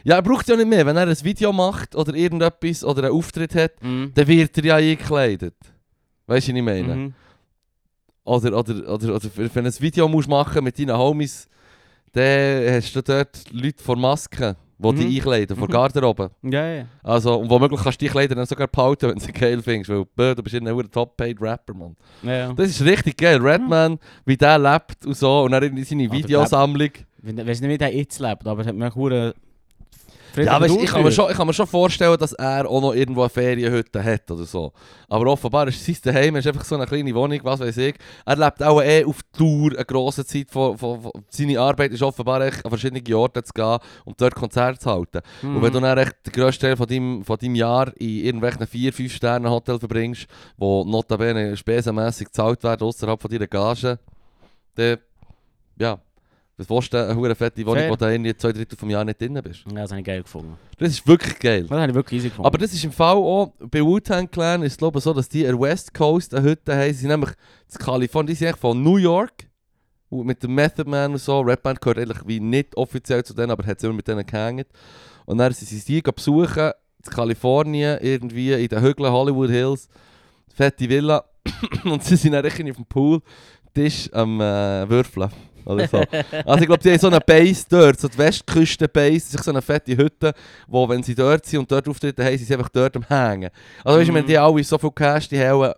[0.04, 0.86] ja, er braucht es ja nicht mehr.
[0.86, 4.12] Wenn er ein Video macht oder irgendetwas oder einen Auftritt hat, Mhm.
[4.16, 5.56] dann wird er ja eingekleidet.
[6.28, 6.96] Weißt du, was ich meine?
[6.96, 7.14] Mhm.
[8.24, 11.48] Oder, oder, oder, oder wenn du ein Video musst machen mit deinen Homies,
[12.14, 14.96] dann hast du dort Leute vor Masken, die Mhm.
[15.08, 15.72] dich einkleiden, vor Mhm.
[15.72, 16.32] Garderobe.
[16.44, 16.86] Ja, ja.
[17.04, 19.90] Also, und womöglich kannst du die Kleider dann sogar behalten, wenn du sie geil findest,
[19.90, 21.96] weil bö, du bist ein hoher Top-Paid-Rapper, Mann.
[22.24, 22.54] ja, ja.
[22.54, 23.38] Das ist richtig geil.
[23.42, 26.90] Redman, wie der lebt und so, und dann in seine Videosammlung.
[27.24, 28.90] Ich weiß nicht, wie der jetzt lebt, aber es hat mir
[30.36, 32.94] Ja, weißt, ich, kann mir schon, ich kann mir schon vorstellen, dass er auch noch
[32.94, 34.72] irgendwo eine Ferienhütte hat oder so.
[35.10, 37.96] Aber offenbar ist sein Daheim ist einfach so eine kleine Wohnung, was weiß ich.
[38.26, 40.50] Er lebt auch eh auf Tour eine grosse Zeit.
[40.50, 44.36] Von, von, von, seine Arbeit ist offenbar echt an verschiedene Orte zu gehen und dort
[44.36, 45.22] Konzerte zu halten.
[45.42, 45.56] Mhm.
[45.56, 48.66] Und wenn du dann echt den grössten Teil von deinem, von deinem Jahr in irgendwelchen
[48.66, 50.28] 4-5 Sternen Hotel verbringst,
[50.58, 54.00] wo notabene spesenmässig gezahlt werden außerhalb von deiner Gage,
[54.76, 54.98] dann,
[55.78, 56.00] ja,
[56.58, 59.20] was willst du, eine hure fette Wohnung, wo du irgendwie zwei Drittel vom Jahr nicht
[59.20, 59.64] drin bist.
[59.68, 60.58] Ja, das habe ich geil gefunden.
[60.78, 61.64] Das ist wirklich geil.
[61.64, 62.46] Das habe ich wirklich easy gefunden.
[62.46, 65.30] Aber das ist im Fall auch, bei Wu-Tang Clan ist es glaube ich so, dass
[65.30, 66.94] die an West Coast eine Hütte haben.
[66.94, 67.32] Sie sind nämlich
[67.72, 69.48] in Kalifornien, die sind eigentlich von New York.
[70.10, 73.34] Und mit dem Method Man und so, Red Band gehört eigentlich wie nicht offiziell zu
[73.34, 74.68] denen, aber hat immer mit denen gehängt.
[75.26, 76.72] Und dann sind sie die besuchen,
[77.06, 79.88] in Kalifornien, irgendwie in den Hügeln Hollywood Hills,
[80.54, 81.24] fette Villa.
[81.86, 83.22] und sie sind dann richtig auf dem Pool,
[83.74, 85.32] Tisch am äh, Würfeln.
[85.66, 85.98] Oder so.
[86.46, 89.96] Also ich glaube, die haben so eine Base dort, so die Westküste-Base, so eine fette
[89.96, 90.34] Hütte,
[90.68, 93.50] wo wenn sie dort sind und dort auftreten, haben sie einfach dort am Hängen.
[93.84, 94.28] Also weißt du, wenn Mhm.
[94.28, 95.74] die alle so viel Cash, die haben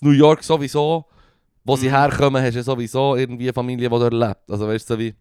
[0.00, 1.04] New York sowieso,
[1.64, 1.92] wo sie Mhm.
[1.96, 4.50] herkommen, hast du sowieso irgendwie eine Familie, die dort lebt.
[4.50, 5.14] Also weißt du, so wie...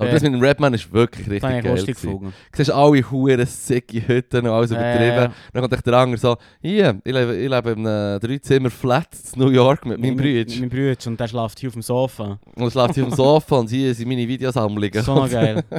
[0.00, 0.14] Aber Fair.
[0.14, 1.72] das mit dem Redman ist wirklich das richtig ich geil.
[1.72, 2.10] lustig gewesen.
[2.12, 2.34] gefunden.
[2.52, 5.16] Du siehst alle hure sicke Hütten und alles Ja, ja, übertrieben.
[5.16, 5.32] ja.
[5.52, 9.50] Dann kommt der andere so, hier, ich lebe, ich lebe in einem Dreizimmer-Flat in New
[9.50, 10.30] York mit meinem Bruder.
[10.32, 12.38] Mit meinem Bruder und der schläft hier auf dem Sofa.
[12.56, 15.02] Und ich schlafe hier auf dem Sofa und hier sind meine Videosammlungen.
[15.02, 15.62] So geil.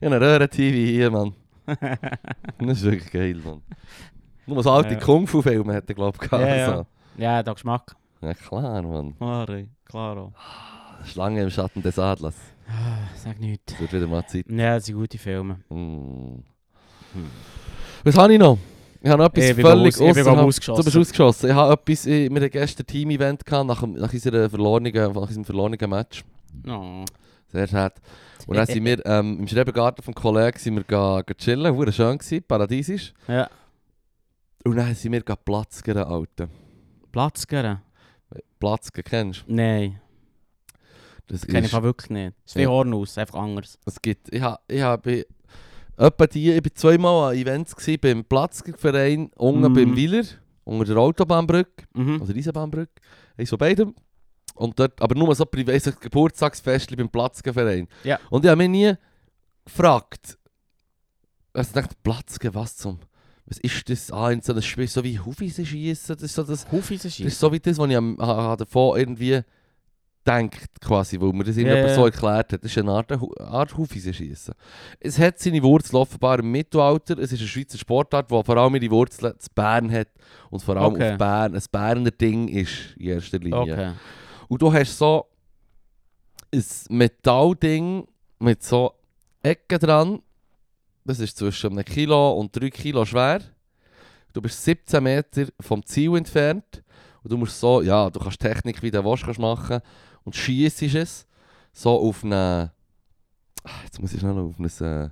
[0.00, 1.32] Ich habe eine Röhren-TV hier, Mann.
[2.58, 3.62] Das ist wirklich geil, Mann.
[4.46, 5.00] Nur so alte Ja.
[5.00, 6.44] Kung-Fu-Filme hätte ich glaube ich gehabt.
[6.46, 6.76] Ja, ja.
[6.76, 6.86] So.
[7.22, 7.96] ja, der Geschmack.
[8.20, 9.14] ja klar, Mann.
[9.16, 10.32] Klaro, klaro.
[11.06, 12.34] Schlange im Schatten des Adlers.
[12.66, 13.72] Ah, Sag nichts.
[13.72, 14.46] Das wird wieder mal Zeit.
[14.50, 15.60] Ja, das sind gute Filme.
[15.68, 16.42] Mm.
[17.12, 17.30] Hm.
[18.04, 18.58] Was habe ich noch?
[19.02, 20.80] Ich habe noch etwas Ich völlig aus- ich ausgeschossen.
[20.80, 21.50] Du bist ausgeschossen.
[21.50, 25.44] Ich habe etwas, ich- wir hatten gestern Team-Event gehabt, nach, nach, unserer verlorenen, nach unserem
[25.44, 26.24] verlorenen Match.
[26.62, 27.04] No.
[27.52, 28.00] Sehr hart.
[28.46, 31.92] Und dann sind wir ähm, im Schrebergarten vom Kollegen sind wir ga, ga chillen, war
[31.92, 33.12] schön gewesen, paradiesisch.
[33.28, 33.48] Ja.
[34.64, 36.48] Und dann sind wir Platz gehen, Alter.
[37.12, 37.80] Platz geben.
[38.58, 40.00] Platzke kennst Nein,
[41.28, 42.34] Das kenne ich wirklich nicht.
[42.44, 42.66] Es ist wie.
[42.66, 43.78] Hornhaus, einfach anders.
[43.86, 45.24] es gibt, ich habe ich hab bei,
[45.96, 49.74] etwa die, ich war zweimal an Events gewesen, beim Platzke-Verein, unten Mhm.
[49.74, 50.24] beim Wieler,
[50.64, 52.20] unter der Autobahnbrücke, Mhm.
[52.22, 53.00] oder Eisenbahnbrücke,
[53.38, 53.94] eins von beidem.
[54.54, 57.88] Und dort, aber nur so privat, so Geburtstagsfest beim Platzke-Verein.
[58.04, 58.20] Ja.
[58.30, 58.92] Und ich habe mich nie
[59.64, 60.38] gefragt,
[61.52, 62.98] also ich dachte, Platzke, was zum,
[63.46, 64.10] was ist das?
[64.12, 67.18] Ah, in so einem Spiel, so wie Hufis schießen, das ist so das, Hufis das
[67.18, 69.40] ist so wie das, was ich am, davon irgendwie
[70.26, 71.94] denkt, quasi, wo mir das Ja, irgendjemand ja.
[71.96, 72.64] so erklärt hat.
[72.64, 74.54] Das ist eine Art, Art Hufis schießen.
[75.00, 78.74] Es hat seine Wurzeln offenbar im Mittelalter, es ist eine Schweizer Sportart, die vor allem
[78.76, 80.08] ihre Wurzeln zu Bern hat
[80.50, 81.12] und vor allem Okay.
[81.12, 83.60] auf Bern, ein Berner Ding ist in erster Linie.
[83.60, 83.92] Okay.
[84.48, 85.26] Und du hast so
[86.52, 88.06] ein Metallding
[88.38, 88.92] mit so
[89.42, 90.22] Ecken dran.
[91.04, 93.40] Das ist zwischen einem Kilo und 3 Kilo schwer.
[94.32, 96.82] Du bist 17 Meter vom Ziel entfernt.
[97.22, 99.80] Und du musst so, ja, du kannst Technik wie der Wasch kannst machen
[100.24, 101.26] und schießt es
[101.72, 102.72] so auf eine.
[103.62, 104.64] Ah, Jetzt muss ich schnell auf ein.
[104.64, 105.10] Äh,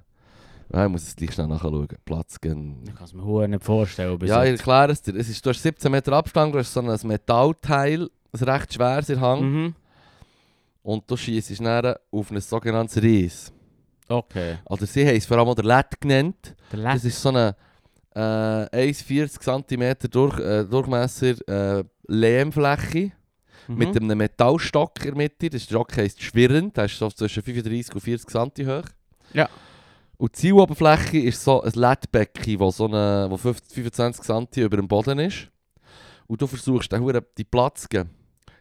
[0.74, 1.86] ja, ich muss es gleich schnell nachschauen.
[2.04, 2.82] Platz gehen.
[2.86, 4.18] Ich kann es mir nicht vorstellen.
[4.24, 5.14] Ja, ich erkläre es dir.
[5.16, 9.08] Es ist, du hast 17 Meter Abstand, du hast so ein Metallteil, ein recht schweres
[9.10, 9.42] in Hand.
[9.42, 9.74] Mhm.
[10.82, 13.52] Und du schießt dann auf ein sogenanntes Ries.
[14.08, 14.58] Okay.
[14.64, 16.56] Oder sie haben es vor allem der LED genannt.
[16.72, 17.08] Der Das Letzte.
[17.08, 17.54] ist so eine
[18.14, 21.48] äh, 1,40 cm durch, äh, Durchmesser
[21.78, 23.12] äh, Lehmfläche
[23.72, 23.78] Mhm.
[23.78, 25.50] mit einem Metallstock in der Mitte.
[25.50, 28.88] Der Stock heisst schwirrend, der ist so zwischen 35 und 40 cm hoch.
[29.32, 29.48] Ja.
[30.18, 34.76] Und die Zieloberfläche ist so ein LED-Becken, wo, so eine, wo 50, 25 cm über
[34.76, 35.48] dem Boden ist.
[36.26, 38.10] Und du versuchst den Huren die Platz zu geben.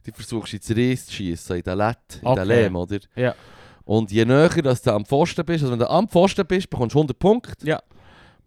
[0.06, 2.40] Die versuchst ins Ries zu schießen, in den LED, in Okay.
[2.42, 3.00] den Lehm, oder?
[3.16, 3.36] Ja.
[3.84, 6.96] Und je näher dass du am Pfosten bist, also wenn du am Pfosten bist, bekommst
[6.96, 7.68] du 100 Punkte.
[7.68, 7.82] Ja.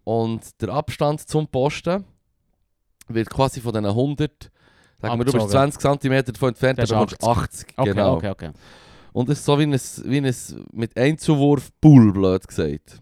[0.03, 2.03] Und der Abstand zum Posten
[3.07, 4.51] wird quasi von diesen 100,
[5.01, 6.01] sagen wir, du bist Abgezogen.
[6.01, 7.67] 20 cm davon entfernt, dann ist bekommst du 80.
[7.77, 8.15] Okay, genau.
[8.15, 8.51] okay, okay.
[9.13, 10.35] Und es ist so wie ein, wie ein
[10.73, 13.01] mit Einzuwurf Pool, blöd gesagt.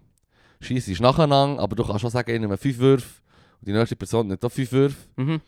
[0.62, 3.22] Schießt ist nacheinander, aber du kannst schon sagen, ich nehme 5 Würfe
[3.60, 4.96] und die nächste Person nimmt auch 5 Würfe.
[5.16, 5.42] Mhm.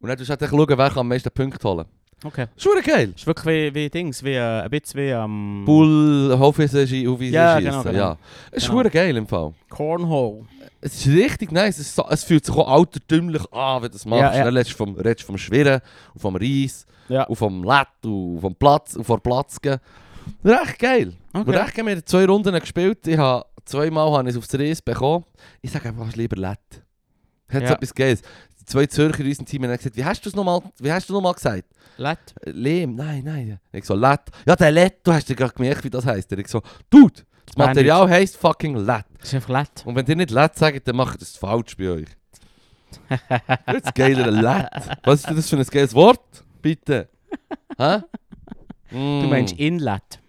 [0.00, 1.86] Und dann tust du halt schauen, wer kann am meisten Punkte holen.
[2.24, 2.46] Okay.
[2.54, 3.12] Das ist verdammt geil.
[3.14, 5.62] Ist wirklich wie, wie Dings, wie, äh, ein bisschen wie am...
[5.66, 7.70] Pool, Hofwiese, Hofwiese Ja, schießen.
[7.70, 7.98] genau, genau.
[7.98, 8.18] Ja.
[8.50, 8.82] Es ist Genau.
[8.88, 9.52] geil im Fall.
[9.68, 10.46] Cornhole.
[10.80, 11.78] Es ist richtig nice.
[11.78, 14.22] Es, es fühlt sich auch altertümlich an, wenn du das machst.
[14.22, 14.44] Ja, ja.
[14.44, 15.80] Dann redest du vom, redest vom Schwirren,
[16.14, 17.24] und vom Reis, Ja.
[17.24, 19.78] und vom Lett, und vom Platz, und vom Platzgen.
[20.44, 21.12] Recht geil.
[21.34, 21.50] Okay.
[21.50, 21.86] Und recht geil.
[21.86, 23.06] Wir haben zwei Runden gespielt.
[23.06, 25.24] Ich habe zweimal habe ich es aufs Reis bekommen.
[25.60, 26.82] Ich sage einfach, lieber Lett.
[27.48, 27.72] Hat Ja.
[27.72, 28.22] etwas Geiles.
[28.66, 30.60] Zwei Zürcher in unserem Team haben gesagt, wie hast du es nochmal,
[31.08, 31.64] nochmal gesagt?
[31.98, 32.18] Let.
[32.42, 33.60] Äh, Lehm, nein, nein.
[33.72, 34.22] Ich so, Lett.
[34.44, 36.32] Ja, der Lett, du hast dir gerade gemerkt, wie das heisst.
[36.32, 39.04] Ich so, Dude, das Material heisst fucking Lett.
[39.18, 39.86] Das ist einfach Let.
[39.86, 42.08] Und wenn ihr nicht Lett sagt, dann macht ihr das falsch bei euch.
[43.66, 44.98] Das geilere Lett.
[45.04, 46.44] Was ist denn das für ein geiles Wort?
[46.60, 47.08] Bitte.
[47.78, 47.98] Hä?
[48.90, 49.22] Mm.
[49.22, 50.20] Du meinst Inlet.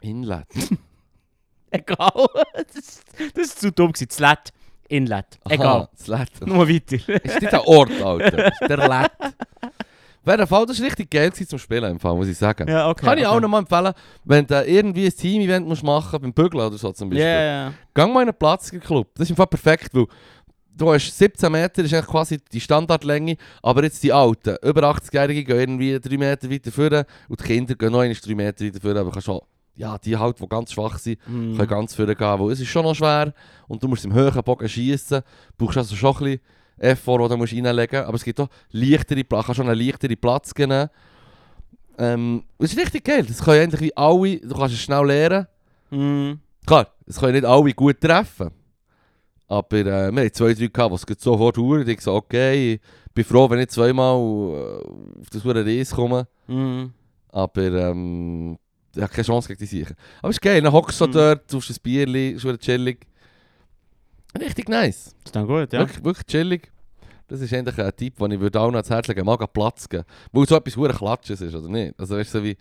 [0.00, 0.46] Inlet.
[1.70, 2.12] Egal.
[2.54, 3.04] das, ist,
[3.34, 4.08] das ist zu dumm gewesen.
[4.08, 4.52] Das Let.
[4.88, 5.38] Inlet.
[5.48, 5.66] Egal.
[5.66, 6.30] Aha, das Lett.
[6.46, 7.24] Nur weiter.
[7.24, 8.48] Ist nicht ein Ort, Alter.
[8.48, 9.12] Ist der Lett.
[10.26, 12.66] Auf jeden Fall, das war richtig geil zum Spielen, im Fall, muss ich sagen.
[12.66, 13.04] ja, okay.
[13.04, 13.36] Kann ich okay.
[13.36, 13.92] auch nochmal empfehlen,
[14.24, 17.26] wenn du irgendwie ein Team-Event musst machen beim Bügeln oder so zum Beispiel.
[17.26, 17.74] ja, ja.
[17.92, 19.08] Gang mal in einen Platzclub.
[19.14, 20.06] Das ist im Fall perfekt, weil
[20.76, 24.82] du hast 17 Meter, das ist eigentlich quasi die Standardlänge, aber jetzt die Alten, über
[24.84, 28.64] 80-Jährige gehen irgendwie 3 Meter weiter vorne und die Kinder gehen noch einmal 3 Meter
[28.64, 29.40] weiter vorne, aber kannst schon,
[29.76, 31.56] ja, die halt, die ganz schwach sind, Hm.
[31.56, 33.32] können ganz vorne gehen, weil es ist schon noch schwer
[33.68, 35.22] und du musst im höheren Bogen schießen,
[35.58, 36.40] brauchst also schon ein bisschen
[36.78, 40.16] Effort, den du musst reinlegen musst, aber es gibt auch leichtere kannst schon einen leichteren
[40.16, 40.88] Platz nehmen.
[41.96, 45.46] Ähm, das ist richtig geil, das können eigentlich wie alle, du kannst es schnell lernen,
[45.90, 46.40] Hm.
[46.66, 48.50] Klar, es können nicht alle gut treffen.
[49.46, 51.86] Aber äh, wir haben zwei, drei gehabt, die es sofort dauert.
[51.86, 52.80] Ich so, okay, ich
[53.12, 56.26] bin froh, wenn ich zweimal äh, auf das Reis komme.
[56.46, 56.92] Hm.
[57.30, 58.58] Aber ähm,
[59.02, 59.94] habe keine Chance gegen die Sicher.
[60.20, 61.12] Aber es ist geil, dann hockst du so Mhm.
[61.12, 63.06] dort, tust ein Bierli, ist verdammt chillig.
[64.38, 65.14] Richtig nice.
[65.22, 65.80] Das ist dann gut, ja.
[65.80, 66.70] Wirklich, wirklich chillig.
[67.28, 69.88] Das ist eigentlich ein Tipp, den ich würde auch noch ans Herz legen mag Platz
[69.88, 70.04] geben.
[70.32, 71.94] Weil so etwas verdammt Klatsches ist, oder nicht?
[71.98, 72.56] Also weißt du, so wie...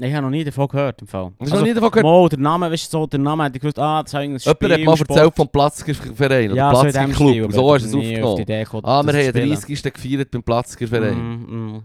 [0.00, 1.32] Ich habe noch nie davon gehört, im Fall.
[1.40, 2.04] Hast du noch nie davon gehört?
[2.04, 4.46] Mal, der Name, weißt du, so, der Name hätte ich gewusst, ah, das ist eigentlich
[4.46, 5.10] ein Jemand hat Spiel, mal Sport.
[5.18, 7.52] erzählt vom Platzgerverein oder ja, so Platzgerclub.
[7.52, 8.46] So hast ich du es aufgenommen.
[8.46, 9.76] Gekommen, Ah, wir haben den spielen.
[9.80, 9.92] 30.
[9.94, 11.18] gefeiert beim Platzgerverein.
[11.18, 11.82] Mm, mm.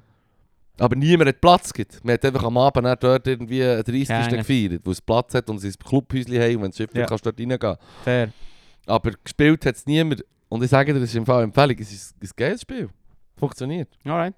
[0.79, 1.99] Aber niemand hat Platz gegeben.
[2.03, 4.07] Man hat einfach am Abend dann dort irgendwie einen 30.
[4.07, 4.37] Keine.
[4.37, 7.05] gefeiert, wo es Platz hat und sie ein Clubhäuschen haben und wenn es Schiff Ja.
[7.05, 7.77] kannst du dort reingehen.
[8.03, 8.29] Fair.
[8.87, 10.25] Aber gespielt hat es niemand.
[10.49, 12.89] Und ich sage dir, das ist im Fall Empfehlung, es ist ein geiles Spiel.
[13.37, 13.89] Funktioniert.
[14.03, 14.33] Alright.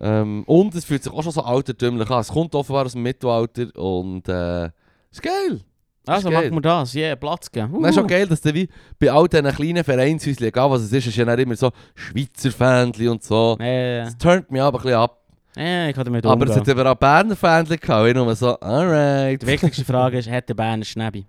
[0.00, 2.20] Ähm, und es fühlt sich auch schon so altertümlich an.
[2.20, 4.66] Es kommt offenbar aus dem Mittelalter und äh,
[5.10, 5.60] ist geil.
[6.06, 6.94] Also machen wir das.
[6.94, 7.82] Yeah, Platz geben.
[7.82, 8.06] Das ist auch Uh.
[8.06, 11.24] geil, dass du wie bei all diesen kleinen Vereinshäuschen, egal was es ist, ist ja
[11.24, 13.56] dann immer so Schweizer Fähnchen und so.
[13.58, 15.18] Äh, Das turnt mich aber ein bisschen ab.
[15.56, 18.08] äh, ich kann damit Aber es hat aber auch Berner Fähnchen gehabt.
[18.08, 19.40] Ich nur so, alright.
[19.40, 21.24] Die wichtigste Frage ist, hat der Bär einen Schnäbi?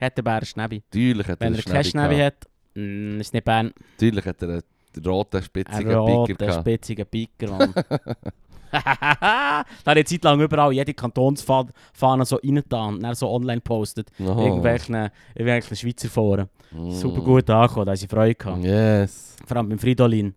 [0.00, 0.82] Hat der Bär einen Schnäbi?
[0.92, 2.34] Natürlich hat Wenn einen er keinen Schnäbi hat,
[2.74, 3.72] mm, ist nicht Bern.
[3.96, 4.62] Natürlich hat er einen
[5.06, 6.60] roten, spitzigen Picker gehabt.
[6.60, 7.72] spitziger Piker, Mann.
[8.72, 14.10] da hat eine Zeit lang überall jede Kantonsfahne so reingetan und dann so online postet.
[14.20, 14.24] Oh.
[14.40, 16.48] Irgendwelchen, irgendwelchen Schweizer Foren.
[16.70, 16.90] Mm.
[16.90, 18.64] Super gut angekommen, da haben sie Freude gehabt.
[18.64, 19.36] Yes.
[19.46, 20.34] Vor allem beim Fridolin.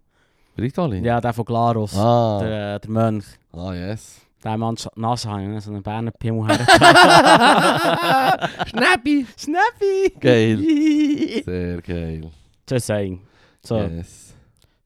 [0.55, 1.03] Fridolin?
[1.03, 1.95] Ja, der von Glaros.
[1.97, 2.39] Ah.
[2.41, 3.25] Der, der Mönch.
[3.53, 4.21] ah, yes.
[4.43, 6.65] Der Mann Nase haben, so einen Berner Pimmel her.
[8.67, 9.25] Schnäppi!
[9.37, 10.13] Schnäppi!
[10.19, 10.57] Geil.
[11.45, 12.31] Sehr geil.
[12.67, 13.21] Just saying.
[13.61, 14.33] So, Yes.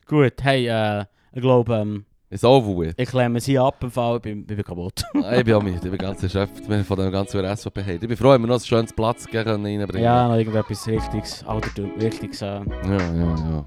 [0.06, 0.34] gut.
[0.42, 2.96] Hey, äh, ich glaube, ähm, Ist over with.
[2.98, 5.04] ich klemme sie ab im Fall, ich bin, ich bin kaputt.
[5.24, 5.76] Ah, ich bin auch mit.
[5.76, 7.82] Ich bin ganz erschöpft von dem ganzen SVP.
[7.82, 8.00] haben.
[8.02, 11.92] Ich bin froh, wenn wir noch ein schönes Platz reinbringen ja, noch irgendetwas Richtiges, Altertum,
[11.98, 12.42] Wichtiges.
[12.42, 12.64] Äh, ja,
[12.98, 13.36] ja.
[13.36, 13.66] ja.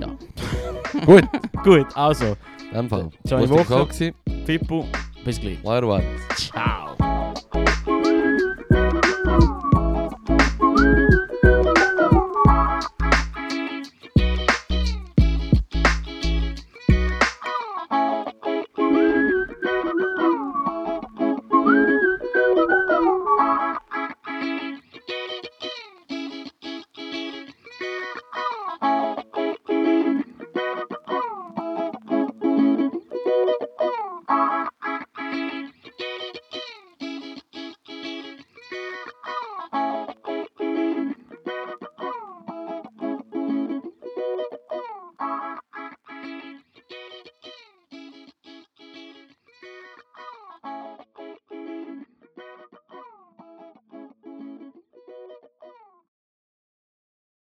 [0.00, 0.18] ja.
[1.06, 1.24] Gut,
[1.62, 2.36] Gut, also,
[2.70, 3.10] in dem Fall.
[3.28, 3.88] Schöne Woche.
[4.44, 4.84] Fippo,
[5.24, 5.64] bis gleich.
[5.64, 6.04] One.
[6.34, 6.96] Ciao.